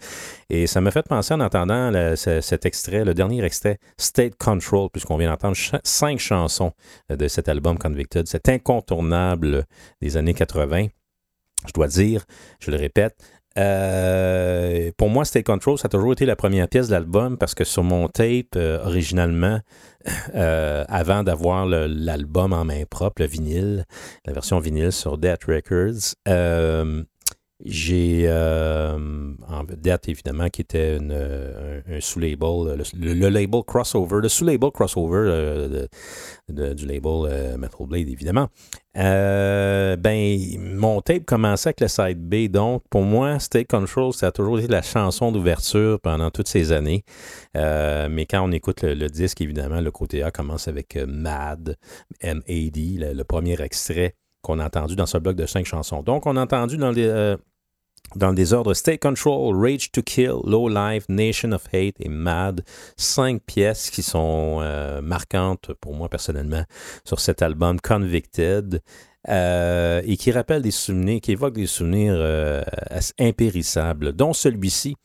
[0.52, 5.18] Et ça m'a fait penser en entendant cet extrait, le dernier extrait, State Control, puisqu'on
[5.18, 6.74] vient d'entendre cinq chansons
[7.10, 9.66] de cet album Convicted, cet incontournable
[10.02, 10.88] des années 80.
[11.68, 12.26] Je dois dire,
[12.60, 13.16] je le répète,
[13.57, 17.55] euh, pour moi, State Control, ça a toujours été la première pièce de l'album parce
[17.55, 19.59] que sur mon tape, euh, originalement,
[20.35, 23.85] euh, avant d'avoir l'album en main propre, le vinyle,
[24.26, 27.03] la version vinyle sur Death Records, euh,
[27.65, 34.30] j'ai euh, en Death, évidemment, qui était euh, un, sous-label, le, le- label crossover, le
[34.30, 35.88] sous-label crossover euh,
[36.48, 38.48] de- du label euh, Metal Blade, évidemment.
[38.98, 44.27] Euh, ben, mon tape commençait avec le side B, donc pour moi, State Control, ça
[44.27, 47.03] a toujours été la chanson d'ouverture pendant toutes ces années.
[47.57, 51.76] Euh, mais quand on écoute le, disque, évidemment, le côté A commence avec euh, Mad,
[52.22, 56.02] M-A-D, le, premier extrait qu'on a entendu dans ce bloc de cinq chansons.
[56.02, 57.36] Donc, on a entendu dans les, euh,
[58.15, 62.63] dans le désordre State Control, Rage to Kill, Low Life, Nation of Hate et Mad.
[62.97, 66.63] Cinq pièces qui sont euh, marquantes pour moi personnellement
[67.05, 68.81] sur cet album Convicted.
[69.27, 72.63] euh, et qui rappellent des souvenirs, qui évoquent des souvenirs euh,
[73.19, 74.95] impérissables, dont celui-ci,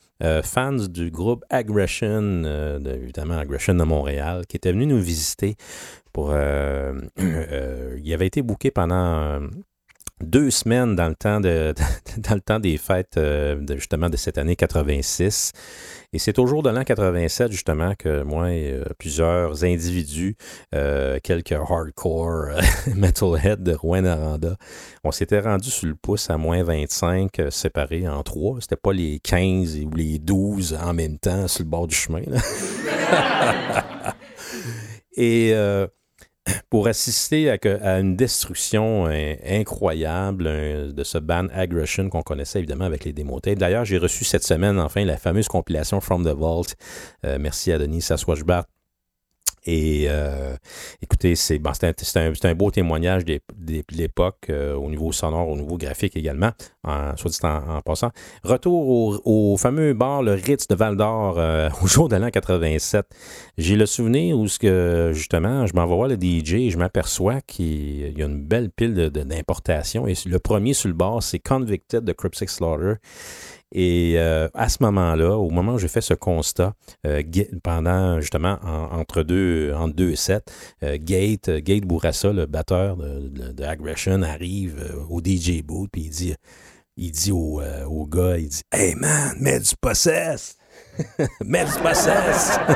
[0.43, 5.55] fans du groupe Aggression, de- évidemment Aggression de Montréal, qui était venu nous visiter
[6.13, 6.33] pour...
[7.17, 9.41] il avait été booké pendant...
[10.23, 11.73] deux semaines dans le temps de,
[12.17, 15.51] dans le temps des fêtes euh, de, justement de cette année 86.
[16.15, 20.37] Et c'est au jour de l'an 87 justement que moi et euh, plusieurs individus,
[20.73, 22.51] euh, quelques hardcore
[22.95, 24.55] metalheads de Rouen-Aranda,
[25.03, 28.61] on s'était rendu sur le pouce à moins 25 euh, séparés en trois.
[28.61, 32.21] C'était pas les 15 ou les 12 en même temps sur le bord du chemin.
[35.17, 35.53] et
[36.69, 42.85] pour assister à, une destruction euh, incroyable euh, de ce band Aggression qu'on connaissait évidemment
[42.85, 43.59] avec les démo tapes.
[43.59, 46.75] D'ailleurs, j'ai reçu cette semaine enfin la fameuse compilation From the Vault.
[47.25, 48.65] Euh, merci à Denis Sasquatchbart.
[49.65, 50.55] Et euh,
[51.01, 53.39] écoutez, c'est bon, un, un- beau témoignage de
[53.91, 56.51] l'époque euh, au niveau sonore, au niveau graphique également,
[56.83, 58.11] en, soit dit en, passant.
[58.43, 59.21] Retour au,
[59.53, 63.05] au fameux bar, le Ritz de Val d'Or, euh, au jour de l'an 87.
[63.57, 66.77] J'ai le souvenir où, ce que, justement, je m'en vais voir le DJ et je
[66.77, 70.07] m'aperçois qu'il y a une belle pile de- de- d'importations.
[70.07, 72.93] Et le premier sur le bar, c'est Convicted de Crypt Six Slaughter.
[73.71, 76.73] Et euh, à ce moment-là, au moment où j'ai fait ce constat,
[77.05, 77.21] euh,
[77.63, 80.43] pendant justement en- entre deux entre deux sets,
[80.83, 86.09] euh, Gate, Gate Bourassa, le batteur de, de- Aggression, arrive au DJ booth puis il
[86.11, 86.35] dit,
[86.97, 90.57] il dit au, au gars, il dit, Hey man, mets du possess!
[91.43, 92.59] mets du possess!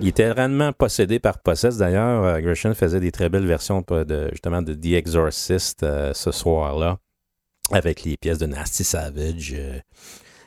[0.00, 1.76] Il était réellement possédé par Possess.
[1.76, 5.80] D'ailleurs, Aggression faisait des très belles versions de, justement de The Exorcist
[6.14, 6.98] ce soir-là,
[7.70, 9.78] avec les pièces de Nasty Savage euh,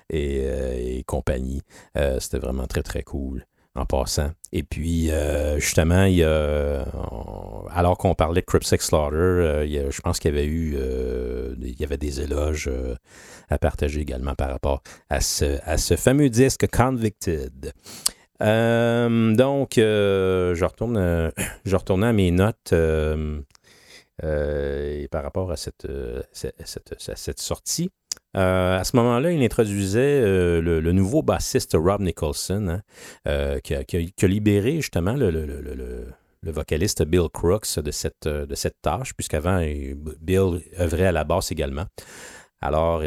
[0.10, 1.62] et, euh, et compagnie.
[1.98, 3.46] Euh, C'était vraiment très, très cool
[3.76, 4.32] en passant.
[4.52, 5.10] Et puis,
[5.58, 6.86] justement, il y a,
[7.72, 10.78] alors qu'on parlait de Crypt Sex Slaughter, je pense qu'il y avait eu
[11.60, 12.70] il y avait des éloges
[13.50, 17.74] à partager également par rapport à ce, à ce fameux disque Convicted.
[18.40, 21.32] Donc, je, retourne,
[21.66, 22.76] je retourne à mes notes
[24.22, 26.22] et par rapport à cette, euh,
[27.38, 27.90] sortie.
[28.36, 32.82] Euh, à ce moment-là, il introduisait euh, le, nouveau bassiste Rob Nicholson, hein,
[33.28, 36.08] euh, qui, a, libéré justement le,
[36.44, 41.24] vocaliste Bill Crooks de cette, euh, de cette tâche, puisqu'avant, euh, Bill œuvrait à la
[41.24, 41.86] basse également.
[42.62, 43.02] Alors,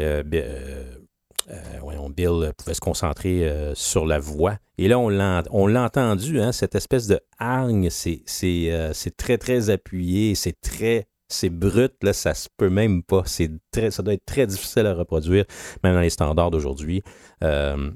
[1.49, 4.57] euh, euh, euh, voyons, Bill pouvait se concentrer euh, sur la voix.
[4.77, 5.43] Et là, on l'a,
[5.83, 11.07] entendu, hein, cette espèce de hargne, c'est, euh, très, très appuyé, c'est très,
[11.49, 13.23] brut, là, ça se peut même pas.
[13.25, 13.51] C'est
[13.89, 15.45] ça doit être très difficile à reproduire,
[15.83, 17.03] même dans les standards d'aujourd'hui.
[17.43, 17.91] Euh,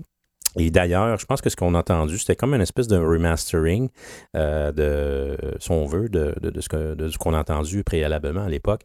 [0.57, 3.87] et d'ailleurs, je pense que ce qu'on a entendu, c'était comme une espèce de remastering
[4.35, 8.81] euh, de, si on ce de ce qu'on a entendu préalablement à l'époque.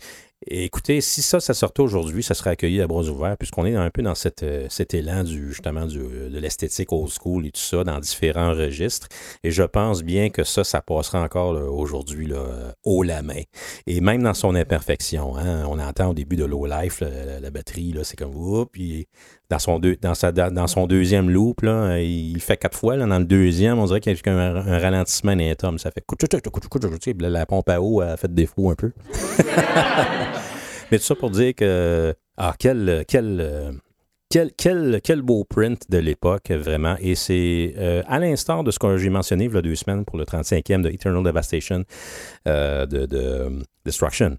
[0.47, 3.91] Écoutez, si ça, ça sortait aujourd'hui, ça serait accueilli à bras ouverts, puisqu'on est un
[3.91, 7.61] peu dans cette, euh, cet élan du, justement du, de l'esthétique old school et tout
[7.61, 9.09] ça, dans différents registres.
[9.43, 13.43] Et je pense bien que ça, ça passera encore aujourd'hui euh, haut la main.
[13.87, 17.51] Et même dans son imperfection, hein, on entend au début de Low Life, la, la
[17.51, 19.07] batterie, c'est comme, oups, puis
[19.49, 22.97] dans son, deux, dans, sa, dans son deuxième loop, là, il fait quatre fois.
[22.97, 25.79] Dans le deuxième, on dirait qu'il y a un, un ralentissement d'un.
[25.79, 26.05] Ça fait
[27.29, 28.93] la pompe à eau a fait défaut un peu.
[30.91, 33.81] Mais tout ça pour dire que ah, quel, quel,
[34.31, 36.97] quel, quel, quel beau print de l'époque, vraiment.
[37.01, 40.05] Et c'est euh, à l'instar de ce que j'ai mentionné il y a deux semaines
[40.05, 41.85] pour le 35e de Eternal Devastation
[42.47, 44.37] euh, de, de Destruction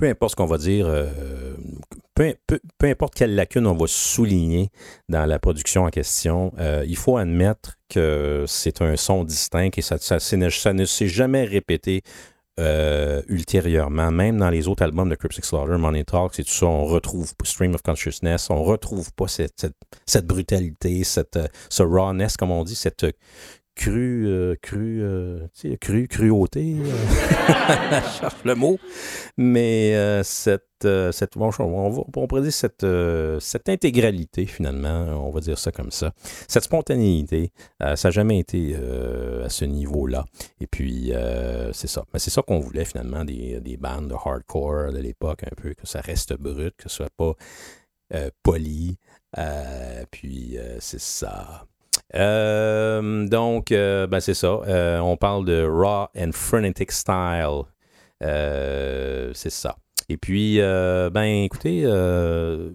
[0.00, 1.10] peu importe ce qu'on va dire, euh,
[2.14, 4.70] peu, peu, peu, importe quelle lacune on va souligner
[5.10, 9.82] dans la production en question, euh, il faut admettre que c'est un son distinct et
[9.82, 12.00] ça, ça ne s'est jamais répété
[12.60, 16.66] euh, ultérieurement, même dans les autres albums de Cryptic Slaughter, Money Talks et tout ça,
[16.66, 19.76] on retrouve Stream of Consciousness, on retrouve pas cette, cette,
[20.06, 21.38] cette brutalité, cette,
[21.68, 23.06] ce rawness, comme on dit, cette
[23.74, 26.76] cru, euh, cru, euh, tu sais, cru, cruauté.
[26.78, 28.78] euh, je cherche le mot.
[29.36, 32.02] Mais euh, cette, euh, cette bon, on, va,
[32.84, 36.12] euh, cette intégralité, finalement, on va dire ça comme ça.
[36.48, 37.52] Cette spontanéité,
[37.82, 38.76] euh, ça n'a jamais été
[39.44, 40.24] à ce niveau-là.
[40.60, 41.12] Et puis,
[41.72, 42.04] c'est ça.
[42.12, 45.74] Mais c'est ça qu'on voulait, finalement, des, des bandes de hardcore de l'époque, un peu,
[45.74, 47.34] que ça reste brut, que ce soit pas
[48.42, 48.98] poli.
[50.10, 51.66] Puis, c'est ça.
[52.12, 54.60] Donc, ben c'est ça.
[55.02, 57.62] On parle de Raw and Frenetic Style.
[58.20, 59.76] C'est ça.
[60.10, 62.70] Et puis, euh, ben écoutez, euh,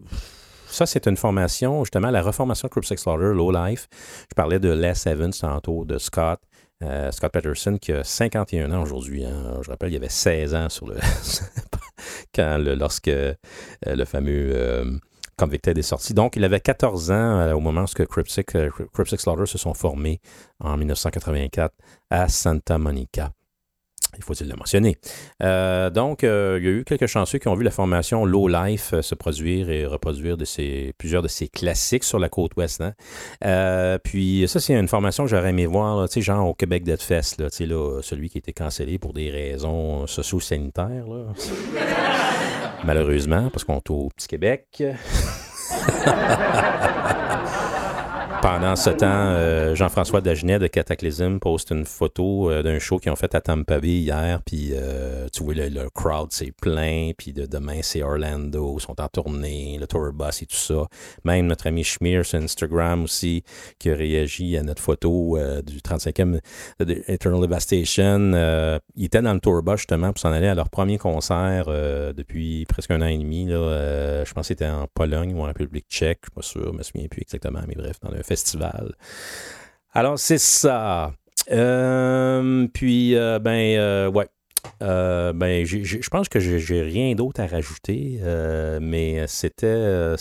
[0.68, 3.88] ça c'est une formation, justement, la reformation de Cryptic Slaughter, Low Life.
[4.30, 6.40] Je parlais de Les Evans tantôt, de Scott.
[6.84, 9.26] Euh, Scott Patterson qui a 51 ans aujourd'hui.
[9.26, 9.60] Hein.
[9.62, 10.96] Je rappelle, il avait 16 ans sur le
[12.36, 15.00] quand lorsque le fameux
[15.38, 16.14] Convicted est sorti.
[16.14, 20.22] Donc, il avait 14 ans au moment où Cryptic, euh, Cryptic Slaughter se sont formés
[20.60, 21.76] en 1984
[22.10, 23.32] à Santa Monica.
[24.18, 24.98] Il faut-il le mentionner.
[25.44, 28.48] Euh, donc, euh, il y a eu quelques chanceux qui ont vu la formation Low
[28.48, 32.52] Life euh, se produire et reproduire de ses, plusieurs de ses classiques sur la côte
[32.58, 32.82] ouest.
[32.82, 33.98] Hein.
[34.04, 37.40] Puis, ça, c'est une formation que j'aurais aimé voir, sais, genre au Québec Dead Fest,
[37.40, 41.06] là, là, celui qui a été cancellé pour des raisons socio-sanitaires.
[42.84, 44.84] Malheureusement, parce qu'on est au Petit Québec.
[48.46, 53.12] Pendant ce temps, euh, Jean-François Dagenet de Cataclysm poste une photo euh, d'un show qu'ils
[53.12, 57.10] ont fait à Tampa Bay hier, puis euh, tu vois, le, le crowd, c'est plein,
[57.18, 60.86] puis de, demain, c'est Orlando, ils sont en tournée, le tour bus et tout ça.
[61.24, 63.44] Même notre ami Schmier sur Instagram aussi,
[63.80, 66.40] qui a réagi à notre photo euh, du 35e
[66.82, 68.80] de Eternal Devastation.
[68.96, 72.66] Il était dans le tour bus, justement, pour s'en aller à leur premier concert depuis
[72.66, 73.46] presque un an et demi.
[73.46, 76.72] Là, je pense que c'était en Pologne ou en République tchèque, je suis pas sûr,
[76.74, 78.35] je me souviens plus exactement, mais bref, dans un festival.
[79.94, 81.14] Alors, c'est ça.
[81.52, 84.28] Euh, puis, euh, ben, euh, ouais.
[84.82, 88.20] Ben, je pense que j'ai rien d'autre à rajouter,
[88.82, 90.16] mais c'était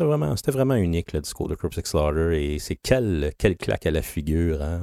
[0.00, 4.02] vraiment, vraiment unique le discours de Cryptic Slaughter et c'est quel, quel claque à la
[4.02, 4.80] figure hein,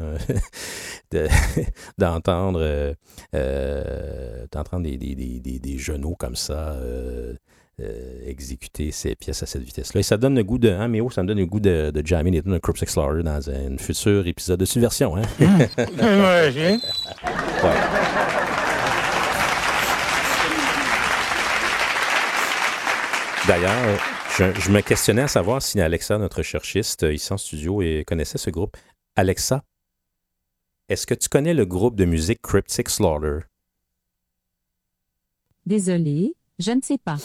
[1.12, 1.28] de-
[1.98, 2.95] d'entendre
[3.34, 6.78] des, des, des, des, des genoux comme ça
[7.82, 9.99] euh, exécuter ces pièces à cette vitesse-là.
[9.99, 10.70] Et ça donne le goût de.
[10.70, 13.24] Hein, Méo, ça me donne le goût de, de jammer les tunes de Cryptic Slaughter
[13.24, 15.18] dans un futur épisode de Subversion.
[15.18, 15.22] Hein?
[15.40, 16.78] Ouais.
[23.48, 23.99] D'ailleurs,
[24.38, 28.03] je, je me questionnais à savoir si Alexa, notre cherchiste euh, ici en studio, et
[28.06, 28.78] connaissait ce groupe.
[29.16, 29.64] Alexa,
[30.88, 33.45] est-ce que tu connais le groupe de musique Cryptic Slaughter?
[35.66, 37.18] Désolé, je ne sais pas.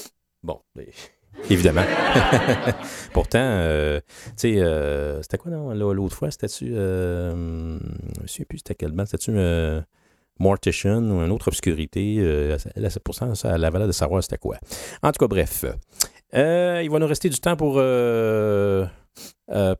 [0.46, 0.60] Bon,
[1.50, 1.82] évidemment.
[3.12, 6.30] Pourtant, euh, tu sais, euh, c'était quoi non, l'autre fois?
[6.30, 6.72] C'était-tu.
[6.72, 7.78] Euh,
[8.16, 9.06] je me souviens plus c'était quel band.
[9.06, 9.82] C'était-tu euh,
[10.38, 12.18] Mortician ou une autre obscurité?
[12.76, 14.56] Là, c'est pour ça, ça, avait l'air de savoir c'était quoi.
[15.02, 15.64] En tout cas, bref.
[16.32, 17.82] Il va nous rester du temps pour.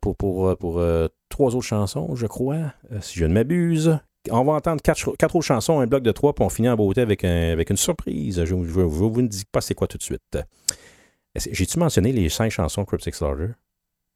[0.01, 0.83] pour, pour, pour
[1.29, 4.01] trois autres chansons, je crois, si je ne m'abuse.
[4.31, 7.01] On va entendre quatre, autres chansons, un bloc de trois, puis on finit en beauté
[7.01, 8.41] avec, avec une surprise.
[8.41, 10.39] Je, je, je vous dis pas c'est quoi tout de suite.
[11.35, 13.53] J'ai-tu mentionné les cinq chansons Cryptic Slaughter?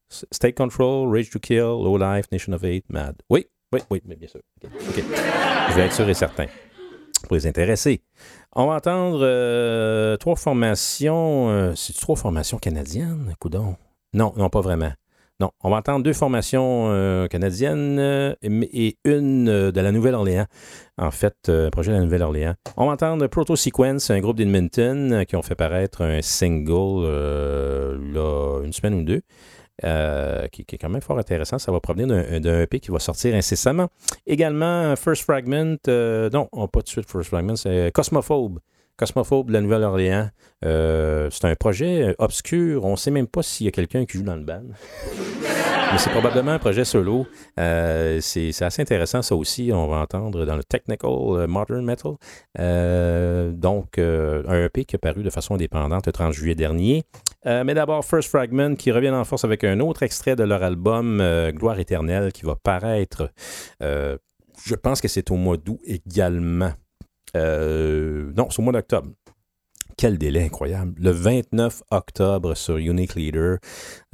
[0.09, 3.15] State Control, Rage to Kill, Low Life, Nation of Hate, Mad.
[3.29, 4.41] Oui, oui, oui, mais bien sûr.
[4.61, 6.47] Je vais être sûr et certain.
[7.23, 8.01] Pour les intéresser.
[8.53, 11.49] On va entendre euh, trois formations.
[11.49, 13.75] euh, C'est trois formations canadiennes, coudon?
[14.13, 14.91] Non, non, pas vraiment.
[15.41, 20.45] Non, on va entendre deux formations euh, canadiennes euh, et une euh, de la Nouvelle-Orléans.
[20.99, 22.53] En fait, un projet de la Nouvelle-Orléans.
[22.77, 27.07] On va entendre Proto Sequence, un groupe d'Edmonton qui ont fait paraître un single
[28.13, 29.21] là, une semaine ou deux.
[30.51, 31.57] qui, est quand même fort intéressant.
[31.57, 33.87] Ça va provenir d'un EP qui va sortir incessamment.
[34.27, 38.59] Également, First Fragment, non, pas tout de suite First Fragment, c'est Cosmophobe.
[39.01, 40.29] Cosmophobe de la Nouvelle-Orléans.
[40.63, 42.85] Euh, c'est un projet obscur.
[42.85, 44.61] On ne sait même pas s'il y a quelqu'un qui joue dans le band.
[44.61, 47.25] Mais c'est probablement un projet solo.
[47.59, 49.71] Euh, c'est assez intéressant, ça aussi.
[49.73, 52.11] On va entendre dans le Technical euh, Modern Metal.
[53.55, 57.03] Donc, un EP qui est paru de façon indépendante le 30 juillet dernier.
[57.43, 61.23] Mais d'abord, First Fragment qui revient en force avec un autre extrait de leur album
[61.55, 63.31] Gloire éternelle qui va paraître.
[63.81, 66.73] je pense que c'est au mois d'août également.
[67.37, 69.09] Euh, non, c'est au mois d'octobre.
[69.97, 70.93] Quel délai incroyable.
[70.99, 73.57] Le 29 octobre sur Unique Leader,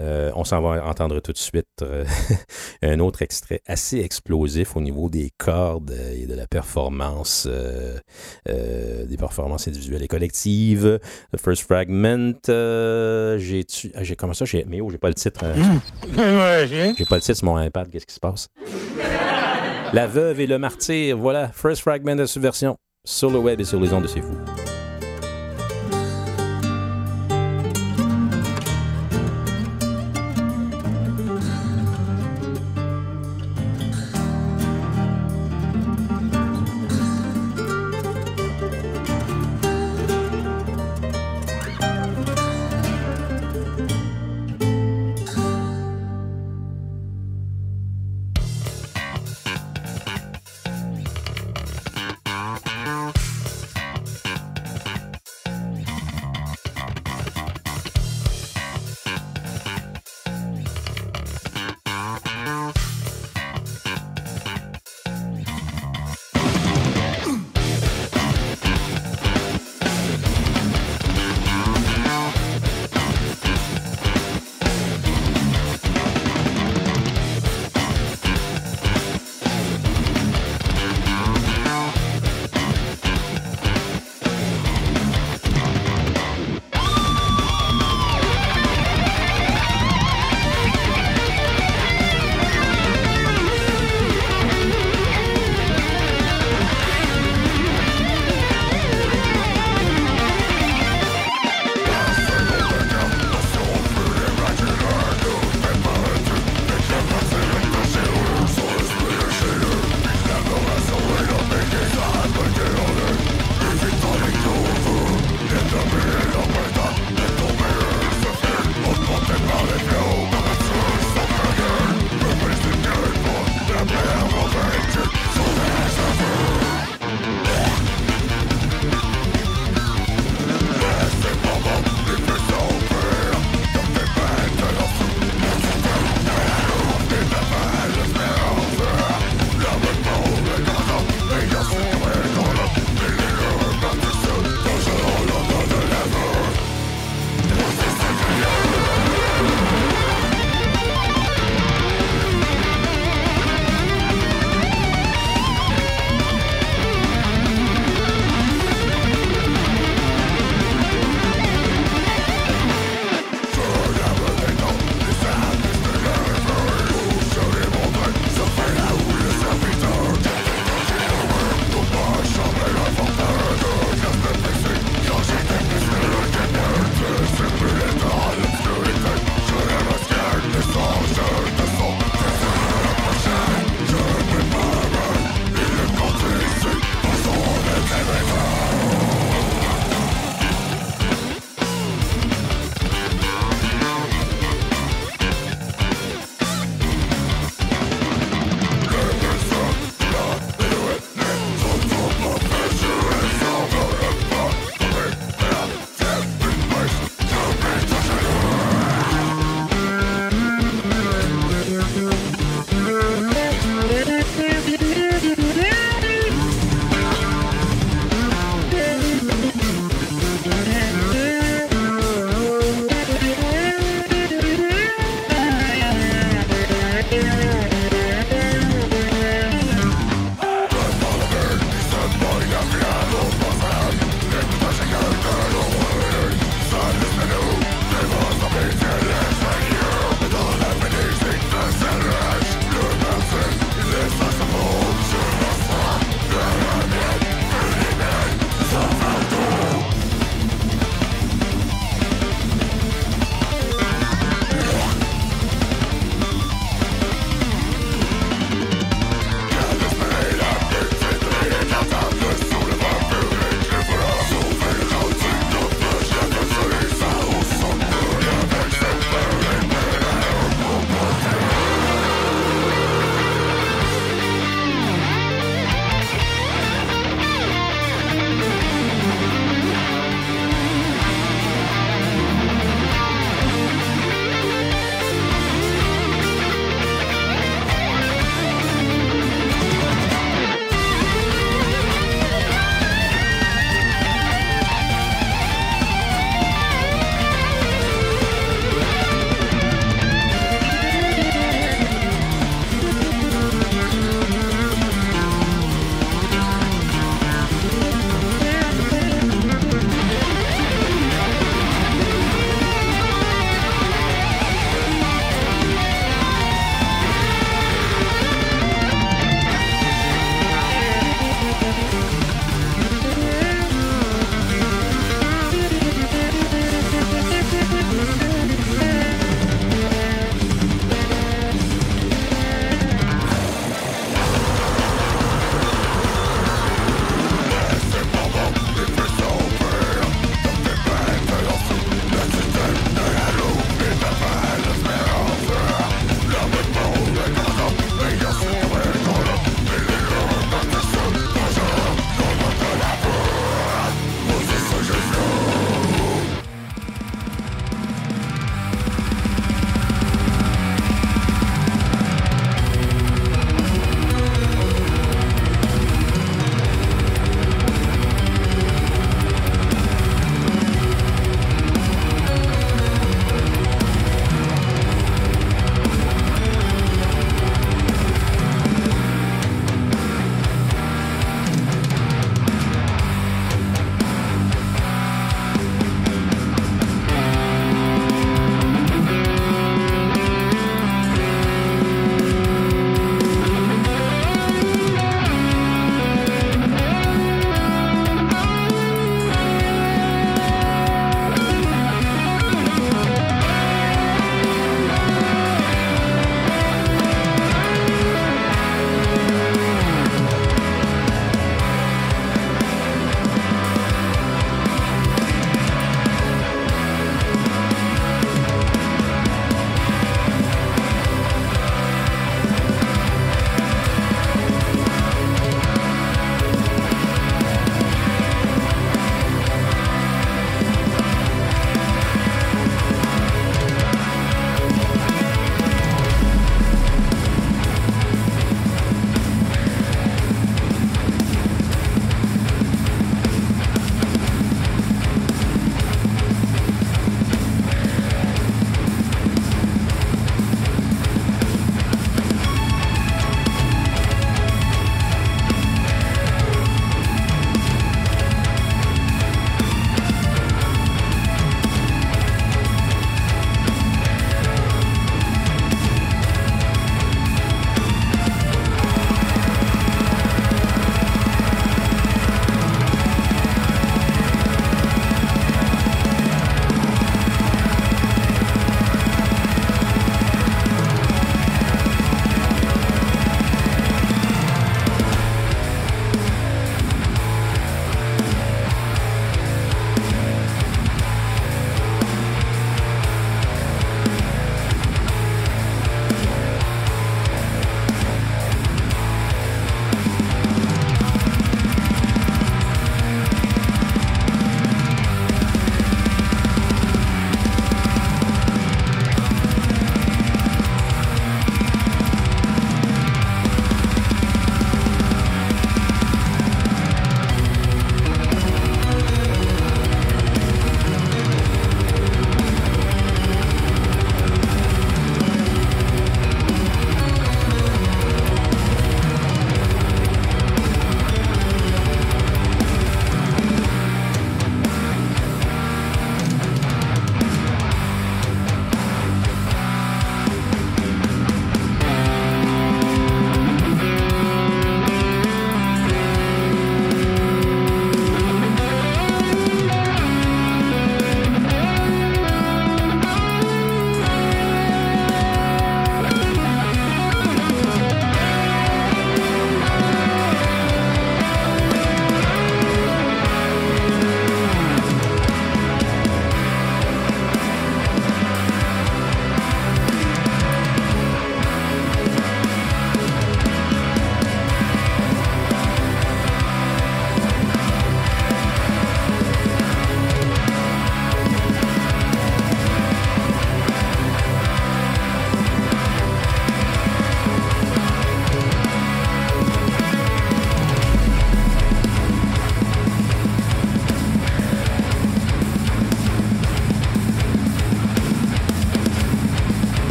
[0.00, 2.04] euh, on s'en va entendre tout de suite euh,
[2.82, 7.98] un autre extrait assez explosif au niveau des cordes et de la performance, euh,
[8.46, 10.98] des performances individuelles et collectives.
[11.32, 13.64] The First Fragment, j'ai
[13.94, 15.44] ah, j'ai comment ça, j'ai mais oh, j'ai pas le titre.
[15.44, 16.66] euh,
[16.98, 18.48] j'ai pas le titre sur mon iPad, qu'est-ce qui se passe?
[19.92, 22.76] La veuve et le martyr, voilà, First Fragment de subversion
[23.06, 24.55] sur le web et sur les ondes de Fou.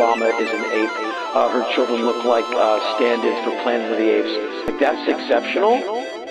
[0.00, 0.90] Obama is an ape.
[1.36, 4.66] Uh, her children look like uh, stand-ins for Planet of the Apes.
[4.66, 5.78] Like that's exceptional.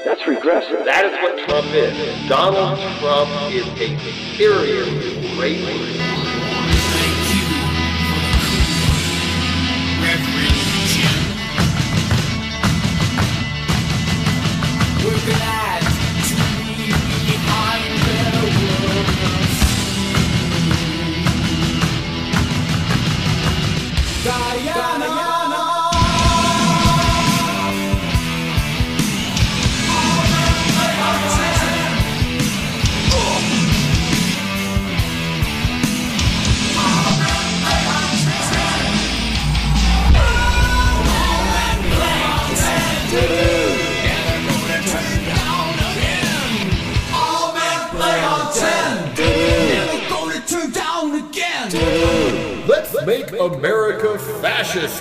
[0.03, 0.85] That's regressive.
[0.85, 2.27] That is what Trump is.
[2.27, 3.95] Donald Trump is a
[4.35, 4.89] serious
[5.37, 6.18] racist.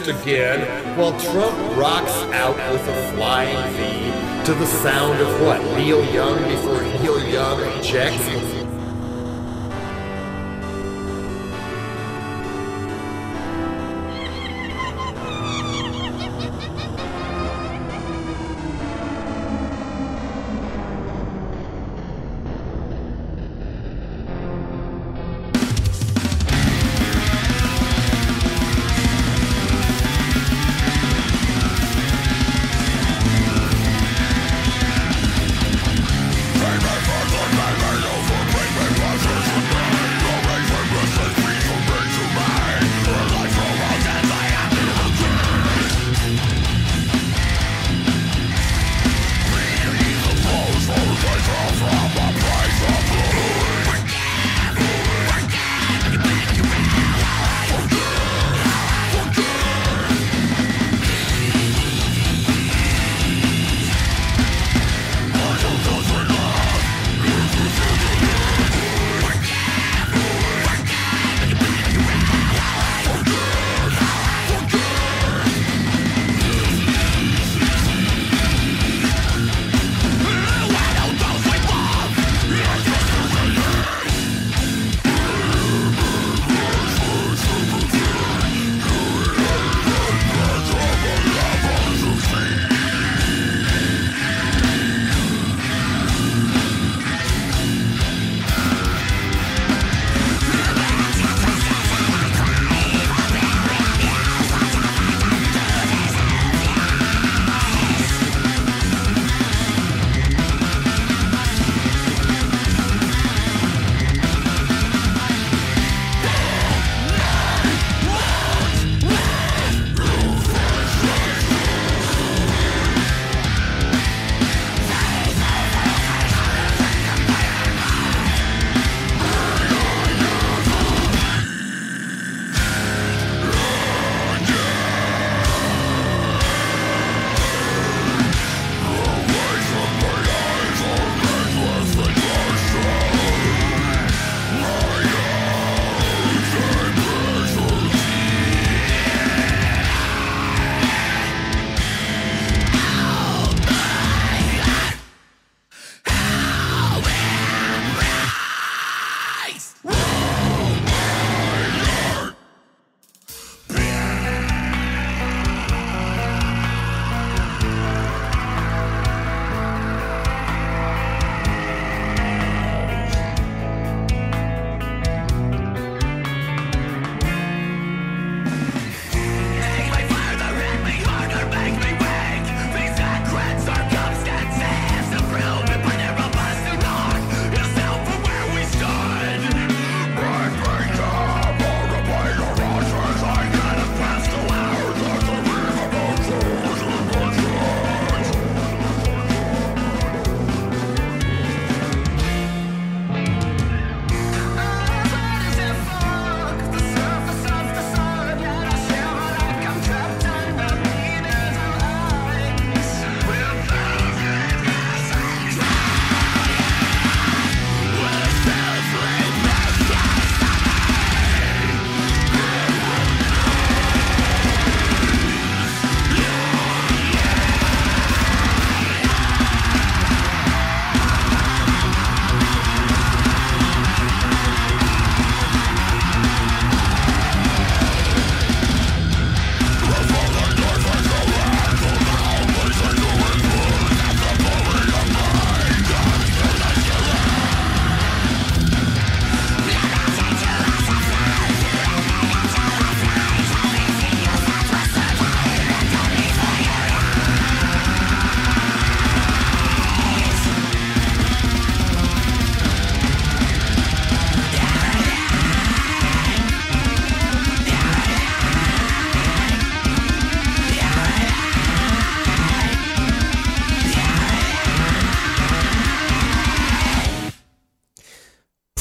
[0.09, 5.63] Again while Trump rocks out with a flying V to the sound of what?
[5.77, 8.58] Neil Young before Neil Young ejects?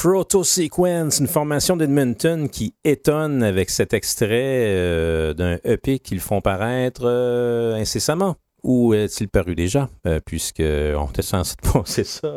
[0.09, 6.39] Proto Sequence, une formation d'Edmonton qui étonne avec cet extrait euh, d'un EP qu'ils font
[6.39, 8.38] paraître euh, incessamment.
[8.63, 9.89] Ou est-il paru déjà?
[10.05, 12.31] Euh, puisque on était censé penser ça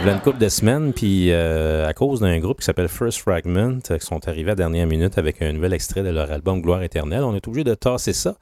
[0.00, 3.18] il y une couple de semaines, puis euh, à cause d'un groupe qui s'appelle First
[3.18, 6.30] Fragment, euh, qui sont arrivés à la dernière minute avec un nouvel extrait de leur
[6.30, 8.36] album Gloire éternelle, on est obligé de tasser ça.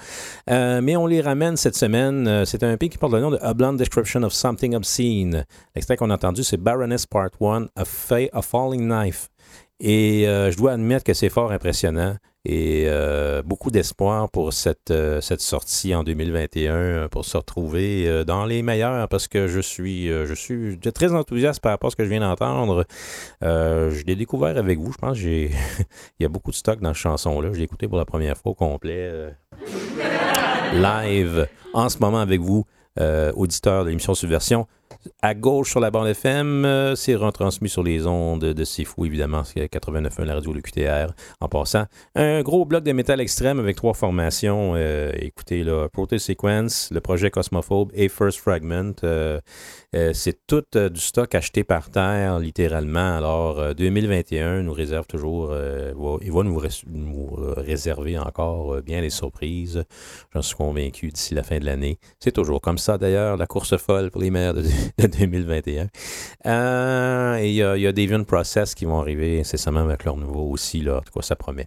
[0.51, 2.45] Euh, mais on les ramène cette semaine.
[2.45, 5.45] C'est un EP qui porte le nom de A Blonde Description of Something Obscene.
[5.75, 7.85] L'extrait qu'on a entendu, c'est Baroness Part 1, A,
[8.33, 9.29] A Falling Knife.
[9.81, 12.17] Et je dois admettre que c'est fort impressionnant
[12.49, 18.25] et euh, beaucoup d'espoir pour cette, euh, cette sortie en 2021 euh, pour se retrouver
[18.25, 21.97] dans les meilleurs parce que je suis, je suis très enthousiaste par rapport à ce
[21.97, 22.87] que je viens d'entendre.
[23.43, 24.93] Je l'ai découvert avec vous.
[24.93, 25.51] Je pense j'ai
[26.21, 27.51] il y a beaucoup de stock dans cette chanson-là.
[27.53, 29.11] Je l'ai écouté pour la première fois au complet.
[30.73, 32.65] live en ce moment avec vous,
[33.35, 34.69] auditeurs de l'émission Subversion.
[35.23, 39.45] À gauche sur la bande FM, euh, c'est retransmis sur les ondes de Fou, évidemment,
[39.45, 41.13] c'est 89.1 la radio, le QTR.
[41.41, 41.85] En passant,
[42.15, 44.75] un gros bloc de métal extrême avec trois formations.
[44.77, 48.95] euh, écoutez, là, Proto Sequence, le projet Cosmophobe et First Fragment.
[49.05, 49.41] euh,
[49.97, 53.17] euh, c'est tout euh, du stock acheté par terre, littéralement.
[53.17, 55.93] Alors, euh, 2021 nous réserve toujours, euh,
[56.23, 59.85] il va nous, euh, réserver encore euh, bien les surprises.
[60.35, 61.99] J'en suis convaincu d'ici la fin de l'année.
[62.21, 64.63] C'est toujours comme ça, d'ailleurs, la course folle pour les maires de,
[64.99, 65.89] de 2021.
[66.47, 70.83] Euh, et il y a, Deviant Process qui vont arriver incessamment avec leur nouveau aussi,
[70.83, 70.99] là.
[70.99, 71.67] En tout cas, ça promet.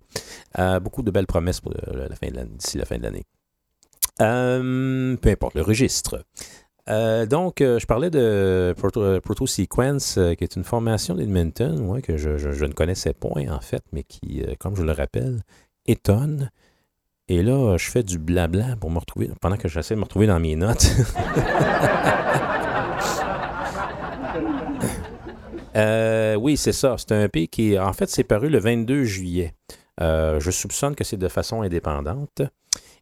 [0.59, 3.03] Euh, beaucoup de belles promesses pour euh, la fin de l'année- d'ici la fin de
[3.03, 3.23] l'année.
[4.21, 6.23] Euh, peu importe le registre.
[6.89, 12.17] Euh, donc, euh, je parlais de Proto, euh, Sequence, qui est une formation d'Edmonton, que
[12.17, 15.43] je, ne connaissais point en fait, mais qui, comme je le rappelle,
[15.85, 16.49] étonne.
[17.27, 20.27] Et là, je fais du blabla pour me retrouver, pendant que j'essaie de me retrouver
[20.27, 20.87] dans mes notes.
[26.41, 26.95] Oui, c'est ça.
[26.97, 29.53] C'est un EP qui, en fait, c'est paru le 22 juillet.
[29.99, 32.41] Je soupçonne que c'est de façon indépendante.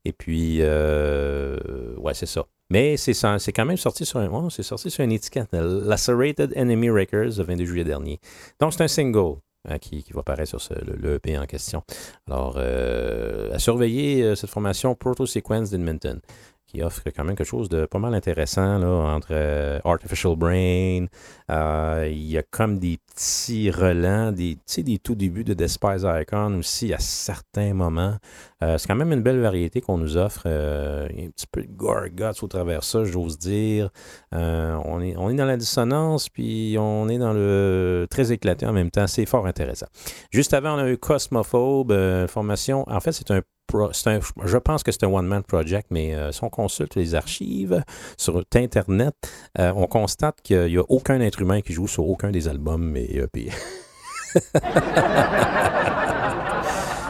[0.05, 2.45] Et puis, ouais, c'est ça.
[2.69, 3.13] Mais c'est
[3.53, 7.65] quand même sorti sur un, c'est sorti sur une étiquette, Lacerated Enemy Records, le 22
[7.65, 8.19] juillet dernier.
[8.59, 9.37] Donc, c'est un single
[9.69, 11.83] hein, qui, va apparaître sur le, EP en question.
[12.27, 16.19] Alors, euh, à surveiller euh, cette formation Proto Sequence d'Edmonton
[16.67, 21.05] qui offre quand même quelque chose de pas mal intéressant là, entre euh, Artificial Brain,
[21.49, 26.57] euh, il y a comme des petits relents, des, des tout débuts de Despise Icon
[26.57, 28.17] aussi à certains moments.
[28.63, 30.45] Euh, c'est quand même une belle variété qu'on nous offre.
[30.45, 33.89] il y a un petit peu de gore guts au travers de ça, j'ose dire.
[34.33, 38.73] On, est, on est dans la dissonance, puis on est dans le très éclaté en
[38.73, 39.07] même temps.
[39.07, 39.87] C'est fort intéressant.
[40.31, 42.83] Juste avant, on a eu Cosmophobe, formation.
[42.87, 43.41] En fait, c'est un
[43.71, 47.83] je pense que c'est un one-man project, mais euh, si on consulte les archives
[48.17, 49.15] sur Internet,
[49.59, 52.95] euh, on constate qu'il n'y a aucun être humain qui joue sur aucun des albums
[52.95, 53.21] et.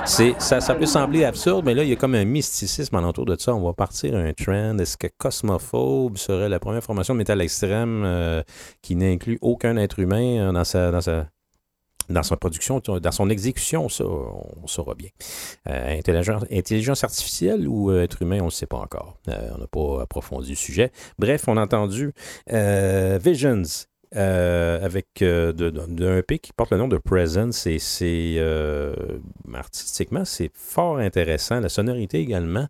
[0.06, 3.36] C'est, ça, peut sembler absurde, mais là, il y a comme un mysticisme alentour de
[3.38, 3.54] ça.
[3.54, 4.78] On va partir un trend.
[4.78, 8.42] Est-ce que Cosmophobe serait la première formation métal extrême euh,
[8.82, 11.28] qui n'inclut aucun être humain dans sa, dans sa,
[12.10, 15.10] dans sa production, dans son exécution, ça, on saura bien.
[15.70, 16.00] Euh,
[16.52, 19.18] intelligence, artificielle ou euh, être humain, on ne sait pas encore.
[19.28, 20.92] Euh, on n'a pas approfondi le sujet.
[21.20, 22.14] Bref, on a entendu
[22.48, 23.64] Visions.
[24.14, 28.40] avec d'un EP qui porte le nom de Presence et c'est
[29.54, 32.68] artistiquement c'est fort intéressant la sonorité également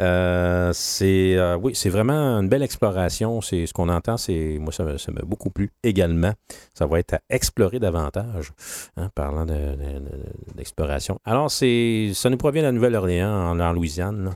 [0.00, 4.72] Euh, c'est euh, oui c'est vraiment une belle exploration c'est ce qu'on entend c'est moi
[4.72, 6.32] ça ça m'a beaucoup plu également
[6.72, 8.52] ça va être à explorer davantage
[8.96, 13.72] hein, parlant de- de- de- d'exploration alors c'est ça nous provient de la Nouvelle-Orléans en,
[13.74, 14.34] Louisiane.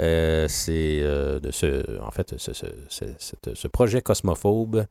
[0.00, 4.86] Euh, c'est de ce en fait ce, ce- projet cosmophobe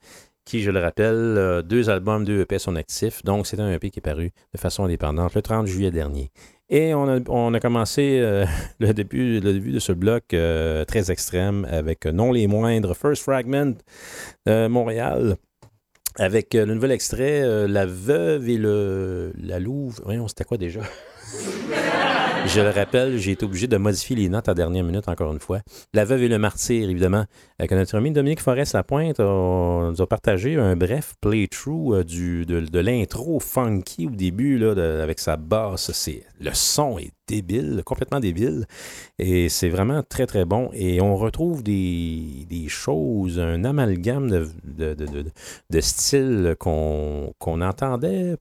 [0.46, 3.24] qui, je le rappelle, deux albums, deux EP sont actifs.
[3.24, 6.30] Donc, c'est un EP qui est paru de façon indépendante le 30 juillet dernier.
[6.70, 8.46] Et on a, on a commencé euh,
[8.80, 12.96] le, début, le début de ce bloc euh, très extrême avec euh, non les moindres
[12.96, 13.76] First Fragment
[14.48, 15.38] Montréal.
[16.18, 20.00] Avec le nouvel extrait, La Veuve et le, la Louve.
[20.06, 20.80] Voyons, c'était quoi déjà?
[22.48, 25.40] Je le rappelle, j'ai été obligé de modifier les notes à dernière minute, encore une
[25.40, 25.62] fois.
[25.94, 27.26] La veuve et le martyr, évidemment.
[27.60, 33.40] Que notre ami Dominique Forest-Lapointe nous a partagé un bref playthrough euh, du, de, l'intro
[33.40, 36.10] funky au début, là, avec sa basse.
[36.40, 38.66] Le son est débile, complètement débile.
[39.18, 40.70] Et c'est vraiment très, très bon.
[40.74, 45.26] Et on retrouve des, des choses, un amalgame de, de, de,
[45.72, 48.36] de- styles qu'on, qu'on entendait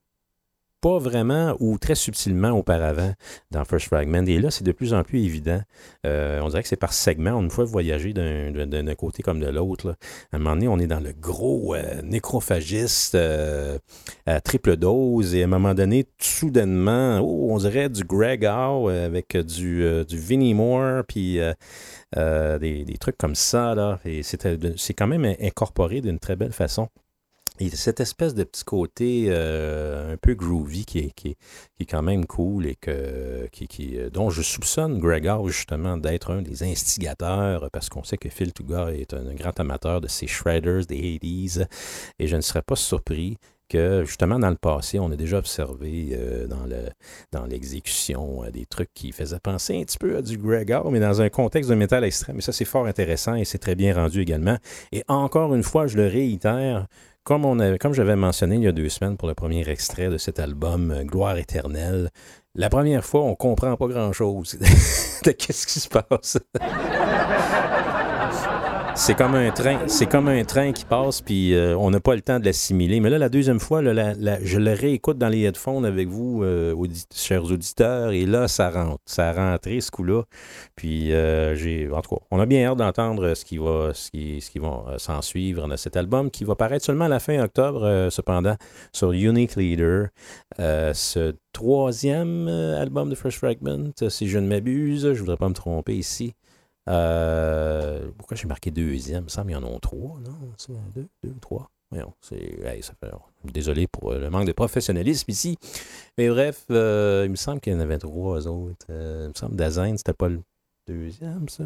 [0.85, 3.11] pas vraiment ou très subtilement auparavant
[3.49, 4.23] dans First Fragment.
[4.27, 5.59] Et là, c'est de plus en plus évident.
[6.05, 7.41] Euh, on dirait que c'est par segment.
[7.41, 9.95] Une fois voyager d'un côté comme de l'autre,
[10.31, 13.79] à un moment donné, on est dans le gros euh, nécrophagiste euh,
[14.27, 15.33] à triple dose.
[15.33, 20.19] Et à un moment donné, soudainement, oh, on dirait du Greg Howe avec du, du
[20.19, 21.39] Vinnie Moore, puis
[22.15, 23.73] des, des trucs comme ça.
[23.73, 23.99] Là.
[24.05, 26.89] Et c'est quand même incorporé d'une très belle façon.
[27.59, 31.37] Et cette espèce de petit côté euh, un peu groovy qui est, qui, est,
[31.77, 35.47] qui est quand même cool et que, qui, qui, euh, dont je soupçonne Greg Howe
[35.47, 40.01] justement d'être un des instigateurs parce qu'on sait que Phil Touga est un, grand amateur
[40.01, 41.65] de ces shredders des 80s
[42.19, 43.37] et je ne serais pas surpris
[43.69, 46.89] que justement dans le passé, on a déjà observé euh, dans, le,
[47.31, 50.91] dans l'exécution euh, des trucs qui faisaient penser un petit peu à du Greg Howe,
[50.91, 52.37] mais dans un contexte de métal extrême.
[52.37, 54.57] Et ça, c'est fort intéressant et c'est très bien rendu également.
[54.91, 56.87] Et encore une fois, je le réitère,
[57.25, 60.17] comme, on comme j'avais mentionné il y a deux semaines pour le premier extrait de
[60.17, 62.11] cet album euh, Gloire éternelle,
[62.53, 64.57] la première fois, on comprend pas grand-chose
[65.25, 66.37] de qu'est-ce qui se passe.
[68.97, 72.15] C'est comme un train, c'est comme un train qui passe, puis euh, on n'a pas
[72.15, 73.01] le temps de l'assimiler.
[73.01, 76.73] Mais là, la deuxième fois, là, je le réécoute dans les headphones avec vous, euh,
[77.13, 79.01] chers auditeurs, et là, ça rentre.
[79.05, 80.23] Ça a rentré ce coup-là.
[80.77, 84.09] Puis, euh, j'ai, en tout cas, on a bien hâte d'entendre ce qui va, ce
[84.11, 87.19] qui, ce qui va s'en suivre dans cet album, qui va paraître seulement à la
[87.19, 88.55] fin octobre, cependant,
[88.93, 90.07] sur Unique Leader.
[90.57, 95.95] Ce troisième album de Fresh Fragment, si je ne m'abuse, je voudrais pas me tromper
[95.95, 96.33] ici.
[96.87, 99.21] Euh, pourquoi j'ai marqué deuxième?
[99.21, 100.77] Il me semble qu'il y en a trois, non?
[100.93, 101.69] Deux, deux, trois.
[101.91, 102.57] Voyons, c'est,
[103.43, 105.57] désolé pour euh, le manque de professionnalisme ici.
[106.17, 108.85] Mais bref, euh, il me semble qu'il y en avait trois autres.
[108.89, 110.41] Euh, il me semble Dazen, c'était pas le
[110.87, 111.63] deuxième, ça?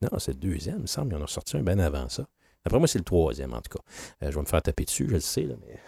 [0.00, 0.76] Non, c'est le deuxième.
[0.78, 2.24] Il me semble qu'il y en a sorti un bien avant ça.
[2.68, 3.82] Après moi, c'est le troisième, en tout cas.
[4.22, 5.78] Euh, je vais me faire taper dessus, je le sais, là, mais...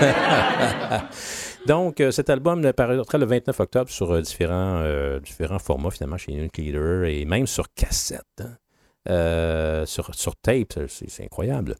[1.66, 4.84] Donc, euh, cet album paraîtra le 29 octobre sur euh, différents,
[5.18, 8.22] différents formats, finalement, chez Unique Leader, et même sur cassette.
[8.38, 9.84] hein.
[9.86, 11.74] Sur, sur tape, c'est incroyable.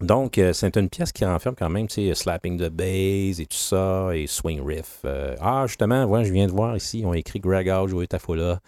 [0.00, 3.56] Donc, c'est une pièce qui renferme quand même, tu sais, Slapping the Bass et tout
[3.56, 5.04] ça, et Swing Riff.
[5.40, 8.58] Ah, justement, ouais, je viens de voir ici, ont écrit Greg Howe, Joey Tafola,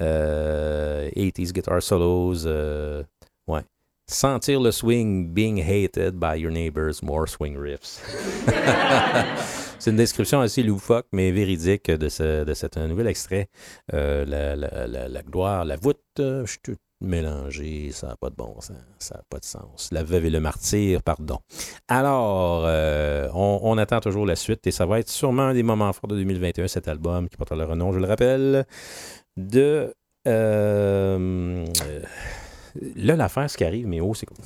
[0.00, 3.02] euh, 80s Guitar Solos, euh,
[3.48, 3.62] ouais.
[4.08, 8.00] Sentir le swing being hated by your neighbors, more swing riffs.
[9.78, 13.48] C'est une description assez loufoque, mais véridique de, ce, de cet nouvel extrait.
[13.94, 18.16] Euh, la, la- la- la gloire, la voûte, euh, je suis tout mélangé, ça n'a
[18.16, 19.88] pas de bon sens, ça n'a pas de sens.
[19.92, 21.38] La veuve et le martyr, pardon.
[21.88, 25.64] Alors, euh, on, on attend toujours la suite et ça va être sûrement un des
[25.64, 28.66] moments forts de 2021, cet album qui porte le nom, je le rappelle,
[29.36, 29.92] de...
[30.28, 31.64] euh,
[32.96, 34.36] Là, l'affaire, ce qui arrive, mais oh, c'est quoi?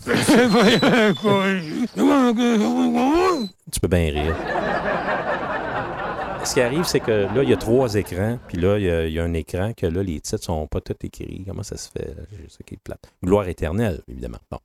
[3.72, 4.36] Tu peux bien rire.
[6.44, 8.90] Ce qui arrive, c'est que là, il y a trois écrans, puis là, il y,
[8.90, 11.44] a, il y a un écran que là, les titres sont pas tous écrits.
[11.46, 12.14] Comment ça se fait?
[12.30, 13.12] C'est ça qui est plate.
[13.24, 14.38] Gloire éternelle, évidemment.
[14.50, 14.58] Bon.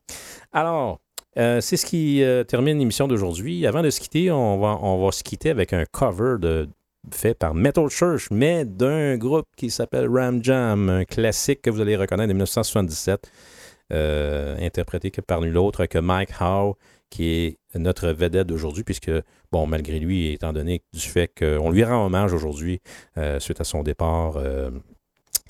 [0.52, 1.00] Alors,
[1.38, 3.66] euh, c'est ce qui euh, termine l'émission d'aujourd'hui.
[3.66, 6.68] Avant de se quitter, on va, on va se quitter avec un cover de,
[7.14, 11.82] fait par Metal Church, mais d'un groupe qui s'appelle Ram Jam, un classique que vous
[11.82, 13.32] allez reconnaître de 1977,
[13.92, 16.76] euh, interprété que par nul autre que Mike Howe,
[17.10, 19.12] qui est notre vedette d'aujourd'hui, puisque,
[19.52, 22.82] bon, malgré lui, étant donné du fait qu'on lui rend hommage aujourd'hui,
[23.18, 24.72] euh, suite à son départ euh,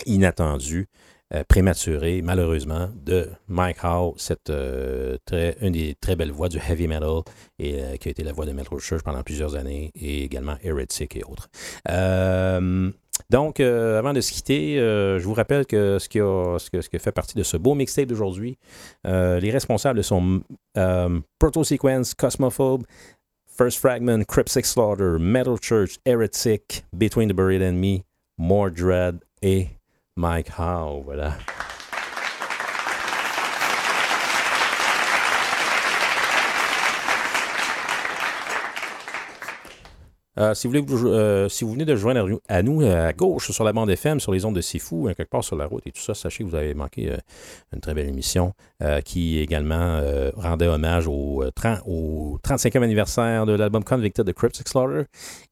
[0.05, 0.87] inattendu,
[1.33, 5.17] euh, prématuré, malheureusement, de Mike Howe, cette, euh,
[5.61, 7.21] une des très belles voix du heavy metal,
[7.57, 10.57] et euh, qui a été la voix de Metal Church pendant plusieurs années, et également
[10.61, 11.49] Heretic et autres.
[13.29, 17.55] Donc, avant de se quitter, je vous rappelle que ce qui, fait partie de ce
[17.55, 18.57] beau mixtape d'aujourd'hui,
[19.05, 20.41] les responsables sont
[21.39, 22.83] Proto Sequence, Cosmophobe,
[23.47, 28.03] First Fragment, Cryptic Slaughter, Metal Church, Heretic, Between the Buried and Me,
[28.37, 29.67] More Dread et
[30.17, 31.01] Mike Howe.
[31.05, 31.37] Voilà.
[40.39, 40.73] Euh, si, vous
[41.07, 44.21] euh, si vous venez de joindre à nous- à euh, gauche, sur la bande FM,
[44.21, 46.45] sur les ondes de Sifu, euh, quelque part sur la route et tout ça, sachez
[46.45, 47.11] que vous avez manqué
[47.73, 48.53] une très belle émission
[49.03, 50.01] qui également
[50.35, 55.03] rendait hommage au, euh, 30 au 35e anniversaire de l'album Convicted de Cryptic Slaughter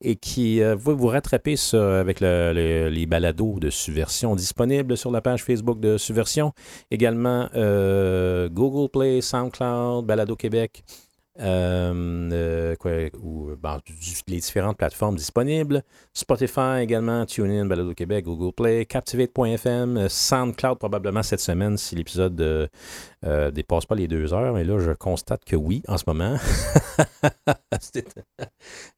[0.02, 5.22] et qui va vous rattraper avec le- le- les balados de Subversion disponibles sur la
[5.22, 6.54] page Facebook de Subversion.
[6.90, 10.84] Également Google Play, SoundCloud, Balado Québec
[11.41, 12.76] euh, euh,
[13.61, 13.94] bon, du-
[14.28, 15.84] les différentes plateformes disponibles.
[16.14, 22.40] Spotify également, TuneIn, Balado Québec, Google Play, Captivate.fm, euh, SoundCloud probablement cette semaine si l'épisode
[22.41, 22.68] euh,
[23.26, 24.53] euh, dépasse pas les deux heures.
[24.53, 26.36] Mais là, je constate que oui, en ce moment.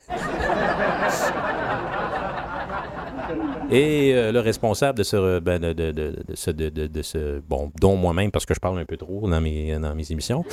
[3.71, 8.29] Et euh, le responsable de ce, ben, de, de, de- de ce- bon, dont moi-même,
[8.31, 10.43] parce que je parle un peu trop dans mes, dans mes émissions,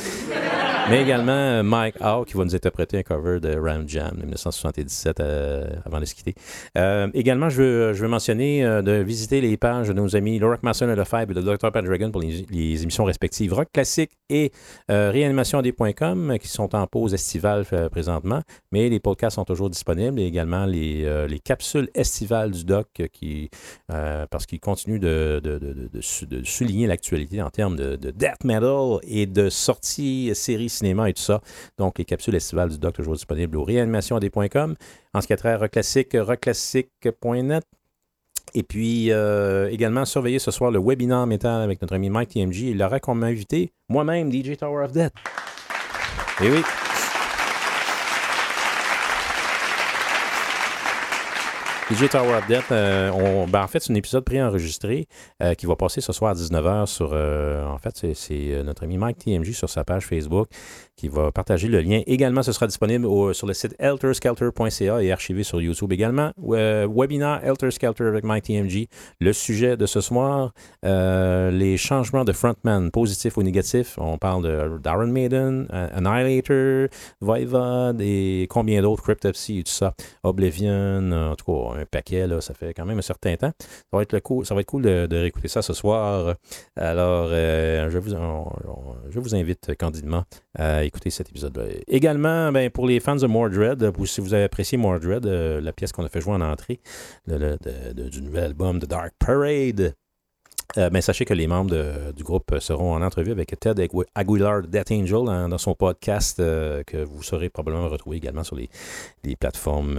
[0.91, 4.23] mais également euh, Mike Howe qui va nous interpréter un cover de Ram Jam de
[4.23, 6.35] 1977 euh, avant de se quitter.
[6.77, 10.57] Euh, également, je veux, je veux mentionner de visiter les pages de nos amis Laura
[10.63, 11.71] Mason et le Five et de Dr.
[11.73, 14.53] Pat Dragon pour les, émissions respectives Rock Classique et
[14.89, 18.41] réanimationd.com qui sont en pause estivale présentement,
[18.73, 23.51] mais les podcasts sont toujours disponibles et également les, les capsules estivales du doc qui,
[23.89, 29.27] parce qu'ils continuent de, de- de- de- souligner l'actualité en termes de death metal et
[29.27, 31.41] de sorties, séries, cinéma et tout ça.
[31.79, 34.75] Donc, les capsules estivales du doc toujours disponibles au réanimationd.com.
[35.15, 37.65] En ce qui a trait à Rock Classique, rockclassique.net.
[38.55, 42.71] Et puis, euh, également, surveillez ce soir le webinaire métal avec notre ami Mike TMG.
[42.71, 45.13] Il aura qu'on m'a invité moi-même, DJ Tower of Death.
[46.43, 46.63] Et oui.
[51.91, 55.07] DJ Tower of Death, euh, on- ben, en fait, c'est un épisode préenregistré
[55.43, 57.11] euh, qui va passer ce soir à 19h sur.
[57.15, 60.49] euh, en fait, c'est- notre ami Mike TMG sur sa page Facebook
[60.97, 62.03] qui va partager le lien.
[62.07, 66.33] Également, ce sera disponible sur le site elterskelter.ca et archivé sur YouTube également.
[66.37, 68.89] Webinaire Elter Skelter avec Mike TMG.
[69.21, 70.53] Le sujet de ce soir,
[70.83, 73.95] les changements de frontman, positifs ou négatifs.
[73.99, 76.89] On parle de Darren Maiden, Annihilator,
[77.21, 79.95] Voivod et combien d'autres, Cryptopsy et tout ça.
[80.25, 83.53] Oblivion, en tout cas, un paquet, là, ça fait quand même un certain temps.
[83.59, 86.35] Ça va être, le cool, ça va être cool de, réécouter ça ce soir.
[86.77, 88.11] Alors, euh, je, vous,
[89.11, 90.25] je vous invite candidement
[90.57, 91.65] à écouter cet épisode-là.
[91.87, 95.93] Également, ben, pour les fans de Mordred, si vous avez apprécié Mordred, euh, la pièce
[95.93, 96.81] qu'on a fait jouer en entrée
[97.27, 97.59] de-
[98.09, 99.95] du nouvel album de Dark Parade,
[100.77, 104.63] euh, ben, sachez que les membres du groupe seront en entrevue avec Ted Agu- Aguilar
[104.63, 108.55] de Death Angel hein, dans son podcast euh, que vous saurez probablement retrouver également sur
[108.55, 108.69] les,
[109.27, 109.99] euh, plateformes,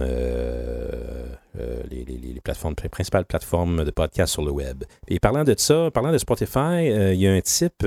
[1.90, 2.40] les
[2.88, 4.84] principales plateformes de podcast sur le web.
[5.08, 7.84] Et parlant de ça, parlant de Spotify, il y a un type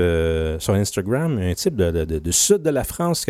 [0.60, 3.26] sur Instagram, un type de, sud de la France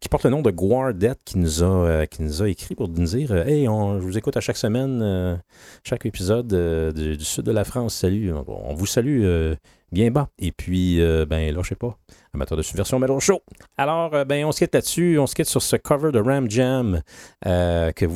[0.00, 3.04] qui porte le nom de Guardet qui nous a, qui nous a écrit pour nous
[3.06, 5.40] dire Hey, on- je vous écoute à chaque semaine,
[5.84, 7.94] chaque épisode du, sud de la France.
[7.94, 8.32] Salut.
[8.48, 9.54] On vous salue euh,
[9.92, 10.28] bien bas.
[10.38, 11.96] Et puis, euh, ben, là, je sais pas,
[12.34, 13.42] amateur de subversion Metal Show.
[13.76, 15.18] Alors, euh, ben, on se quitte là-dessus.
[15.18, 17.02] On se quitte sur ce cover de Ram Jam
[17.46, 18.06] euh, que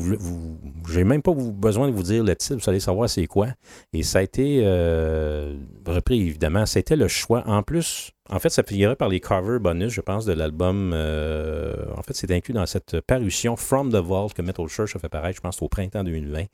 [0.91, 3.49] j'ai même pas besoin de vous dire le titre, vous allez savoir c'est quoi.
[3.93, 5.55] Et ça a été euh,
[5.87, 6.67] repris, évidemment.
[6.67, 7.43] C'était le choix.
[7.47, 10.93] En plus, en fait, ça figurait par les covers bonus, je pense, de l'album.
[10.93, 15.09] en fait, c'est inclus dans cette parution From the Vault que Metal Church a fait
[15.09, 16.45] paraître, je pense, au printemps 2020.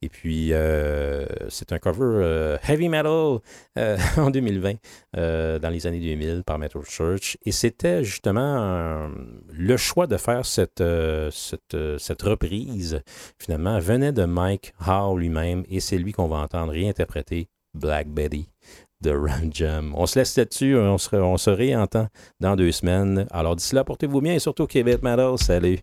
[0.00, 3.38] Et puis, euh, c'est un cover euh, heavy metal
[3.78, 4.74] euh, en 2020,
[5.16, 7.36] euh, dans les années 2000, par Metal Church.
[7.44, 9.08] Et c'était justement
[9.50, 10.82] le choix de faire cette,
[11.30, 13.02] cette, cette reprise,
[13.38, 15.64] finalement, venait de Mike Howe lui-même.
[15.68, 18.48] Et c'est lui qu'on va entendre réinterpréter Black Betty
[19.00, 19.94] de Ram Jam.
[19.96, 22.08] On se laisse là-dessus, on se, on se réentend
[22.40, 23.26] dans deux semaines.
[23.30, 25.38] Alors d'ici là, portez-vous bien et surtout Québec Metal.
[25.38, 25.78] Salut!